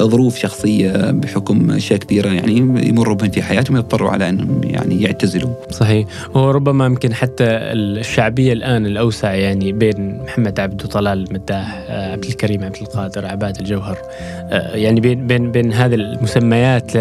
ظروف 0.00 0.38
شخصية 0.38 1.10
بحكم 1.10 1.70
أشياء 1.70 1.98
كثيرة 1.98 2.28
يعني 2.28 2.56
يمروا 2.88 3.14
بهم 3.14 3.30
في 3.30 3.42
حياتهم 3.42 3.76
يضطروا 3.76 4.10
على 4.10 4.28
أنهم 4.28 4.60
يعني 4.64 5.02
يعتزلوا. 5.02 5.50
صحيح 5.70 6.06
وربما 6.34 6.86
يمكن 6.86 7.14
حتى 7.14 7.44
الشعبية 7.44 8.52
الآن 8.52 8.86
الأوسع 8.86 9.34
يعني 9.34 9.72
بين 9.72 10.22
محمد 10.22 10.60
عبد 10.60 10.84
وطلال 10.84 11.26
مداح 11.32 11.84
آه، 11.88 12.12
عبد 12.12 12.24
الكريم 12.24 12.64
عبد 12.64 12.76
القادر 12.76 13.26
عباد 13.26 13.56
الجوهر 13.60 13.98
آه، 14.10 14.76
يعني 14.76 15.00
بين 15.00 15.26
بين 15.26 15.52
بين 15.52 15.72
هذه 15.72 15.94
المسميات 15.94 16.92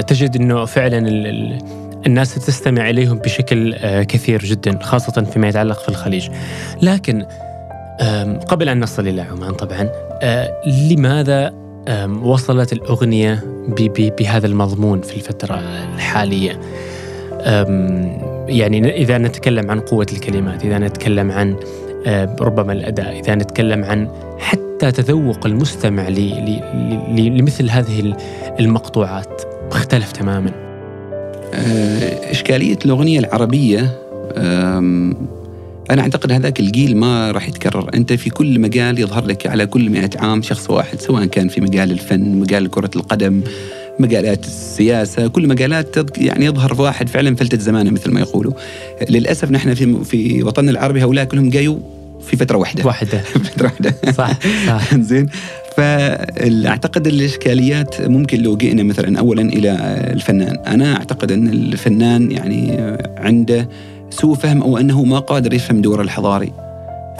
تجد 0.00 0.36
إنه 0.36 0.64
فعلا 0.64 0.98
الناس 2.06 2.34
تستمع 2.34 2.90
إليهم 2.90 3.18
بشكل 3.18 3.74
آه، 3.74 4.02
كثير 4.02 4.44
جدا 4.44 4.78
خاصة 4.82 5.22
فيما 5.22 5.48
يتعلق 5.48 5.78
في 5.82 5.88
الخليج. 5.88 6.28
لكن 6.82 7.26
قبل 8.48 8.68
أن 8.68 8.80
نصل 8.80 9.08
إلى 9.08 9.20
عمان 9.20 9.52
طبعا 9.52 9.88
آه، 10.22 10.62
لماذا 10.90 11.62
وصلت 12.22 12.72
الأغنية 12.72 13.44
بهذا 14.18 14.46
المضمون 14.46 15.00
في 15.00 15.16
الفترة 15.16 15.62
الحالية؟ 15.94 16.60
يعني 18.48 18.96
إذا 18.96 19.18
نتكلم 19.18 19.70
عن 19.70 19.80
قوة 19.80 20.06
الكلمات 20.12 20.64
إذا 20.64 20.78
نتكلم 20.78 21.30
عن 21.30 21.56
آه، 22.06 22.36
ربما 22.40 22.72
الأداء 22.72 23.20
إذا 23.20 23.34
نتكلم 23.34 23.84
عن 23.84 24.08
حتى 24.38 24.92
تذوق 24.92 25.46
المستمع 25.46 26.08
لمثل 27.08 27.70
هذه 27.70 28.16
المقطوعات 28.60 29.42
اختلف 29.72 30.12
تماما. 30.12 30.71
إشكالية 32.30 32.78
الأغنية 32.84 33.18
العربية 33.18 33.98
أنا 35.90 36.02
أعتقد 36.02 36.32
هذاك 36.32 36.60
الجيل 36.60 36.96
ما 36.96 37.30
راح 37.30 37.48
يتكرر. 37.48 37.90
أنت 37.94 38.12
في 38.12 38.30
كل 38.30 38.60
مجال 38.60 38.98
يظهر 38.98 39.26
لك 39.26 39.46
على 39.46 39.66
كل 39.66 39.90
مئة 39.90 40.10
عام 40.18 40.42
شخص 40.42 40.70
واحد 40.70 41.00
سواء 41.00 41.24
كان 41.24 41.48
في 41.48 41.60
مجال 41.60 41.90
الفن 41.90 42.20
مجال 42.20 42.70
كرة 42.70 42.90
القدم 42.96 43.42
مجالات 43.98 44.44
السياسة 44.44 45.26
كل 45.26 45.48
مجالات 45.48 46.18
يعني 46.18 46.44
يظهر 46.44 46.80
واحد 46.82 47.08
فعلا 47.08 47.36
فلتة 47.36 47.58
زمانه 47.58 47.90
مثل 47.90 48.10
ما 48.10 48.20
يقولوا. 48.20 48.52
للأسف 49.10 49.50
نحن 49.50 49.74
في 49.74 50.04
في 50.04 50.42
وطننا 50.42 50.70
العربي 50.70 51.02
هؤلاء 51.02 51.24
كلهم 51.24 51.50
جايوا 51.50 51.78
في 52.26 52.36
فترة 52.36 52.56
واحدة. 52.58 52.86
واحدة. 52.86 53.18
فترة 53.44 53.64
واحدة. 53.64 53.94
صح 54.12 54.38
صح. 54.66 54.96
زين. 55.10 55.28
فأعتقد 55.76 57.06
الإشكاليات 57.06 58.00
ممكن 58.00 58.42
لو 58.42 58.56
جئنا 58.56 58.82
مثلا 58.82 59.18
اولا 59.18 59.42
إلى 59.42 59.70
الفنان، 60.12 60.58
أنا 60.66 60.96
أعتقد 60.96 61.32
أن 61.32 61.48
الفنان 61.48 62.30
يعني 62.30 62.78
عنده 63.16 63.68
سوء 64.10 64.34
فهم 64.34 64.62
أو 64.62 64.78
أنه 64.78 65.04
ما 65.04 65.18
قادر 65.18 65.54
يفهم 65.54 65.82
دوره 65.82 66.02
الحضاري 66.02 66.52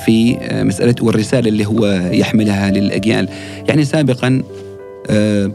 في 0.04 0.36
مسألة 0.52 0.94
والرسالة 1.02 1.48
اللي 1.48 1.66
هو 1.66 1.86
يحملها 2.12 2.70
للأجيال، 2.70 3.28
يعني 3.68 3.84
سابقا 3.84 4.42
آه، 5.10 5.52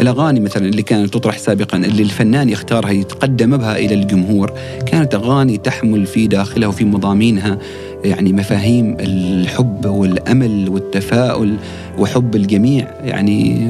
الأغاني 0.00 0.40
مثلا 0.40 0.68
اللي 0.68 0.82
كانت 0.82 1.14
تطرح 1.14 1.38
سابقا 1.38 1.78
اللي 1.78 2.02
الفنان 2.02 2.48
يختارها 2.48 2.90
يتقدم 2.90 3.56
بها 3.56 3.76
إلى 3.78 3.94
الجمهور 3.94 4.52
كانت 4.86 5.14
أغاني 5.14 5.56
تحمل 5.56 6.06
في 6.06 6.26
داخلها 6.26 6.68
وفي 6.68 6.84
مضامينها. 6.84 7.58
يعني 8.06 8.32
مفاهيم 8.32 8.96
الحب 9.00 9.86
والأمل 9.86 10.68
والتفاؤل 10.68 11.56
وحب 11.98 12.36
الجميع. 12.36 12.88
يعني 13.04 13.68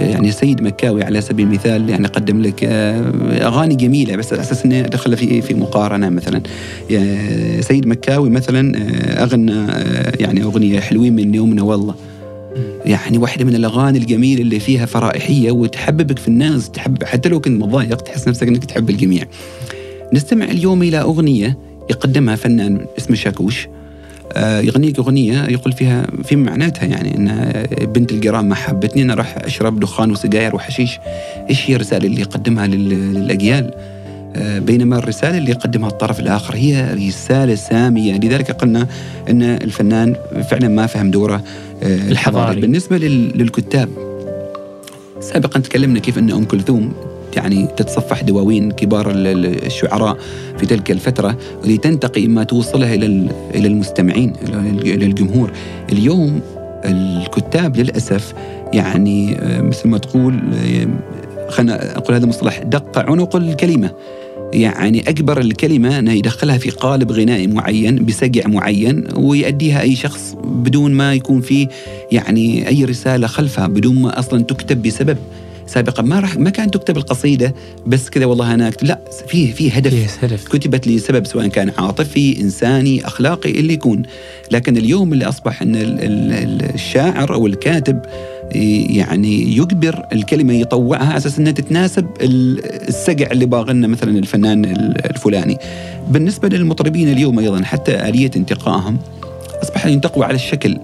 يعني 0.00 0.30
سيد 0.30 0.62
مكاوي 0.62 1.04
على 1.04 1.20
سبيل 1.20 1.46
المثال 1.46 1.90
يعني 1.90 2.06
قدم 2.06 2.42
لك 2.42 2.64
آه، 2.64 3.46
أغاني 3.46 3.74
جميلة 3.74 4.16
بس 4.16 4.32
على 4.32 4.42
أساس 4.42 4.64
إنه 4.64 4.80
دخل 4.80 5.16
في 5.16 5.42
في 5.42 5.54
مقارنة 5.54 6.08
مثلا. 6.08 6.40
سيد 7.60 7.86
مكاوي 7.86 8.30
مثلا 8.30 8.78
آه، 8.78 9.24
أغنى 9.24 9.52
آه، 9.52 10.12
يعني 10.20 10.42
أغنية 10.42 10.80
حلوين 10.80 11.16
من 11.16 11.34
يومنا 11.34 11.62
والله. 11.62 11.94
يعني 12.84 13.18
واحدة 13.18 13.44
من 13.44 13.54
الأغاني 13.54 13.98
الجميلة 13.98 14.42
اللي 14.42 14.60
فيها 14.60 14.86
فرائحية 14.86 15.50
وتحببك 15.50 16.18
في 16.18 16.28
الناس 16.28 16.70
تحب 16.70 17.04
حتى 17.04 17.28
لو 17.28 17.40
كنت 17.40 17.62
مضايق 17.62 17.96
تحس 17.96 18.28
نفسك 18.28 18.48
أنك 18.48 18.64
تحب 18.64 18.90
الجميع. 18.90 19.24
نستمع 20.12 20.44
اليوم 20.44 20.82
إلى 20.82 21.00
أغنية 21.00 21.58
يقدمها 21.90 22.36
فنان 22.36 22.86
اسمه 22.98 23.16
شاكوش. 23.16 23.68
آه، 24.32 24.60
يغنيك 24.60 24.98
أغنية 24.98 25.44
يقول 25.44 25.72
فيها 25.72 26.06
في 26.24 26.36
معناتها 26.36 26.86
يعني 26.86 27.16
أن 27.16 27.52
بنت 27.92 28.12
الجيران 28.12 28.48
ما 28.48 28.54
حبتني 28.54 29.02
أنا 29.02 29.14
راح 29.14 29.36
أشرب 29.36 29.80
دخان 29.80 30.10
وسجاير 30.10 30.54
وحشيش. 30.54 30.98
إيش 31.50 31.70
هي 31.70 31.74
الرسالة 31.76 32.06
اللي 32.06 32.20
يقدمها 32.20 32.66
للأجيال؟ 32.66 33.70
آه، 34.36 34.58
بينما 34.58 34.98
الرسالة 34.98 35.38
اللي 35.38 35.50
يقدمها 35.50 35.88
الطرف 35.88 36.20
الآخر 36.20 36.56
هي 36.56 36.94
رسالة 36.94 37.54
سامية. 37.54 38.16
لذلك 38.16 38.50
قلنا 38.50 38.86
أن 39.30 39.42
الفنان 39.42 40.16
فعلا 40.50 40.68
ما 40.68 40.86
فهم 40.86 41.10
دوره 41.10 41.44
آه، 41.82 42.10
الحضاري. 42.10 42.60
بالنسبة 42.60 42.98
للكتاب 42.98 43.88
سابقا 45.20 45.60
تكلمنا 45.60 46.00
كيف 46.00 46.18
أن 46.18 46.30
أم 46.30 46.44
كلثوم 46.44 46.92
يعني 47.36 47.66
تتصفح 47.76 48.22
دواوين 48.22 48.70
كبار 48.70 49.12
الشعراء 49.14 50.16
في 50.58 50.66
تلك 50.66 50.90
الفترة 50.90 51.36
لتنتقي 51.64 52.26
ما 52.26 52.44
توصلها 52.44 52.94
إلى 52.94 53.06
إلى 53.54 53.68
المستمعين 53.68 54.32
إلى 54.82 55.06
الجمهور. 55.06 55.52
اليوم 55.92 56.40
الكتاب 56.84 57.76
للأسف 57.76 58.34
يعني 58.72 59.36
آه، 59.38 59.60
مثل 59.60 59.88
ما 59.88 59.98
تقول 59.98 60.40
خلينا 61.48 61.96
أقول 61.96 62.14
هذا 62.14 62.24
المصطلح 62.24 62.58
دق 62.58 62.98
عنق 62.98 63.36
الكلمة. 63.36 63.90
يعني 64.54 65.00
أكبر 65.08 65.40
الكلمة 65.40 65.98
أنه 65.98 66.12
يدخلها 66.12 66.58
في 66.58 66.70
قالب 66.70 67.12
غنائي 67.12 67.46
معين 67.46 68.04
بسقع 68.04 68.46
معين 68.46 69.04
ويؤديها 69.16 69.80
أي 69.80 69.96
شخص 69.96 70.36
بدون 70.44 70.92
ما 70.92 71.14
يكون 71.14 71.40
فيه 71.40 71.68
يعني 72.12 72.68
أي 72.68 72.84
رسالة 72.84 73.26
خلفها 73.26 73.66
بدون 73.66 74.02
ما 74.02 74.18
أصلا 74.18 74.42
تكتب 74.42 74.82
بسبب. 74.82 75.16
سابقا. 75.66 76.02
ما 76.02 76.20
راح 76.20 76.36
ما 76.36 76.50
كانت 76.50 76.74
تكتب 76.74 76.96
القصيدة 76.96 77.54
بس 77.86 78.10
كذا 78.10 78.24
والله 78.24 78.54
أنا 78.54 78.68
أكتب. 78.68 78.86
لا 78.86 79.00
في 79.28 79.52
في 79.52 79.78
هدف 79.78 80.24
هدف. 80.24 80.48
كتبت 80.48 80.88
لسبب 80.88 81.26
سواء 81.26 81.46
كان 81.46 81.72
عاطفي 81.78 82.40
إنساني 82.40 83.06
أخلاقي 83.06 83.50
اللي 83.50 83.72
يكون. 83.72 84.02
لكن 84.50 84.76
اليوم 84.76 85.12
اللي 85.12 85.24
أصبح 85.24 85.62
إن 85.62 85.72
الشاعر 86.74 87.34
أو 87.34 87.46
الكاتب 87.46 88.02
يعني 88.54 89.56
يجبر 89.56 90.06
الكلمة 90.12 90.52
يطوعها 90.52 91.04
على 91.06 91.16
أساس 91.16 91.38
إنها 91.38 91.52
تتناسب 91.52 92.06
السقع 92.20 93.26
اللي 93.30 93.46
باغنا 93.46 93.86
مثلا 93.86 94.18
الفنان 94.18 94.64
الفلاني. 95.10 95.58
بالنسبة 96.08 96.48
للمطربين 96.48 97.08
اليوم 97.12 97.38
أيضا 97.38 97.62
حتى 97.64 98.08
آلية 98.08 98.30
انتقائهم 98.36 98.98
اصبح 99.62 99.86
ينتقوا 99.86 100.24
على 100.24 100.34
الشكل. 100.34 100.78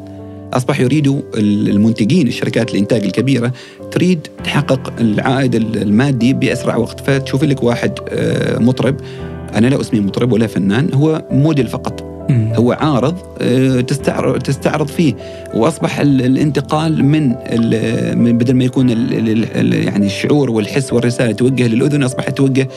أصبح 0.52 0.80
يريدوا 0.80 1.20
المنتجين 1.36 2.28
الشركات 2.28 2.70
الإنتاج 2.70 3.04
الكبيرة 3.04 3.52
تريد 3.90 4.26
تحقق 4.44 4.92
العائد 5.00 5.54
المادي 5.54 6.32
بأسرع 6.32 6.76
وقت. 6.76 7.00
فتشوف 7.00 7.44
لك 7.44 7.62
واحد 7.62 7.92
آه، 8.08 8.58
مطرب 8.58 8.96
أنا 9.54 9.66
لا 9.66 9.80
اسمي 9.80 10.00
مطرب 10.00 10.32
ولا 10.32 10.46
فنان 10.46 10.94
هو 10.94 11.24
موديل 11.30 11.66
فقط. 11.66 12.10
هو 12.30 12.72
عارض 12.72 13.14
آه، 13.40 13.80
تستعرض 13.80 14.38
تستعرض 14.38 14.86
فيه. 14.86 15.14
وأصبح 15.54 16.00
الانتقال 16.00 17.04
من 17.04 17.28
من 18.18 18.38
بدل 18.38 18.54
ما 18.54 18.64
يكون 18.64 18.88
يعني 19.72 20.06
الشعور 20.06 20.50
والحس 20.50 20.92
والرسالة 20.92 21.32
توجه 21.32 21.66
للأذن 21.66 22.02
اصبحت 22.02 22.36
توجه 22.36 22.68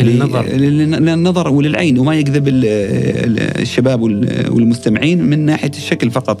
للنظر. 0.00 0.46
للنظر 0.46 1.48
وللعين. 1.48 1.98
وما 1.98 2.14
يجذب 2.14 2.44
الشباب 2.48 4.02
والمستمعين 4.50 5.22
من 5.22 5.38
ناحية 5.46 5.70
الشكل 5.70 6.10
فقط. 6.10 6.40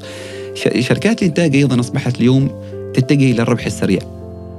شركات 0.54 1.22
الإنتاج 1.22 1.56
أيضا 1.56 1.80
أصبحت 1.80 2.20
اليوم 2.20 2.50
تتجه 2.94 3.30
إلى 3.30 3.42
الربح 3.42 3.66
السريع. 3.66 4.00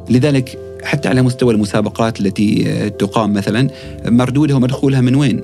لذلك 0.09 0.57
حتى 0.83 1.09
على 1.09 1.21
مستوى 1.21 1.53
المسابقات 1.53 2.19
التي 2.19 2.63
تقام 2.99 3.33
مثلا 3.33 3.67
مردودها 4.05 4.55
ومدخولها 4.55 5.01
من 5.01 5.15
وين؟ 5.15 5.41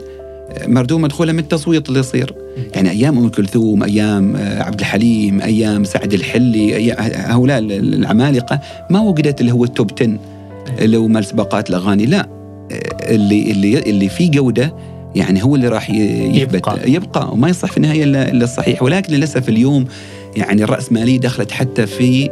مردود 0.67 0.99
مدخولها 0.99 1.33
من 1.33 1.39
التصويت 1.39 1.89
اللي 1.89 1.99
يصير. 1.99 2.33
يعني 2.75 2.89
أيام 2.89 3.17
أم 3.17 3.29
كلثوم 3.29 3.83
أيام 3.83 4.35
عبد 4.37 4.79
الحليم 4.79 5.41
أيام 5.41 5.83
سعد 5.83 6.13
الحلي 6.13 6.93
هؤلاء 7.15 7.59
العمالقة 7.59 8.59
ما 8.89 9.01
وجدت 9.01 9.41
اللي 9.41 9.51
هو 9.51 9.63
التوب 9.63 9.91
10 10.01 10.17
اللي 10.79 10.97
هو 10.97 11.07
مال 11.07 11.25
سباقات 11.25 11.69
الأغاني. 11.69 12.05
لا 12.05 12.29
اللي 13.01 13.51
اللي 13.51 13.79
اللي 13.79 14.09
فيه 14.09 14.31
جودة 14.31 14.73
يعني 15.15 15.43
هو 15.43 15.55
اللي 15.55 15.67
راح 15.67 15.89
يثبت 15.89 16.55
يبقى, 16.55 16.91
يبقى. 16.91 17.29
وما 17.33 17.49
يصح 17.49 17.71
في 17.71 17.77
النهاية 17.77 18.03
إلا 18.03 18.43
الصحيح. 18.43 18.83
ولكن 18.83 19.13
للأسف 19.13 19.49
اليوم 19.49 19.85
يعني 20.35 20.63
الرأسمالية 20.63 21.19
دخلت 21.19 21.51
حتى 21.51 21.85
في 21.87 22.29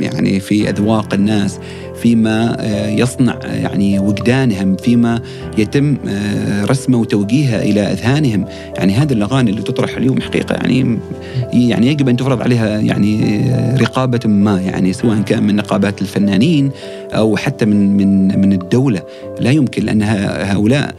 يعني 0.00 0.40
في 0.40 0.70
أذواق 0.70 1.14
الناس 1.14 1.58
فيما 2.02 2.56
آه، 2.60 2.88
يصنع 2.88 3.38
يعني 3.44 3.98
وجدانهم 3.98 4.76
فيما 4.76 5.22
يتم 5.58 5.96
آه، 6.08 6.64
رسمه 6.64 6.98
وتوجيهها 6.98 7.62
إلى 7.62 7.80
أذهانهم. 7.80 8.44
يعني 8.76 8.92
هذه 8.92 9.12
الأغاني 9.12 9.50
اللي 9.50 9.62
تطرح 9.62 9.96
اليوم 9.96 10.20
حقيقة 10.20 10.54
يعني 10.54 10.98
يعني 11.52 11.86
يجب 11.86 12.08
أن 12.08 12.16
تفرض 12.16 12.42
عليها 12.42 12.80
يعني 12.80 13.40
رقابة 13.80 14.20
ما 14.24 14.60
يعني 14.60 14.92
سواء 14.92 15.20
كان 15.20 15.42
من 15.42 15.56
نقابات 15.56 16.02
الفنانين 16.02 16.70
أو 17.12 17.36
حتى 17.36 17.64
من 17.66 17.96
من 17.96 18.40
من 18.40 18.52
الدولة. 18.52 19.02
لا 19.40 19.50
يمكن 19.50 19.84
لأن 19.84 20.02
هؤلاء 20.42 20.94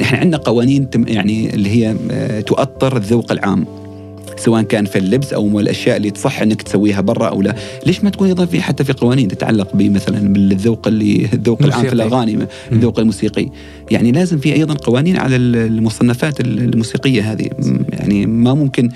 إحنا 0.00 0.18
عندنا 0.18 0.36
قوانين 0.36 0.88
يعني 1.06 1.54
اللي 1.54 1.70
هي 1.70 1.96
آه، 2.10 2.40
تؤطر 2.40 2.96
الذوق 2.96 3.32
العام. 3.32 3.83
سواء 4.36 4.62
كان 4.62 4.84
في 4.84 4.98
اللبس 4.98 5.32
أو 5.32 5.60
الأشياء 5.60 5.96
اللي 5.96 6.10
تصح 6.10 6.42
أنك 6.42 6.62
تسويها 6.62 7.00
برا 7.00 7.28
أو 7.28 7.42
لا، 7.42 7.54
ليش 7.86 8.04
ما 8.04 8.10
تكون 8.10 8.28
أيضا 8.28 8.46
في 8.46 8.62
حتى 8.62 8.84
في 8.84 8.92
قوانين 8.92 9.28
تتعلق 9.28 9.76
بمثلا 9.76 10.32
بالذوق 10.32 10.88
اللي 10.88 11.28
الذوق 11.32 11.62
العام 11.62 11.86
في 11.86 11.92
الأغاني 11.92 12.46
الذوق 12.72 12.98
الموسيقي، 12.98 13.48
يعني 13.90 14.12
لازم 14.12 14.38
في 14.38 14.52
أيضا 14.52 14.74
قوانين 14.74 15.16
على 15.16 15.36
المصنفات 15.36 16.40
الموسيقية 16.40 17.32
هذه، 17.32 17.50
يعني 17.92 18.26
ما 18.26 18.54
ممكن 18.54 18.90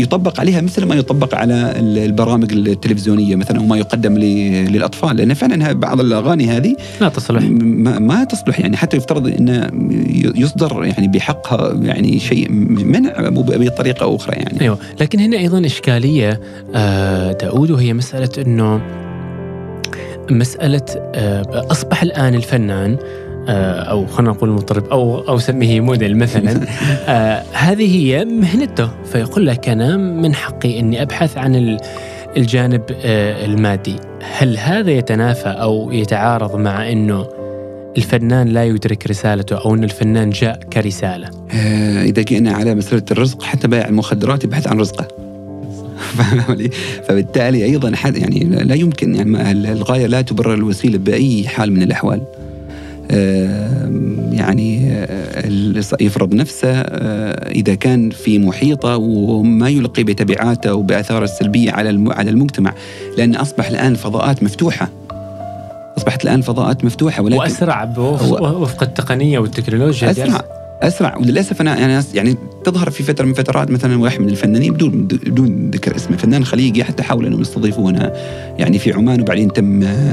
يطبق 0.00 0.40
عليها 0.40 0.60
مثل 0.60 0.84
ما 0.84 0.94
يطبق 0.94 1.34
على 1.34 1.74
البرامج 1.78 2.52
التلفزيونية 2.52 3.36
مثلا 3.36 3.60
وما 3.60 3.76
يقدم 3.76 4.18
للأطفال 4.18 5.16
لأن 5.16 5.34
فعلا 5.34 5.72
بعض 5.72 6.00
الأغاني 6.00 6.46
هذه 6.46 6.76
لا 7.00 7.08
تصلح. 7.08 7.42
ما, 7.42 7.98
ما 7.98 8.24
تصلح 8.24 8.60
يعني 8.60 8.76
حتى 8.76 8.96
يفترض 8.96 9.26
إنه 9.26 9.70
يصدر 10.36 10.84
يعني 10.84 11.08
بحقها 11.08 11.72
يعني 11.82 12.18
شيء 12.18 12.50
منع 12.50 13.28
بطريقة 13.28 14.16
أخرى 14.16 14.36
يعني. 14.36 14.60
أيوه. 14.60 14.78
لكن 15.00 15.20
هنا 15.20 15.36
أيضا 15.36 15.66
إشكالية 15.66 16.40
آه، 16.74 17.32
داود 17.32 17.70
وهي 17.70 17.94
مسألة 17.94 18.30
إنه 18.38 18.80
مسألة 20.30 20.82
آه، 21.14 21.66
أصبح 21.70 22.02
الآن 22.02 22.34
الفنان 22.34 22.96
أو 23.48 24.06
خلينا 24.06 24.32
نقول 24.32 24.50
مطرب 24.50 24.84
أو 24.84 25.20
أو 25.28 25.38
سميه 25.38 25.80
موديل 25.80 26.18
مثلا. 26.18 26.60
آه 27.08 27.42
هذه 27.52 27.96
هي 27.96 28.24
مهنته. 28.24 28.90
فيقول 29.12 29.46
لك 29.46 29.68
أنا 29.68 29.96
من 29.96 30.34
حقي 30.34 30.80
أني 30.80 31.02
أبحث 31.02 31.38
عن 31.38 31.78
الجانب 32.36 32.82
آه 33.04 33.44
المادي. 33.44 33.96
هل 34.38 34.58
هذا 34.58 34.90
يتنافى 34.90 35.48
أو 35.48 35.92
يتعارض 35.92 36.56
مع 36.56 36.92
إنه 36.92 37.26
الفنان 37.96 38.48
لا 38.48 38.64
يدرك 38.64 39.06
رسالته 39.06 39.56
أو 39.56 39.74
إن 39.74 39.84
الفنان 39.84 40.30
جاء 40.30 40.60
كرسالة؟ 40.72 41.30
آه 41.52 42.02
إذا 42.02 42.22
جئنا 42.22 42.52
على 42.52 42.74
مسألة 42.74 43.04
الرزق 43.10 43.42
حتى 43.42 43.68
بائع 43.68 43.88
المخدرات 43.88 44.44
يبحث 44.44 44.66
عن 44.66 44.80
رزقه. 44.80 45.08
فبالتالي 47.08 47.64
أيضا 47.64 47.92
يعني 48.04 48.44
لا 48.44 48.74
يمكن 48.74 49.14
يعني 49.14 49.50
الغاية 49.52 50.06
لا 50.06 50.20
تبرر 50.20 50.54
الوسيلة 50.54 50.98
بأي 50.98 51.48
حال 51.48 51.72
من 51.72 51.82
الأحوال. 51.82 52.20
يعني 54.32 54.98
يفرض 56.00 56.34
نفسه 56.34 56.68
إذا 56.70 57.74
كان 57.74 58.10
في 58.10 58.38
محيطه 58.38 58.96
وما 58.96 59.68
يلقي 59.68 60.02
بتبعاته 60.02 60.74
وبآثاره 60.74 61.24
السلبية 61.24 61.70
على 61.72 62.12
على 62.12 62.30
المجتمع 62.30 62.72
لأن 63.18 63.34
أصبح 63.34 63.68
الآن 63.68 63.94
فضاءات 63.94 64.42
مفتوحة. 64.42 64.88
أصبحت 65.98 66.24
الآن 66.24 66.40
فضاءات 66.40 66.84
مفتوحة 66.84 67.22
ولكن 67.22 67.38
وأسرع 67.38 67.94
وفق 67.98 68.82
التقنية 68.82 69.38
والتكنولوجيا 69.38 70.10
أسرع. 70.10 70.57
أسرع. 70.82 71.16
وللأسف 71.16 71.60
أنا 71.60 71.78
يعني 71.78 72.04
يعني 72.14 72.36
تظهر 72.64 72.90
في 72.90 73.02
فترة 73.02 73.24
من 73.24 73.34
فترات 73.34 73.70
مثلا 73.70 74.00
واحد 74.00 74.20
من 74.20 74.28
الفنانين 74.28 74.72
بدون 74.72 74.90
بدون 75.06 75.70
ذكر 75.70 75.96
اسمه. 75.96 76.16
فنان 76.16 76.44
خليجي 76.44 76.84
حتى 76.84 77.02
حاولوا 77.02 77.28
أنهم 77.28 77.40
يستضيفونه 77.40 78.12
يعني 78.58 78.78
في 78.78 78.92
عمان 78.92 79.20
وبعدين 79.20 79.52
تم 79.52 79.64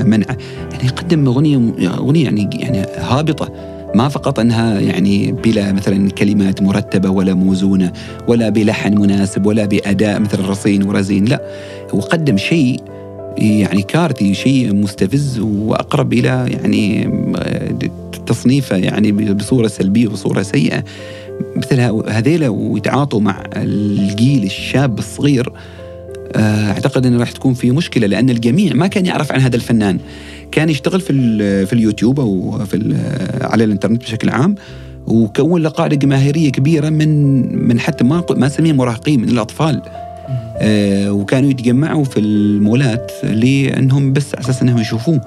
منعه. 0.06 0.38
يعني 0.72 0.86
يقدم 0.86 1.28
أغنية 1.28 1.74
أغنية 1.88 2.24
يعني 2.24 2.50
يعني 2.54 2.86
هابطة. 2.98 3.52
ما 3.96 4.10
فقط 4.10 4.40
أنها 4.40 4.80
يعني 4.80 5.32
بلا 5.32 5.72
مثلا 5.72 6.10
كلمات 6.10 6.62
مرتبة 6.62 7.10
ولا 7.10 7.34
موزونة 7.34 7.92
ولا 8.28 8.50
بلحن 8.50 8.98
مناسب 8.98 9.46
ولا 9.46 9.66
بأداء 9.66 10.20
مثل 10.20 10.40
رصين 10.46 10.84
ورزين 10.84 11.26
لا. 11.26 11.42
هو 11.94 12.00
قدم 12.00 12.38
شيء 12.38 12.80
يعني 13.38 13.82
كارثي 13.82 14.34
شيء 14.34 14.74
مستفز 14.74 15.40
وأقرب 15.40 16.14
إلى 16.14 16.46
يعني 16.48 17.10
تصنيفه 18.28 18.76
يعني 18.76 19.12
بصورة 19.12 19.68
سلبية 19.68 20.08
وصورة 20.08 20.42
سيئة. 20.42 20.84
مثل 21.56 21.80
هذيلا 22.10 22.50
ويتعاطوا 22.50 23.22
مع 23.22 23.44
الجيل 23.56 24.44
الشاب 24.44 25.00
الصغير 25.00 25.52
آه، 26.36 26.72
أعتقد 26.72 27.06
إنه 27.06 27.20
راح 27.20 27.32
تكون 27.32 27.54
في 27.54 27.72
مشكلة 27.72 28.08
لأن 28.08 28.30
الجميع 28.30 28.74
ما 28.74 28.88
كان 28.88 29.06
يعرف 29.06 29.32
عن 29.32 29.40
هذا 29.40 29.56
الفنان. 29.56 30.00
كان 30.52 30.70
يشتغل 30.70 31.02
في 31.02 31.66
في 31.66 31.74
اليوتيوب 31.74 32.20
أو 32.20 32.66
في 32.66 32.96
على 33.42 33.64
الإنترنت 33.64 34.02
بشكل 34.02 34.30
عام 34.30 34.56
وكون 35.08 35.62
له 35.62 35.70
قاعدة 35.70 35.96
جماهيريه 35.96 36.52
كبيرة 36.52 36.90
من 36.90 37.68
من 37.68 37.80
حتى 37.80 38.04
ما 38.04 38.24
ما 38.30 38.48
اسميه 38.48 38.74
مراهقين 38.74 39.22
من 39.22 39.30
الأطفال. 39.30 39.82
آه 40.58 41.12
وكانوا 41.12 41.50
يتجمعوا 41.50 42.04
في 42.04 42.20
المولات 42.20 43.12
لأنهم 43.24 44.14
بس 44.14 44.36
على 44.36 44.44
أساس 44.44 44.62
إنهم 44.62 44.80
يشوفوه 44.80 45.22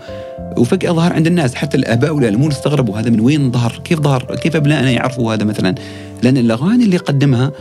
وفجأة 0.57 0.92
ظهر 0.92 1.12
عند 1.12 1.26
الناس 1.26 1.55
حتى 1.55 1.76
الآباء 1.76 2.14
والامون 2.14 2.51
استغربوا 2.51 2.99
هذا 2.99 3.11
من 3.11 3.20
وين 3.20 3.51
ظهر؟ 3.51 3.80
كيف 3.84 4.01
ظهر؟ 4.01 4.36
كيف 4.36 4.57
ابنائنا 4.57 4.90
يعرفوا 4.90 5.34
هذا 5.34 5.44
مثلا؟ 5.44 5.74
لأن 6.22 6.36
الأغاني 6.36 6.84
اللي 6.84 6.96
قدمها 6.96 7.53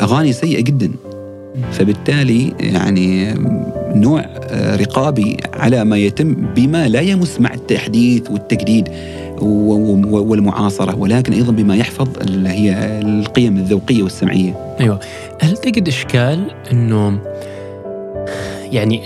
أغاني 0.00 0.32
سيئة 0.32 0.60
جدا 0.60 0.90
فبالتالي 1.72 2.52
يعني 2.60 3.34
نوع 3.94 4.24
آه، 4.50 4.76
رقابي 4.76 5.36
على 5.52 5.84
ما 5.84 5.96
يتم 5.96 6.34
بما 6.34 6.88
لا 6.88 7.00
يمس 7.00 7.40
مع 7.40 7.54
التحديث 7.54 8.30
والتجديد 8.30 8.88
والمعاصرة 9.44 10.98
ولكن 10.98 11.32
أيضا 11.32 11.52
بما 11.52 11.76
يحفظ 11.76 12.08
اللي 12.20 12.48
هي 12.48 13.00
القيم 13.00 13.56
الذوقية 13.56 14.02
والسمعية. 14.02 14.76
أيوة. 14.80 15.00
هل 15.40 15.56
تجد 15.56 15.88
إشكال 15.88 16.50
أنه 16.72 17.18
يعني 18.72 19.02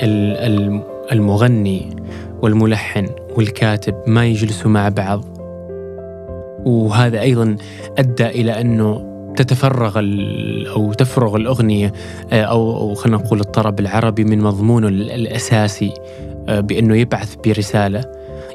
المغني 1.12 1.96
والملحن 2.42 3.06
والكاتب 3.36 3.94
ما 4.06 4.26
يجلسوا 4.26 4.70
مع 4.70 4.88
بعض؟ 4.88 5.24
وهذا 6.64 7.20
أيضا 7.20 7.56
أدى 7.98 8.26
إلى 8.26 8.60
أنه 8.60 9.08
تتفرغ 9.36 9.98
أو 10.74 10.92
تفرغ 10.92 11.36
الأغنية 11.36 11.92
آه، 12.32 12.42
أو 12.42 12.94
خلينا 12.94 13.16
نقول 13.18 13.40
الطرب 13.40 13.80
العربي 13.80 14.24
من 14.24 14.40
مضمونه 14.40 14.88
الأساسي 14.88 15.92
آه، 16.48 16.60
بأنه 16.60 16.96
يبعث 16.96 17.34
برسالة. 17.44 18.00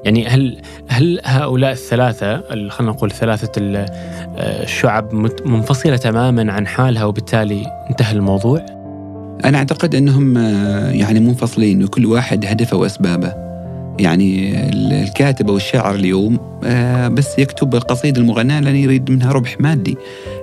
يعني 0.05 0.27
هل 0.27 0.57
هل 0.87 1.19
هؤلاء 1.23 1.71
الثلاثة 1.71 2.41
خلينا 2.69 2.91
نقول 2.93 3.11
ثلاثة 3.11 3.61
آه، 3.61 4.63
الشعب 4.63 5.13
منفصلة 5.45 5.97
تماما 5.97 6.53
عن 6.53 6.67
حالها 6.67 7.05
وبالتالي 7.05 7.65
انتهى 7.89 8.11
الموضوع؟ 8.11 8.65
أنا 9.45 9.57
أعتقد 9.57 9.95
أنهم 9.95 10.37
يعني 10.93 11.19
منفصلين 11.19 11.83
وكل 11.83 12.05
واحد 12.05 12.45
هدفه 12.45 12.77
وأسبابه. 12.77 13.43
يعني 13.99 14.53
الكاتب 14.69 15.49
أو 15.49 15.55
الشاعر 15.55 15.95
اليوم 15.95 16.39
بس 17.15 17.39
يكتب 17.39 17.75
قصيده 17.75 18.21
المغناه 18.21 18.59
لأن 18.59 18.75
يريد 18.75 19.11
منها 19.11 19.31
ربح 19.31 19.55
مادي. 19.59 19.97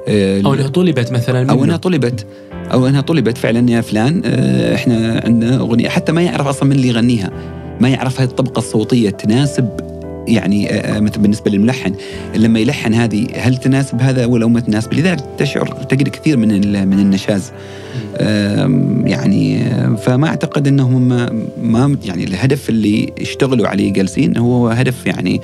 آه، 0.09 0.43
أو 0.45 0.55
أنها 0.55 0.69
طلبت 0.69 1.13
مثلا 1.13 1.43
منه. 1.43 1.53
أو 1.53 1.65
أنها 1.65 1.77
طلبت 1.77 2.27
أو 2.73 2.87
أنها 2.87 3.01
طلبت 3.01 3.39
فعلا 3.39 3.71
يا 3.71 3.81
فلان 3.81 4.23
آه، 4.25 4.75
إحنا 4.75 5.23
عندنا 5.25 5.57
أغنية 5.57 5.89
حتى 5.89 6.13
ما 6.13 6.23
يعرف 6.23 6.47
أصلا 6.47 6.69
من 6.69 6.73
اللي 6.73 6.89
يغنيها 6.89 7.31
ما 7.81 7.89
يعرف 7.89 8.21
هذه 8.21 8.29
الطبقة 8.29 8.59
الصوتية 8.59 9.11
تناسب 9.11 9.69
يعني 10.29 10.71
آه، 10.71 11.01
مثلا 11.01 11.23
بالنسبة 11.23 11.51
للملحن. 11.51 11.95
لما 12.37 12.59
يلحن 12.59 12.95
هذه 12.95 13.27
هل 13.37 13.57
تناسب 13.57 14.03
هذا 14.03 14.27
ولا 14.27 14.47
ما 14.47 14.61
تناسب. 14.61 14.95
لذلك 14.95 15.25
تشعر 15.39 15.67
تجد 15.67 16.09
كثير 16.09 16.37
من 16.37 16.49
من 16.89 16.99
النشاز. 16.99 17.53
يعني 19.05 19.65
فما 19.97 20.29
أعتقد 20.29 20.69
إنهم 20.69 21.09
ما 21.63 21.97
يعني 22.05 22.25
الهدف 22.25 22.69
اللي 22.69 23.13
اشتغلوا 23.21 23.69
عليه 23.69 23.93
جالسين 23.93 24.37
هو 24.37 24.69
هدف 24.69 25.07
يعني 25.07 25.41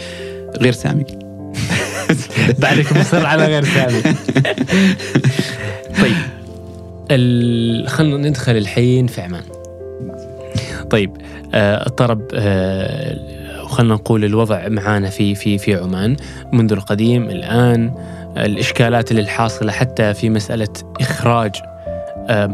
غير 0.59 0.73
سامي. 0.73 1.05
بعدك 2.63 2.97
مصر 2.97 3.27
على 3.27 3.47
غير 3.47 3.65
ثابت 3.65 4.07
طيب 6.03 6.17
خلينا 7.87 8.29
ندخل 8.29 8.57
الحين 8.57 9.07
في 9.07 9.21
عمان. 9.21 9.43
طيب 10.91 11.17
آه 11.55 11.87
الطرب 11.87 12.23
آه 12.35 13.37
نقول 13.81 14.25
الوضع 14.25 14.69
معانا 14.69 15.11
في 15.11 15.35
في 15.35 15.59
في 15.59 15.75
عمان 15.75 16.17
منذ 16.53 16.73
القديم 16.73 17.31
الآن 17.31 17.95
الإشكالات 18.37 19.11
اللي 19.11 19.23
الحاصلة 19.23 19.73
حتى 19.73 20.15
في 20.15 20.31
مسألة 20.31 20.69
إخراج 21.01 21.55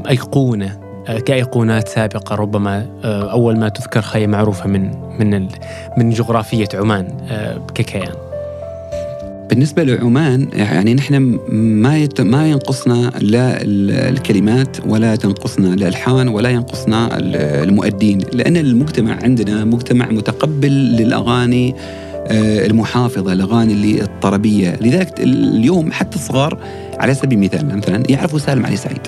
أيقونة 0.09 0.79
آه، 1.09 1.19
كأيقونات 1.19 1.89
سابقة 1.89 2.35
ربما 2.35 2.87
أول 3.05 3.59
ما 3.59 3.69
تذكر 3.69 4.03
خي 4.03 4.27
معروفة 4.27 4.67
من 4.67 4.91
من 5.19 5.49
من 5.97 6.11
جغرافية 6.11 6.69
عمان 6.75 7.09
ككيان. 7.75 8.32
بالنسبة 9.53 9.83
لعمان 9.83 10.49
يعني 10.53 10.95
نحن 10.95 11.39
ما 11.53 11.99
يت 11.99 12.21
ما 12.21 12.51
ينقصنا 12.51 13.13
لا 13.21 13.59
الكلمات 14.09 14.77
ولا 14.87 15.17
تنقصنا 15.17 15.75
الألحان 15.75 16.29
ولا 16.29 16.51
ينقصنا 16.51 17.09
المؤدين 17.63 18.19
لأن 18.33 18.57
المجتمع 18.57 19.19
عندنا 19.23 19.65
مجتمع 19.65 20.11
متقبل 20.11 20.71
للأغاني 20.71 21.75
آه، 22.27 22.67
المحافظة 22.67 23.33
الأغاني 23.33 23.73
اللي 23.73 24.03
الطربية. 24.03 24.79
لذلك 24.81 25.21
اليوم 25.21 25.93
حتى 25.93 26.17
الصغار 26.17 26.59
على 26.99 27.15
سبيل 27.15 27.39
المثال 27.39 27.77
مثلا 27.77 28.03
يعرفوا 28.09 28.39
سالم 28.39 28.67
علي 28.67 28.77
سعيد 28.77 29.07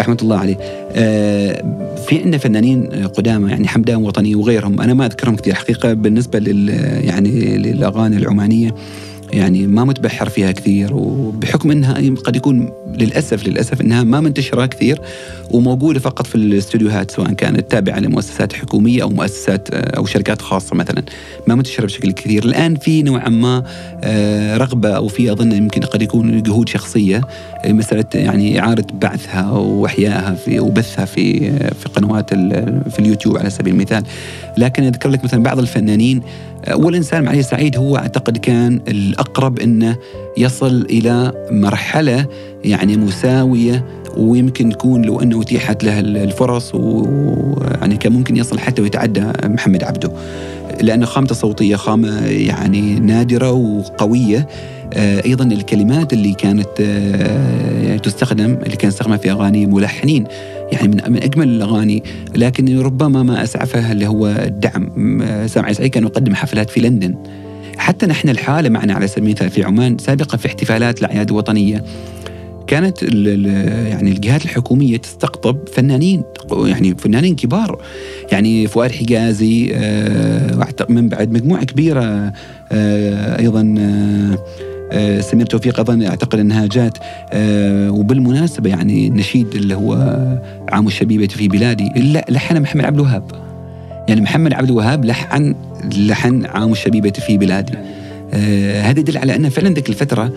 رحمة 0.00 0.18
الله 0.22 0.38
عليه. 0.38 0.56
آه، 0.92 1.96
في 2.06 2.18
عندنا 2.18 2.38
فنانين 2.38 2.86
قدامى 2.86 3.50
يعني 3.50 3.68
حمدان 3.68 3.96
وطني 3.96 4.34
وغيرهم. 4.34 4.80
أنا 4.80 4.94
ما 4.94 5.06
أذكرهم 5.06 5.36
كثير 5.36 5.54
حقيقة 5.54 5.92
بالنسبة 5.92 6.38
لل 6.38 6.68
يعني 7.04 7.56
للأغاني 7.56 8.16
العمانية. 8.16 8.74
يعني 9.32 9.66
ما 9.66 9.84
متبحر 9.84 10.28
فيها 10.28 10.52
كثير 10.52 10.94
وبحكم 10.94 11.70
إنها 11.70 11.94
قد 12.24 12.36
يكون 12.36 12.72
للأسف 12.98 13.46
للأسف 13.48 13.80
إنها 13.80 14.02
ما 14.02 14.20
منتشرة 14.20 14.66
كثير 14.66 15.00
وموجودة 15.50 16.00
فقط 16.00 16.26
في 16.26 16.34
الاستوديوهات 16.34 17.10
سواء 17.10 17.32
كانت 17.32 17.70
تابعة 17.70 17.98
لمؤسسات 17.98 18.52
حكومية 18.52 19.02
أو 19.02 19.08
مؤسسات 19.08 19.70
أو 19.70 20.06
شركات 20.06 20.42
خاصة 20.42 20.76
مثلا. 20.76 21.02
ما 21.46 21.54
منتشرة 21.54 21.86
بشكل 21.86 22.12
كثير. 22.12 22.44
الآن 22.44 22.76
في 22.76 23.02
نوعا 23.02 23.28
ما 23.28 23.64
آه، 24.04 24.56
رغبة 24.56 24.88
أو 24.88 25.08
في 25.08 25.32
أظن 25.32 25.52
يمكن 25.52 25.80
قد 25.80 26.02
يكون 26.02 26.42
جهود 26.42 26.68
شخصية 26.68 27.20
مساله 27.66 28.04
يعني 28.14 28.60
اعاده 28.60 28.86
بعثها 29.00 29.50
وإحيائها 29.50 30.34
في 30.34 30.60
وبثها 30.60 31.04
في 31.04 31.50
في 31.50 31.88
قنوات 31.88 32.34
في 32.90 32.98
اليوتيوب 32.98 33.38
على 33.38 33.50
سبيل 33.50 33.72
المثال. 33.72 34.02
لكن 34.58 34.82
أذكر 34.82 35.08
لك 35.08 35.24
مثلا 35.24 35.42
بعض 35.42 35.58
الفنانين 35.58 36.22
والإنسان 36.72 37.28
علي 37.28 37.42
سعيد 37.42 37.76
هو 37.76 37.96
أعتقد 37.96 38.36
كان 38.36 38.80
الأقرب 38.88 39.58
أنه 39.58 39.96
يصل 40.36 40.86
إلى 40.90 41.32
مرحلة 41.50 42.26
يعني 42.64 42.96
مساوية 42.96 43.84
ويمكن 44.16 44.70
تكون 44.70 45.02
لو 45.02 45.20
أنه 45.20 45.42
أتيحت 45.42 45.84
له 45.84 46.00
الفرص 46.00 46.74
ويعني 46.74 47.96
كان 47.96 48.12
ممكن 48.12 48.36
يصل 48.36 48.58
حتى 48.58 48.82
ويتعدى 48.82 49.24
محمد 49.44 49.84
عبده. 49.84 50.12
لأن 50.82 51.06
خامته 51.06 51.34
صوتية 51.34 51.76
خامة 51.76 52.26
يعني 52.26 53.00
نادرة 53.00 53.50
وقوية. 53.50 54.48
آه، 54.94 55.24
أيضا 55.24 55.44
الكلمات 55.44 56.12
اللي 56.12 56.32
كانت 56.32 56.68
آه، 56.80 57.82
يعني 57.82 57.98
تستخدم 57.98 58.58
اللي 58.62 58.76
كان 58.76 58.88
يستخدمها 58.88 59.16
في 59.16 59.30
أغاني 59.30 59.66
ملحنين 59.66 60.24
يعني 60.72 60.88
من 60.88 61.12
من 61.12 61.22
أجمل 61.22 61.48
الأغاني. 61.48 62.02
لكن 62.36 62.78
ربما 62.80 63.22
ما 63.22 63.42
أسعفه 63.42 63.92
اللي 63.92 64.06
هو 64.06 64.26
الدعم. 64.26 64.88
سامع 65.46 65.72
سعيد 65.72 65.90
كان 65.90 66.02
يقدم 66.02 66.34
حفلات 66.34 66.70
في 66.70 66.80
لندن. 66.80 67.14
حتى 67.78 68.06
نحن 68.06 68.28
الحالة 68.28 68.68
معنا 68.68 68.94
على 68.94 69.06
سبيل 69.06 69.24
المثال 69.24 69.50
في 69.50 69.64
عمان 69.64 69.98
سابقا 69.98 70.36
في 70.36 70.46
احتفالات 70.46 71.00
الأعياد 71.00 71.30
الوطنية. 71.30 71.84
كانت 72.68 73.02
يعني 73.02 74.10
الجهات 74.10 74.44
الحكومية 74.44 74.96
تستقطب 74.96 75.68
فنانين 75.72 76.22
يعني 76.64 76.94
فنانين 76.98 77.36
كبار. 77.36 77.82
يعني 78.32 78.66
فؤاد 78.66 78.92
حجازي 78.92 79.70
آه، 79.74 80.68
من 80.88 81.08
بعد 81.08 81.32
مجموعة 81.32 81.64
كبيرة 81.64 82.32
أيضا 83.38 83.74
آه، 84.92 85.20
سمير 85.20 85.46
توفيق 85.46 85.78
أيضا 85.78 86.08
أعتقد 86.08 86.38
أنها 86.38 86.66
جات. 86.66 86.98
آه، 87.32 87.90
وبالمناسبة 87.90 88.70
يعني 88.70 89.08
النشيد 89.08 89.54
اللي 89.54 89.74
هو 89.74 89.94
عام 90.68 90.86
الشبيبة 90.86 91.26
في 91.26 91.48
بلادي 91.48 91.92
لحن 92.28 92.62
محمد 92.62 92.84
عبد 92.84 92.98
الوهاب. 92.98 93.32
يعني 94.08 94.20
محمد 94.20 94.52
عبد 94.52 94.70
الوهاب 94.70 95.04
لحن 95.04 95.54
لحن 95.96 96.46
عام 96.46 96.72
الشبيبة 96.72 97.10
في 97.10 97.38
بلادي. 97.38 97.72
آه، 98.34 98.80
هذا 98.80 99.00
يدل 99.00 99.18
على 99.18 99.36
أن 99.36 99.48
فعلا 99.48 99.74
ذيك 99.74 99.88
الفترة 99.88 100.32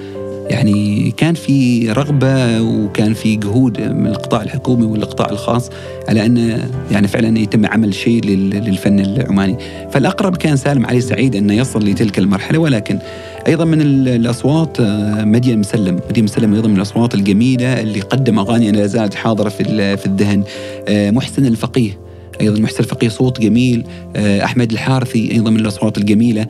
يعني 0.49 1.11
كان 1.17 1.33
في 1.33 1.91
رغبة 1.91 2.61
وكان 2.61 3.13
في 3.13 3.35
جهود 3.35 3.81
من 3.81 4.07
القطاع 4.07 4.41
الحكومي 4.41 4.85
والقطاع 4.85 5.29
الخاص 5.29 5.69
على 6.07 6.25
أن 6.25 6.59
يعني 6.91 7.07
فعلا 7.07 7.39
يتم 7.39 7.65
عمل 7.65 7.93
شيء 7.93 8.25
للفن 8.25 8.99
العماني، 8.99 9.57
فالأقرب 9.91 10.37
كان 10.37 10.55
سالم 10.55 10.85
علي 10.85 11.01
سعيد 11.01 11.35
انه 11.35 11.53
يصل 11.53 11.79
لتلك 11.89 12.19
المرحلة 12.19 12.59
ولكن 12.59 12.99
أيضا 13.47 13.65
من 13.65 13.81
الأصوات 13.81 14.79
آه، 14.79 15.23
مدين 15.23 15.59
مسلم، 15.59 15.99
مدين 16.09 16.23
مسلم 16.23 16.53
أيضا 16.53 16.67
من 16.67 16.75
الأصوات 16.75 17.13
الجميلة 17.13 17.81
اللي 17.81 17.99
قدم 17.99 18.39
أغاني 18.39 18.69
أنا 18.69 18.87
زالت 18.87 19.13
حاضرة 19.13 19.49
في 19.49 19.97
في 19.97 20.05
الذهن، 20.05 20.43
آه، 20.87 21.11
محسن 21.11 21.45
الفقيه. 21.45 22.10
أيضا 22.41 22.59
محسن 22.59 22.79
الفقيه 22.79 23.09
صوت 23.09 23.41
جميل 23.41 23.83
آه، 24.15 24.43
أحمد 24.43 24.71
الحارثي 24.71 25.31
أيضا 25.31 25.51
من 25.51 25.59
الأصوات 25.59 25.97
الجميلة 25.97 26.47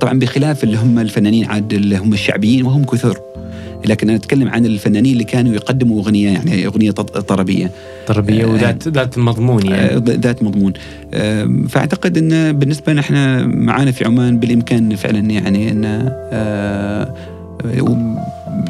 طبعا 0.00 0.18
بخلاف 0.18 0.64
اللي 0.64 0.76
هم 0.76 0.98
الفنانين 0.98 1.44
عاد 1.44 1.72
اللي 1.72 1.96
هم 1.96 2.12
الشعبيين 2.12 2.66
وهم 2.66 2.84
كثر. 2.84 3.20
لكن 3.86 4.08
أنا 4.08 4.18
أتكلم 4.18 4.48
عن 4.48 4.66
الفنانين 4.66 5.12
اللي 5.12 5.24
كانوا 5.24 5.54
يقدموا 5.54 6.02
أغنية 6.02 6.30
يعني 6.30 6.66
أغنية 6.66 6.90
طربية. 6.90 7.70
طربية 8.06 8.46
وذات 8.46 8.88
ذات 8.88 9.18
مضمون 9.18 9.66
يعني. 9.66 10.00
ذات 10.00 10.42
مضمون. 10.42 10.72
فأعتقد 11.68 12.18
إن 12.18 12.58
بالنسبة 12.58 12.92
نحن 12.92 13.14
معانا 13.44 13.90
في 13.90 14.04
عمان 14.04 14.40
بالإمكان 14.40 14.96
فعلا 14.96 15.18
يعني 15.18 15.70
إن 15.70 16.12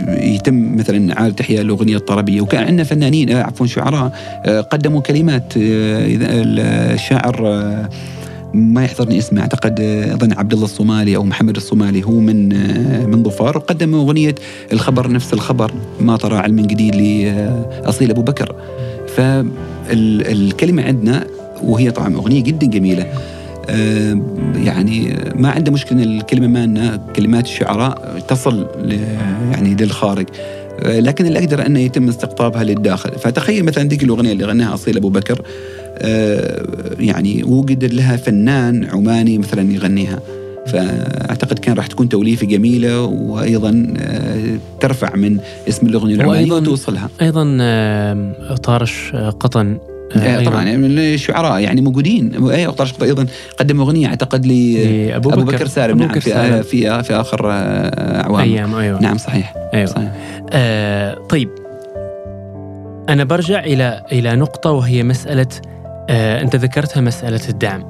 يتم 0.09 0.77
مثلا 0.77 1.19
إعادة 1.19 1.37
إحياء 1.41 1.63
الأغنية 1.63 1.97
الطربية. 1.97 2.41
وكأن 2.41 2.65
عندنا 2.65 2.85
فنانين 2.85 3.33
عفوا 3.33 3.67
شعراء 3.67 4.13
قدموا 4.71 5.01
كلمات 5.01 5.53
الشاعر 5.57 7.43
ما 8.55 8.85
يحضرني 8.85 9.19
اسمه 9.19 9.41
أعتقد 9.41 9.81
أظن 10.13 10.33
عبد 10.33 10.53
الله 10.53 10.65
الصومالي 10.65 11.17
أو 11.17 11.25
محمد 11.25 11.57
الصومالي 11.57 12.05
هو 12.05 12.21
من 12.21 12.49
من 13.11 13.23
ظفار. 13.23 13.57
وقدم 13.57 13.95
أغنية 13.95 14.35
الخبر 14.73 15.11
نفس 15.11 15.33
الخبر 15.33 15.73
ما 16.01 16.17
طرى 16.17 16.37
علم 16.37 16.61
جديد 16.61 16.95
لاصيل 17.85 18.11
أبو 18.11 18.23
بكر. 18.23 18.55
فالكلمه 19.17 20.83
عندنا 20.83 21.27
وهي 21.63 21.91
طبعا 21.91 22.15
أغنية 22.15 22.43
جدا 22.43 22.67
جميلة. 22.67 23.03
آه، 23.03 23.42
يعني 24.57 25.17
ما 25.35 25.51
عنده 25.51 25.73
مشكلة 25.73 26.03
الكلمة 26.03 26.47
مالنا 26.47 26.97
كلمات 27.17 27.45
الشعراء 27.45 28.19
تصل 28.29 28.67
يعني 29.53 29.75
للخارج. 29.75 30.27
آه، 30.81 31.01
لكن 31.01 31.27
اللي 31.27 31.39
أقدر 31.39 31.67
أنه 31.67 31.81
يتم 31.81 32.09
استقطابها 32.09 32.65
للداخل. 32.65 33.11
فتخيل 33.11 33.65
مثلا 33.65 33.89
ذيك 33.89 34.03
الأغنية 34.03 34.33
اللي 34.33 34.45
غناها 34.45 34.75
أصيل 34.75 34.97
أبو 34.97 35.09
بكر 35.09 35.43
آه، 35.99 36.67
يعني 36.99 37.45
وجد 37.45 37.85
لها 37.85 38.17
فنان 38.17 38.85
عماني 38.85 39.39
مثلا 39.39 39.73
يغنيها. 39.73 40.21
فأعتقد 40.67 41.59
كان 41.59 41.75
راح 41.75 41.87
تكون 41.87 42.09
توليفة 42.09 42.47
جميلة 42.47 43.01
وأيضا 43.05 43.95
ترفع 44.81 45.17
من 45.17 45.39
اسم 45.69 45.87
الأغنية 45.87 46.15
العمانية 46.15 46.53
وتوصلها. 46.53 47.09
أيضا 47.21 47.45
طارش 48.63 49.13
قطن 49.41 49.79
أيوة. 50.17 50.45
طبعا 50.45 50.65
يعني 50.65 50.87
الشعراء 50.87 51.61
يعني 51.61 51.81
موجودين. 51.81 52.51
اي 52.51 52.67
طرش 52.67 52.95
أيضا 53.03 53.27
قدم 53.59 53.81
أغنية 53.81 54.07
أعتقد 54.07 54.47
لأبو 54.47 55.31
بكر, 55.31 55.41
بكر 55.41 55.67
سالم. 55.67 55.99
نعم 55.99 56.21
في, 56.21 56.35
آه 56.35 56.61
في 56.61 57.03
في 57.03 57.15
آخر 57.15 57.51
آه، 57.51 58.21
أعوام. 58.23 58.41
أيام 58.41 58.75
أيوه. 58.75 59.01
نعم 59.03 59.19
صحيح. 59.19 59.55
أيوه. 59.75 59.87
صحيح. 59.87 60.13
آه 60.53 61.15
طيب. 61.29 61.49
أنا 63.09 63.25
برجع 63.25 63.61
إلى 63.65 64.03
إلى 64.13 64.37
نقطة 64.37 64.71
وهي 64.71 65.03
مسألة 65.03 65.47
آه 66.11 66.43
أنت 66.43 66.57
ذكرتها 66.57 67.01
مسألة 67.01 67.41
الدعم. 67.49 67.85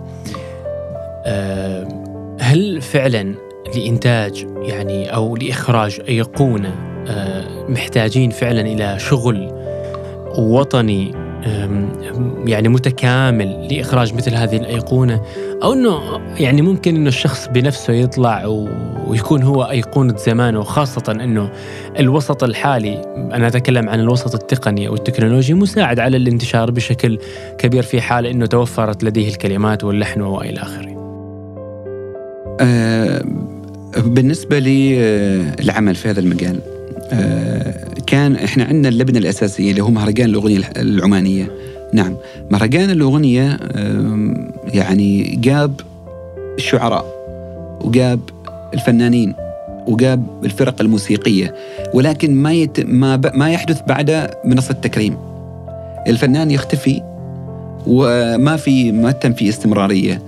آه 1.26 1.88
هل 2.40 2.80
فعلا 2.80 3.34
لإنتاج 3.76 4.46
يعني 4.62 5.14
أو 5.14 5.36
لإخراج 5.36 6.00
أيقونة 6.08 6.74
آه 7.08 7.44
محتاجين 7.68 8.30
فعلا 8.30 8.60
إلى 8.60 8.98
شغل 8.98 9.52
وطني 10.38 11.21
يعني 12.46 12.68
متكامل 12.68 13.68
لإخراج 13.70 14.14
مثل 14.14 14.34
هذه 14.34 14.56
الأيقونة 14.56 15.22
أو 15.62 15.72
إنه 15.72 16.00
يعني 16.38 16.62
ممكن 16.62 16.96
إنه 16.96 17.08
الشخص 17.08 17.48
بنفسه 17.48 17.92
يطلع 17.92 18.46
ويكون 19.06 19.42
هو 19.42 19.62
أيقونة 19.62 20.16
زمانه 20.16 20.60
وخاصة 20.60 21.02
إنه 21.12 21.50
الوسط 21.98 22.44
الحالي 22.44 23.02
أنا 23.16 23.46
أتكلم 23.46 23.88
عن 23.88 24.00
الوسط 24.00 24.34
التقني 24.34 24.88
أو 24.88 24.94
التكنولوجي 24.94 25.54
مساعد 25.54 26.00
على 26.00 26.16
الانتشار 26.16 26.70
بشكل 26.70 27.18
كبير 27.58 27.82
في 27.82 28.00
حال 28.00 28.26
إنه 28.26 28.46
توفرت 28.46 29.04
لديه 29.04 29.28
الكلمات 29.28 29.84
واللحن 29.84 30.20
وإلى 30.20 30.60
آخره. 30.60 30.92
أه 32.60 33.22
بالنسبة 33.96 34.58
للعمل 34.58 35.94
في 35.94 36.10
هذا 36.10 36.20
المجال 36.20 36.60
كان 38.12 38.36
إحنا 38.36 38.64
عندنا 38.64 38.88
اللبنة 38.88 39.18
الأساسية 39.18 39.70
اللي 39.70 39.82
هو 39.82 39.90
مهرجان 39.90 40.28
الأغنية 40.28 40.70
العمانيه 40.76 41.50
نعم 41.92 42.16
مهرجان 42.50 42.90
الأغنية 42.90 43.58
يعني 44.74 45.22
جاب 45.22 45.80
الشعراء 46.58 47.06
وجاب 47.84 48.20
الفنانين 48.74 49.34
وجاب 49.86 50.26
الفرق 50.44 50.80
الموسيقية. 50.80 51.54
ولكن 51.94 52.34
ما 52.34 52.52
يت 52.52 52.80
ما 52.80 53.16
ب... 53.16 53.36
ما 53.36 53.50
يحدث 53.50 53.80
بعد 53.88 54.30
منصة 54.44 54.72
التكريم. 54.72 55.16
الفنان 56.06 56.50
يختفي 56.50 57.02
وما 57.86 58.56
في 58.56 58.92
ما 58.92 59.10
تم 59.10 59.32
في 59.32 59.48
استمرارية. 59.48 60.22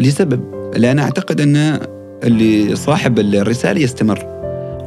لسبب 0.00 0.40
لأن 0.76 0.98
أعتقد 0.98 1.40
أن 1.40 1.80
اللي 2.24 2.76
صاحب 2.76 3.18
الرسالة 3.18 3.80
يستمر. 3.80 4.35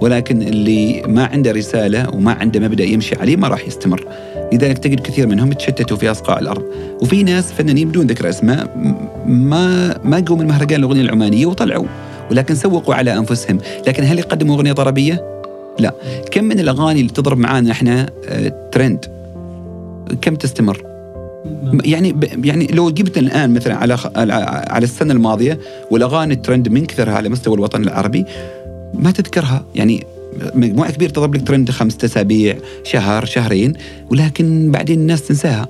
ولكن 0.01 0.41
اللي 0.41 1.03
ما 1.07 1.25
عنده 1.25 1.51
رسالة 1.51 2.09
وما 2.15 2.31
عنده 2.31 2.59
مبدأ 2.59 2.83
يمشي 2.83 3.15
عليه 3.15 3.35
ما 3.35 3.47
راح 3.47 3.67
يستمر. 3.67 4.05
لذلك 4.53 4.77
تجد 4.77 4.99
كثير 4.99 5.27
منهم 5.27 5.51
تشتتوا 5.51 5.97
في 5.97 6.11
أصقاع 6.11 6.39
الأرض. 6.39 6.63
وفي 7.01 7.23
ناس 7.23 7.51
فنانين 7.51 7.89
بدون 7.89 8.07
ذكر 8.07 8.29
أسماء 8.29 8.77
ما 9.25 9.95
ما 10.03 10.23
قوا 10.27 10.37
من 10.37 10.47
مهرجان 10.47 10.79
الاغنيه 10.79 11.01
العمانية 11.01 11.45
وطلعوا. 11.45 11.85
ولكن 12.31 12.55
سوقوا 12.55 12.95
على 12.95 13.17
أنفسهم. 13.17 13.57
لكن 13.87 14.03
هل 14.03 14.19
يقدموا 14.19 14.55
أغنية 14.55 14.73
طربيه 14.73 15.39
لا. 15.79 15.93
كم 16.31 16.43
من 16.43 16.59
الأغاني 16.59 16.99
اللي 16.99 17.11
تضرب 17.11 17.37
معانا 17.37 17.71
إحنا 17.71 18.09
آه، 18.29 18.69
ترند؟ 18.71 19.05
كم 20.21 20.35
تستمر؟ 20.35 20.89
يعني 21.85 22.15
يعني 22.43 22.67
لو 22.67 22.89
جبت 22.89 23.17
الآن 23.17 23.53
مثلا 23.53 23.75
على 23.75 23.97
على 24.69 24.83
السنة 24.83 25.13
الماضية 25.13 25.59
والأغاني 25.91 26.33
الترند 26.33 26.69
من 26.69 26.85
كثرها 26.85 27.13
على 27.13 27.29
مستوى 27.29 27.55
الوطن 27.55 27.83
العربي 27.83 28.25
ما 28.93 29.11
تذكرها؟ 29.11 29.63
يعني 29.75 30.03
مجموعة 30.53 30.91
كبيرة 30.91 31.09
تضرب 31.09 31.35
لك 31.35 31.47
ترند 31.47 31.71
خمسة 31.71 31.97
أسابيع 32.03 32.57
شهر 32.83 33.25
شهرين 33.25 33.73
ولكن 34.09 34.71
بعدين 34.71 34.99
الناس 34.99 35.27
تنساها. 35.27 35.67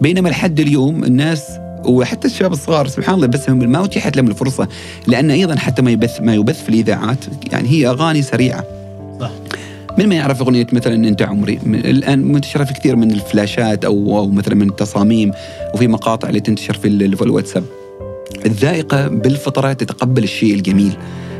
بينما 0.00 0.28
لحد 0.28 0.60
اليوم 0.60 1.04
الناس 1.04 1.42
وحتى 1.84 2.28
الشباب 2.28 2.52
الصغار 2.52 2.88
سبحان 2.88 3.14
الله 3.14 3.26
بس 3.26 3.50
هم 3.50 3.58
ما 3.58 3.84
اتيحت 3.84 4.16
لهم 4.16 4.28
الفرصة 4.28 4.68
لأن 5.06 5.30
أيضا 5.30 5.56
حتى 5.56 5.82
ما 5.82 5.90
يبث 5.90 6.20
ما 6.20 6.34
يبث 6.34 6.62
في 6.62 6.68
الإذاعات 6.68 7.18
يعني 7.52 7.68
هي 7.68 7.88
أغاني 7.88 8.22
سريعة. 8.22 8.64
صح. 9.20 9.30
من 9.98 10.08
ما 10.08 10.14
يعرف 10.14 10.40
أغنية 10.40 10.66
مثلا 10.72 11.08
أنت 11.08 11.22
عمري؟ 11.22 11.58
الآن 11.66 12.32
منتشرة 12.32 12.64
في 12.64 12.74
كثير 12.74 12.96
من 12.96 13.10
الفلاشات 13.10 13.84
أو 13.84 14.18
أو 14.18 14.28
مثلا 14.30 14.54
من 14.54 14.68
التصاميم 14.68 15.32
وفي 15.74 15.88
مقاطع 15.88 16.28
اللي 16.28 16.40
تنتشر 16.40 16.74
في 16.74 16.88
الواتساب. 16.88 17.64
الذائقة 18.46 19.08
بالفطرة 19.08 19.72
تتقبل 19.72 20.24
الشيء 20.24 20.54
الجميل. 20.54 20.92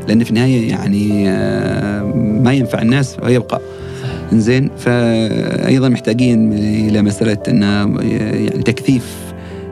لأن 0.08 0.24
في 0.24 0.30
النهاية 0.30 0.68
يعني 0.68 1.28
آه، 1.28 2.02
ما 2.16 2.52
ينفع 2.52 2.82
الناس 2.82 3.16
ويبقى. 3.22 3.60
زين 4.32 4.70
فايضا 4.78 5.88
محتاجين 5.88 6.52
إلى 6.88 7.02
مسألة 7.02 7.38
إن 7.48 7.62
يعني 7.62 8.48
تكثيف 8.48 9.26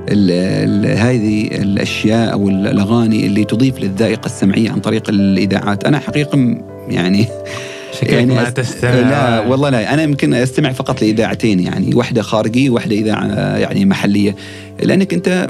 ال 0.09 0.31
ال 0.31 0.99
هذه 0.99 1.47
الأشياء 1.47 2.33
أو 2.33 2.49
الأغاني 2.49 3.27
اللي 3.27 3.45
تضيف 3.45 3.81
للذائقة 3.81 4.27
السمعية 4.27 4.71
عن 4.71 4.81
طريق 4.81 5.09
الإذاعات. 5.09 5.85
أنا 5.85 5.99
حقيقه 5.99 6.57
يعني 6.89 7.27
يعني 8.03 8.35
ما 8.35 8.51
تستمع. 8.51 8.91
لا 8.91 9.41
والله 9.41 9.71
لا. 9.71 9.95
أنا 9.95 10.03
يمكن 10.03 10.35
أستمع 10.35 10.73
فقط 10.73 11.03
لإذاعتين 11.03 11.61
يعني 11.61 11.95
واحدة 11.95 12.23
خارجية 12.23 12.71
وواحدة 12.71 12.95
إذاعة 12.95 13.57
يعني 13.57 13.85
محلية. 13.85 14.37
لأنك 14.83 15.15
أنت 15.15 15.49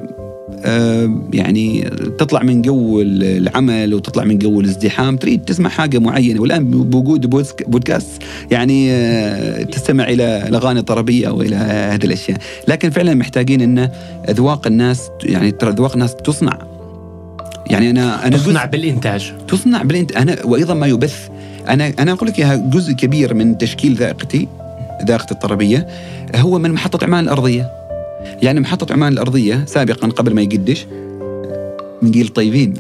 يعني 1.33 1.91
تطلع 2.19 2.43
من 2.43 2.63
جو 2.63 3.01
العمل 3.01 3.95
وتطلع 3.95 4.25
من 4.25 4.39
جو 4.39 4.61
الازدحام 4.61 5.17
تريد 5.17 5.45
تسمع 5.45 5.71
حاجة 5.71 5.99
معينة. 5.99 6.41
والآن 6.41 6.65
بوجود 6.65 7.31
بودكاست 7.67 8.23
يعني 8.51 8.93
آه، 8.93 9.63
تستمع 9.63 10.09
إلى 10.09 10.49
الأغاني 10.49 10.81
الطربية 10.81 11.29
أو 11.29 11.43
إلى 11.43 11.57
هذه 11.57 12.05
الأشياء. 12.05 12.39
لكن 12.69 12.91
فعلا 12.91 13.15
محتاجين 13.15 13.61
إن 13.61 13.91
أذواق 14.29 14.67
الناس 14.67 15.11
يعني 15.23 15.51
ترى 15.51 15.71
أذواق 15.71 15.93
الناس 15.93 16.15
تصنع. 16.15 16.59
يعني 17.71 17.91
أنا 17.91 18.27
أنا 18.27 18.37
تصنع 18.37 18.65
بالإنتاج. 18.65 19.33
تصنع 19.49 19.83
بالانتاج 19.83 20.17
أنا 20.17 20.37
وأيضا 20.45 20.75
ما 20.75 20.87
يبث. 20.87 21.29
أنا 21.69 21.93
أنا 21.99 22.13
أقول 22.13 22.29
لك 22.29 22.39
إياها 22.39 22.57
جزء 22.57 22.93
كبير 22.93 23.35
من 23.35 23.59
تشكيل 23.59 23.95
ذائقتي 23.95 24.49
ذائقة 25.05 25.27
الطربية 25.31 25.87
هو 26.37 26.59
من 26.59 26.73
محطة 26.73 27.05
عمان 27.05 27.25
الأرضية. 27.25 27.84
يعني 28.43 28.61
محطة 28.61 28.93
عمان 28.93 29.13
الأرضية 29.13 29.65
سابقا 29.67 30.09
قبل 30.09 30.35
ما 30.35 30.43
يقدش. 30.43 30.87
من 32.03 32.11
جيل 32.11 32.29
طيبين. 32.29 32.75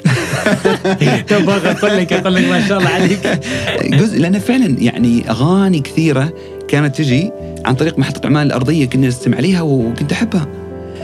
تبغى 1.28 1.70
أقول 1.70 1.96
لك 1.96 2.12
أقول 2.12 2.34
لك 2.34 2.44
ما 2.44 2.68
شاء 2.68 2.78
الله 2.78 2.90
عليك. 2.90 3.40
جزء 4.00 4.20
لأن 4.20 4.38
فعلا 4.38 4.76
يعني 4.78 5.30
أغاني 5.30 5.80
كثيرة 5.80 6.32
كانت 6.68 6.96
تجي 6.96 7.30
عن 7.64 7.74
طريق 7.74 7.98
محطة 7.98 8.26
عمان 8.26 8.46
الأرضية 8.46 8.86
كنا 8.86 9.08
نستمع 9.08 9.36
عليها 9.36 9.62
وكنت 9.62 10.12
أحبها. 10.12 10.48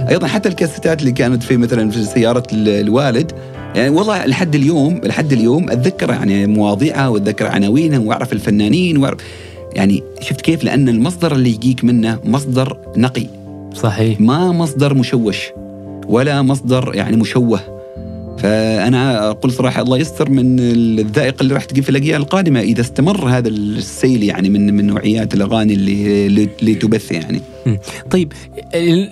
أيضا 0.09 0.27
حتى 0.27 0.49
الكاسيتات 0.49 1.01
اللي 1.01 1.13
كانت 1.13 1.43
في 1.43 1.57
مثلا 1.57 1.91
في 1.91 2.05
سيارة 2.05 2.43
الوالد 2.53 3.33
يعني 3.75 3.89
والله 3.89 4.27
لحد 4.27 4.55
اليوم 4.55 5.01
لحد 5.05 5.33
اليوم 5.33 5.71
أتذكر 5.71 6.11
يعني 6.11 6.47
مواضيعها 6.47 7.09
وأتذكر 7.09 7.47
عناوينها 7.47 7.99
وأعرف 7.99 8.33
الفنانين 8.33 8.97
وأعرف 8.97 9.21
يعني 9.75 10.03
شفت 10.21 10.41
كيف؟ 10.41 10.65
لأن 10.65 10.89
المصدر 10.89 11.35
اللي 11.35 11.51
يجيك 11.51 11.85
منه 11.85 12.19
مصدر 12.25 12.77
نقي. 12.97 13.27
صحيح 13.75 14.21
ما 14.21 14.53
مصدر 14.53 14.95
مشوش 14.95 15.53
ولا 16.07 16.43
مصدر 16.43 16.91
يعني 16.95 17.17
مشوه 17.17 17.61
فأنا 18.39 19.31
أقول 19.31 19.53
صراحة 19.53 19.83
الله 19.83 19.99
يستر 19.99 20.31
من 20.31 20.59
الذائقة 20.61 21.43
اللي 21.43 21.55
راح 21.55 21.65
تجي 21.65 21.83
في 21.83 21.89
الأجيال 21.89 22.21
القادمة 22.21 22.61
إذا 22.61 22.81
استمر 22.81 23.29
هذا 23.29 23.49
السيل 23.49 24.23
يعني 24.23 24.49
من 24.49 24.75
من 24.75 24.87
نوعيات 24.87 25.35
الأغاني 25.35 25.75
اللي 25.75 26.49
اللي 26.63 26.75
تبث 26.75 27.13
يعني. 27.13 27.41
طيب 28.11 28.33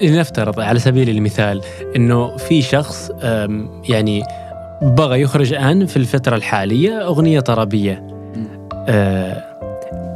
لنفترض 0.02 0.61
على 0.61 0.78
سبيل 0.78 1.09
المثال 1.09 1.61
إنه 1.96 2.36
في 2.36 2.62
شخص 2.62 3.11
يعني 3.88 4.22
بغى 4.82 5.20
يخرج 5.20 5.52
الآن 5.52 5.86
في 5.86 5.96
الفترة 5.96 6.36
الحالية 6.36 7.06
أغنية 7.06 7.40
طربية. 7.40 8.06
أه 8.88 9.47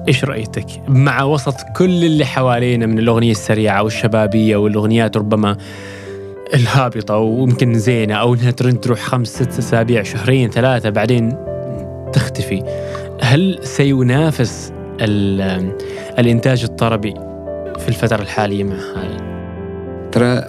إيش 0.09 0.25
رأيتك؟ 0.25 0.67
مع 0.89 1.23
وسط 1.23 1.57
كل 1.77 2.05
اللي 2.05 2.25
حوالينا 2.25 2.87
من 2.87 2.99
الأغنية 2.99 3.31
السريعة 3.31 3.83
والشبابية 3.83 4.57
والأغنيات 4.57 5.17
ربما 5.17 5.57
الهابطة 6.55 7.17
ويمكن 7.17 7.75
زينة 7.75 8.15
أو 8.15 8.35
إنها 8.35 8.51
تروح 8.51 9.01
خمس 9.01 9.29
ست 9.29 9.59
أسابيع 9.59 10.03
شهرين 10.03 10.51
ثلاثة 10.51 10.91
بعدين 10.91 11.37
تختفي. 12.13 12.63
هل 13.21 13.59
سينافس 13.63 14.73
الإنتاج 16.19 16.63
الطربي 16.65 17.15
في 17.79 17.89
الفترة 17.89 18.23
الحالية 18.23 18.65
مع 18.65 18.77
هذا؟ 18.77 19.23
ترى 20.13 20.45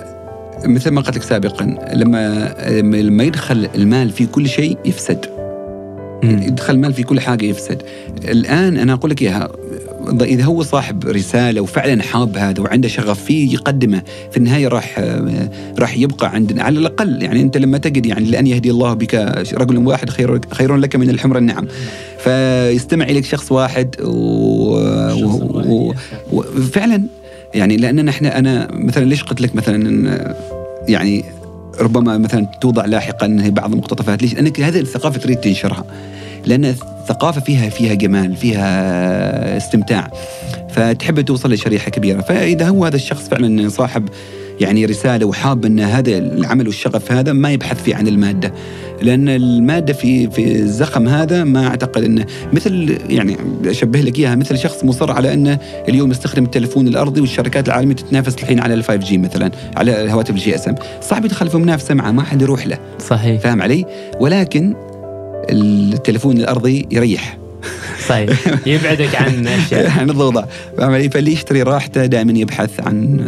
مثل 0.66 0.92
ما 0.92 1.02
قلت 1.02 1.16
لك 1.16 1.24
سابقا 1.24 1.78
لما 1.94 2.56
لما 2.94 3.24
يدخل 3.24 3.70
المال 3.76 4.10
في 4.10 4.26
كل 4.26 4.50
شيء 4.50 4.78
يفسد. 4.86 5.33
يدخل 6.24 6.80
مال 6.80 6.94
في 6.94 7.04
كل 7.04 7.20
حاجة 7.20 7.46
يفسد. 7.46 7.82
الآن 8.24 8.78
أنا 8.78 8.94
أقول 8.94 9.12
لك 9.12 9.22
إياها 9.22 9.50
إذا 10.22 10.44
هو 10.44 10.64
صاحب 10.64 11.06
رسالة 11.08 11.62
وفعلا 11.62 12.02
حاب 12.04 12.38
هذا 12.38 12.62
وعنده 12.62 12.88
شغف 12.88 13.24
فيه 13.24 13.54
يقدمه 13.54 14.02
في 14.32 14.38
النهاية 14.38 14.68
راح 14.68 15.00
راح 15.80 15.98
يبقى 15.98 16.30
عندنا 16.30 16.64
على 16.64 16.80
الأقل. 16.80 17.24
يعني 17.24 17.42
أنت 17.42 17.58
لما 17.58 17.78
تجد 17.78 18.06
يعني 18.06 18.26
لأن 18.26 18.48
يهدي 18.48 18.72
الله 18.72 18.94
بك 18.94 19.16
رجل 19.54 19.78
واحد 19.78 20.10
خير 20.10 20.40
خير 20.52 20.76
لك 20.76 20.96
من 20.96 21.10
الحمر 21.10 21.38
النعم. 21.38 21.68
فيستمع 22.24 23.06
إليك 23.06 23.26
شخص 23.26 23.52
واحد 23.52 23.96
وفعلا. 26.32 27.04
يعني 27.54 27.78
لأن 27.78 28.08
إحنا 28.10 28.40
أنا 28.40 28.68
مثلا 28.72 29.06
ليش 29.06 29.24
قلت 29.24 29.42
لك 29.42 29.56
مثلا 29.56 30.34
يعني 30.88 31.26
ربما 31.80 32.18
مثلا 32.18 32.46
توضع 32.62 32.86
لاحقا 32.86 33.44
بعض 33.50 33.72
المقتطفات. 33.72 34.22
ليش؟ 34.22 34.34
لأنك 34.34 34.62
هذه 34.62 34.80
الثقافة 34.80 35.20
تريد 35.20 35.38
تنشرها. 35.38 35.86
لأن 36.46 36.66
الثقافة 36.66 37.42
فيها 37.42 37.70
فيها 37.70 37.94
جمال 37.94 38.36
فيها 38.36 39.58
استمتاع. 39.58 40.12
فتحب 40.70 41.22
توصل 41.22 41.54
لشريحة 41.54 41.92
كبيرة. 41.92 42.22
فإذا 42.22 42.68
هو 42.68 42.86
هذا 42.86 42.96
الشخص 42.96 43.30
فعلا 43.30 43.70
صاحب 43.70 44.10
يعني 44.62 44.86
رسالة 44.86 45.26
وحاب 45.26 45.66
إن 45.66 45.80
هذا 45.80 46.18
العمل 46.18 46.68
والشغف 46.68 47.12
هذا 47.12 47.34
ما 47.34 47.52
يبحث 47.52 47.84
فيه 47.84 47.96
عن 47.96 48.08
المادة. 48.08 48.54
لأن 49.02 49.30
المادة 49.30 49.94
في 49.94 50.30
في 50.30 50.56
الزخم 50.56 51.08
هذا 51.08 51.44
ما 51.44 51.68
أعتقد 51.68 52.04
انه 52.04 52.26
مثل 52.54 52.98
يعني 53.10 53.38
أشبه 53.66 54.02
لك 54.02 54.20
إياها 54.20 54.36
مثل 54.36 54.58
شخص 54.58 54.84
مصر 54.84 55.12
على 55.12 55.34
إنه 55.34 55.60
اليوم 55.90 56.12
يستخدم 56.12 56.44
التليفون 56.44 56.88
الأرضي 56.88 57.22
والشركات 57.22 57.68
العالمية 57.68 57.96
تتنافس 57.96 58.36
الحين 58.36 58.60
على 58.60 58.74
ال 58.74 58.84
5 58.84 58.96
G 58.96 59.18
مثلا 59.18 59.52
على 59.78 60.04
الهواتف 60.04 60.32
ال 60.32 60.56
GSM 60.56 60.76
صعب 61.02 61.26
يدخل 61.26 61.50
في 61.50 61.58
منافسة 61.58 61.94
معه 61.94 62.12
ما 62.12 62.24
حد 62.24 62.42
يروح 62.42 62.68
له. 62.68 62.78
صحيح. 63.00 63.42
فاهم 63.42 63.62
علي؟ 63.62 63.86
ولكن 64.20 64.76
التليفون 65.50 66.38
الأرضي 66.38 66.88
يريح. 66.92 67.43
صحيح 68.08 68.30
يبعدك 68.68 69.16
عن 69.16 69.48
أشياء. 69.48 69.90
عن 70.00 70.10
الضوضاء. 70.10 70.50
فاللي 71.12 71.32
يشتري 71.32 71.62
راحته 71.62 72.06
دائما 72.06 72.40
يبحث 72.40 72.80
عن 72.80 73.20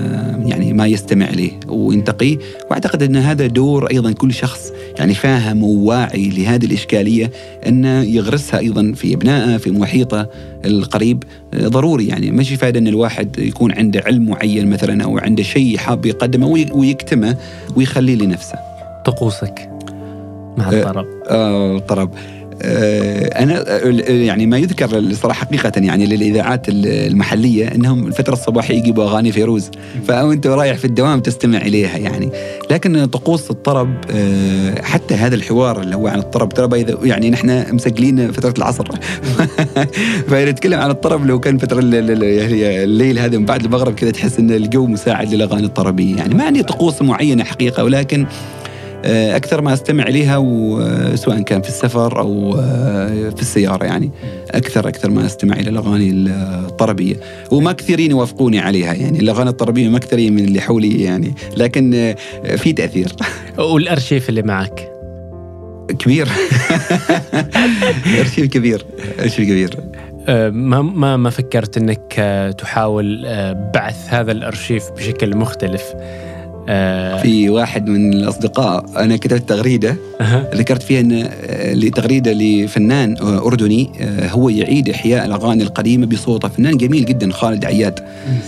يعني 0.46 0.74
ما 0.74 0.88
يستمع 0.88 1.30
له 1.30 1.52
وينتقيه 1.68 2.38
وأعتقد 2.70 3.04
أن 3.04 3.16
هذا 3.16 3.48
دور 3.48 3.92
أيضا 3.92 4.12
كل 4.12 4.34
شخص 4.34 4.72
يعني 5.00 5.14
فاهم 5.14 5.64
وواعي 5.64 6.30
لهذه 6.30 6.66
الإشكالية 6.66 7.32
انه 7.68 8.02
يغرسها 8.04 8.60
أيضا 8.60 8.94
في 8.96 9.14
أبنائه 9.14 9.58
في 9.58 9.72
محيطه 9.72 10.30
القريب. 10.66 11.24
ضروري 11.56 12.08
يعني. 12.08 12.32
ما 12.32 12.44
في 12.44 12.56
فائده 12.56 12.80
أن 12.80 12.88
الواحد 12.88 13.40
يكون 13.40 13.72
عنده 13.72 14.04
علم 14.06 14.30
معين 14.30 14.70
مثلا 14.70 15.04
أو 15.04 15.18
عنده 15.18 15.44
شيء 15.44 15.78
حاب 15.78 16.06
يقدمه 16.06 16.48
ويكتمه 16.74 17.38
ويخليه 17.76 18.16
لنفسه. 18.16 18.56
طقوسك 19.06 19.70
مع 20.58 20.70
الطرب. 20.70 21.06
آه 21.30 21.78
الطرب. 21.78 22.14
آه، 22.14 22.35
أنا 22.62 23.64
آه، 23.68 24.12
يعني 24.12 24.46
ما 24.46 24.58
يذكر 24.58 24.98
الصراحة 24.98 25.46
حقيقة 25.46 25.72
يعني 25.76 26.06
للإذاعات 26.06 26.66
المحلية 26.70 27.68
إنهم 27.68 28.08
الفترة 28.08 28.34
الصباحية 28.34 28.78
يجيبوا 28.78 29.04
أغاني 29.04 29.32
فيروز. 29.32 29.72
فانت 30.08 30.48
رايح 30.48 30.78
في 30.78 30.86
الدوام 30.86 31.20
تستمع 31.20 31.58
إليها 31.58 31.98
يعني. 31.98 32.30
لكن 32.72 33.06
طقوس 33.06 33.52
الطرب 33.52 33.90
آه، 34.12 34.82
حتى 34.82 35.14
هذا 35.14 35.36
الحوار 35.36 35.82
اللي 35.82 35.96
هو 35.96 36.08
عن 36.08 36.20
الطرب 36.20 36.54
ترى 36.54 36.86
يعني 37.04 37.30
نحن 37.30 37.76
مسجلين 37.76 38.32
فترة 38.32 38.54
العصر. 38.58 38.88
فإذا 40.30 40.52
نتكلم 40.52 40.80
عن 40.80 40.90
الطرب 40.90 41.26
لو 41.26 41.40
كان 41.40 41.58
فترة 41.58 41.80
الليل 41.84 43.20
هذا 43.20 43.38
من 43.38 43.46
بعد 43.46 43.66
المغرب 43.66 43.96
كذا 43.96 44.12
تحس 44.12 44.40
إن 44.40 44.52
الجو 44.52 44.88
مساعد 44.88 45.34
للأغاني 45.34 45.66
الطربية 45.66 46.16
يعني. 46.16 46.34
ما 46.34 46.44
عندي 46.44 46.64
طقوس 46.64 47.02
معينة 47.02 47.44
حقيقة 47.44 47.84
ولكن 47.84 48.22
آه، 48.22 48.65
أكثر 49.06 49.62
ما 49.62 49.74
أستمع 49.74 50.04
إليها 50.04 50.38
وسواء 50.38 51.42
كان 51.42 51.62
في 51.62 51.70
السفر 51.70 52.20
أو 52.20 52.56
آه، 52.60 53.30
في 53.30 53.42
السيارة 53.42 53.86
يعني 53.86 54.12
أكثر 54.52 54.88
أكثر 54.88 55.10
ما 55.10 55.26
أستمع 55.26 55.56
إلى 55.56 55.70
الأغاني 55.70 56.12
الطربية. 56.12 57.16
وما 57.52 57.72
كثيرين 57.72 58.12
يوافقوني 58.12 58.60
عليها 58.60 58.94
يعني 58.94 59.20
الأغاني 59.20 59.50
الطربية 59.50 59.90
ما 59.90 60.00
كثيرين 60.00 60.34
من 60.34 60.46
اللي 60.46 60.62
حولي 60.62 61.04
يعني 61.04 61.36
لكن 61.58 61.94
آه، 61.94 62.16
في 62.56 62.74
تأثير. 62.74 63.12
والأرشيف 63.74 64.30
اللي 64.30 64.42
معك؟ 64.42 64.92
كبير. 66.00 66.28
أرشيف 68.20 68.46
كبير 68.46 68.86
أرشيف 69.20 69.50
كبير. 69.50 69.78
ما 70.52 70.82
ما 70.82 71.18
ما 71.18 71.30
فكرت 71.30 71.78
إنك 71.78 72.14
تحاول 72.58 73.26
بعث 73.74 74.14
هذا 74.14 74.32
الأرشيف 74.32 74.92
بشكل 74.92 75.38
مختلف. 75.38 75.94
آه 76.70 77.22
في 77.22 77.50
واحد 77.50 77.88
من 77.88 78.14
الأصدقاء 78.14 78.86
أنا 78.98 79.18
كتبت 79.18 79.50
تغريدة 79.50 79.96
أه. 80.22 80.50
ذكرت 80.56 80.84
فيها 80.84 81.00
إن 81.00 81.12
آه، 81.12 81.74
لتغريدة 81.74 82.34
لفنان 82.34 83.18
أردني 83.22 83.92
آه، 84.02 84.28
هو 84.28 84.50
يعيد 84.50 84.90
إحياء 84.90 85.26
الأغاني 85.26 85.64
القديمة 85.64 86.06
بصوته. 86.06 86.48
فنان 86.48 86.78
جميل 86.78 87.06
جدا 87.06 87.32
خالد 87.32 87.66
عياد. 87.66 88.00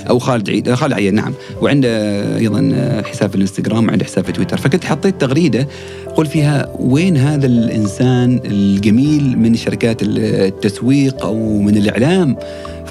أو 0.09 0.19
خالد 0.19 0.49
عيد 0.49 0.73
خالد 0.73 0.93
عياد 0.93 1.13
نعم. 1.13 1.33
وعنده 1.61 1.89
أيضا 2.37 2.73
حساب 3.05 3.29
في 3.29 3.35
الإنستغرام 3.35 3.87
وعنده 3.87 4.05
حساب 4.05 4.25
في 4.25 4.31
تويتر. 4.31 4.57
فكنت 4.57 4.85
حطيت 4.85 5.21
تغريدة 5.21 5.67
قل 6.15 6.25
فيها 6.25 6.69
وين 6.79 7.17
هذا 7.17 7.45
الإنسان 7.45 8.39
الجميل 8.45 9.39
من 9.39 9.55
شركات 9.55 9.97
التسويق 10.01 11.25
أو 11.25 11.61
من 11.61 11.77
الإعلام؟ 11.77 12.37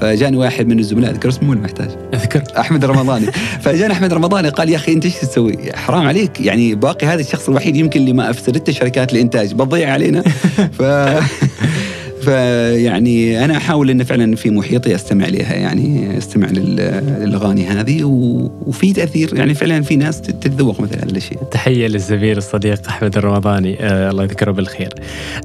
فجاني 0.01 0.37
واحد 0.37 0.67
من 0.67 0.79
الزملاء 0.79 1.11
أذكر 1.11 1.29
اسمه 1.29 1.51
ولا 1.51 1.61
محتاج؟ 1.61 1.89
أذكر. 2.15 2.43
أحمد 2.59 2.85
رمضاني. 2.85 3.27
فجاني 3.61 3.93
أحمد 3.93 4.13
رمضاني 4.13 4.49
قال 4.49 4.69
يا 4.69 4.77
أخي 4.77 4.93
أنت 4.93 5.05
إيش 5.05 5.15
تسوي؟ 5.15 5.59
حرام 5.75 6.07
عليك. 6.07 6.41
يعني 6.41 6.75
باقي 6.75 7.07
هذا 7.07 7.21
الشخص 7.21 7.49
الوحيد 7.49 7.77
يمكن 7.77 8.01
اللي 8.01 8.13
ما 8.13 8.31
افسدته 8.31 8.73
شركات 8.73 9.13
الإنتاج. 9.13 9.55
بتضيع 9.55 9.93
علينا. 9.93 10.23
ف 10.79 10.83
فيعني 12.27 13.45
أنا 13.45 13.57
أحاول 13.57 13.91
انه 13.91 14.05
فعلا 14.05 14.37
في 14.37 14.51
محيطي 14.51 14.95
أستمع 14.95 15.27
لها 15.27 15.55
يعني 15.55 16.19
أستمع 16.19 16.49
للأغاني 16.49 17.67
هذه 17.67 18.05
وفي 18.67 18.93
تأثير. 18.93 19.37
يعني 19.37 19.55
فعلا 19.55 19.83
في 19.83 19.97
ناس 19.97 20.21
تتذوق 20.21 20.81
مثل 20.81 20.97
هذه 20.97 21.11
الاشياء. 21.11 21.43
تحية 21.43 21.87
للزميل 21.87 22.37
الصديق 22.37 22.89
أحمد 22.89 23.17
الرمضاني 23.17 23.77
آه 23.81 24.11
الله 24.11 24.25
يذكره 24.25 24.51
بالخير. 24.51 24.95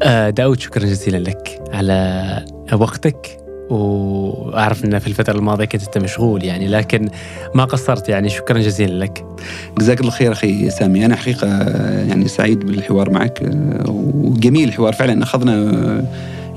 آه 0.03 0.29
داود 0.29 0.59
شكرا 0.59 0.85
جزيلا 0.85 1.17
لك 1.17 1.61
على 1.73 2.45
وقتك. 2.73 3.41
وأعرف 3.71 4.85
ان 4.85 4.99
في 4.99 5.07
الفترة 5.07 5.37
الماضية 5.37 5.65
كنت 5.65 5.83
أنت 5.83 5.97
مشغول 5.97 6.43
يعني 6.43 6.67
لكن 6.67 7.09
ما 7.55 7.65
قصرت 7.65 8.09
يعني 8.09 8.29
شكرا 8.29 8.59
جزيلا 8.59 9.05
لك. 9.05 9.25
جزاك 9.79 9.99
الله 9.99 10.11
خير 10.11 10.31
أخي 10.31 10.69
سامي 10.69 11.05
أنا 11.05 11.15
حقيقة 11.15 11.47
يعني 12.07 12.27
سعيد 12.27 12.59
بالحوار 12.59 13.09
معك 13.09 13.49
وجميل 14.13 14.67
الحوار 14.67 14.93
فعلا 14.93 15.23
أخذنا 15.23 15.71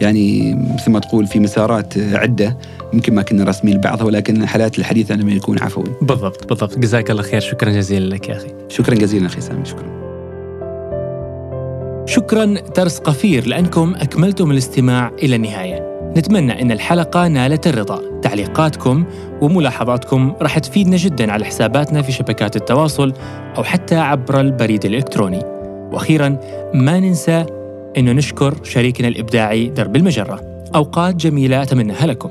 يعني 0.01 0.55
مثل 0.75 0.91
ما 0.91 0.99
تقول 0.99 1.27
في 1.27 1.41
مسارات 1.41 1.95
عدة 1.99 2.57
يمكن 2.93 3.15
ما 3.15 3.23
كنا 3.23 3.45
رسمين 3.45 3.75
لبعضها 3.75 4.05
ولكن 4.05 4.47
حالات 4.47 4.79
الحديث 4.79 5.11
لما 5.11 5.33
يكون 5.33 5.59
عفوي. 5.63 5.85
بالضبط 6.03 6.49
بالضبط 6.49 6.79
جزاك 6.79 7.11
الله 7.11 7.23
خير 7.23 7.41
شكرا 7.41 7.71
جزيلا 7.71 8.15
لك 8.15 8.29
يا 8.29 8.37
أخي. 8.37 8.49
شكرا 8.69 8.95
جزيلا 8.95 9.27
أخي 9.27 9.41
سامي 9.41 9.65
شكرا. 9.65 9.95
شكرا 12.07 12.55
ترس 12.75 12.99
قفير 12.99 13.47
لأنكم 13.47 13.95
أكملتم 13.95 14.51
الاستماع 14.51 15.13
إلى 15.23 15.37
النهاية. 15.37 15.94
نتمنى 16.17 16.63
أن 16.63 16.73
الحلقة 16.73 17.29
نالت 17.29 17.67
الرضا. 17.67 18.21
تعليقاتكم 18.23 19.05
وملاحظاتكم 19.41 20.35
راح 20.43 20.59
تفيدنا 20.59 20.97
جدا 20.97 21.33
على 21.33 21.45
حساباتنا 21.45 22.03
في 22.03 22.13
شبكات 22.13 22.57
التواصل 22.57 23.13
أو 23.57 23.65
حتى 23.65 23.97
عبر 23.97 24.41
البريد 24.41 24.85
الإلكتروني. 24.85 25.43
وأخيرا 25.93 26.37
ما 26.75 27.01
ننسى 27.01 27.47
أنه 27.97 28.13
نشكر 28.13 28.55
شريكنا 28.63 29.09
الإبداعي 29.09 29.67
درب 29.67 29.97
المجرة. 29.97 30.41
أوقات 30.75 31.15
جميلة 31.15 31.63
أتمناها 31.63 32.07
لكم. 32.07 32.29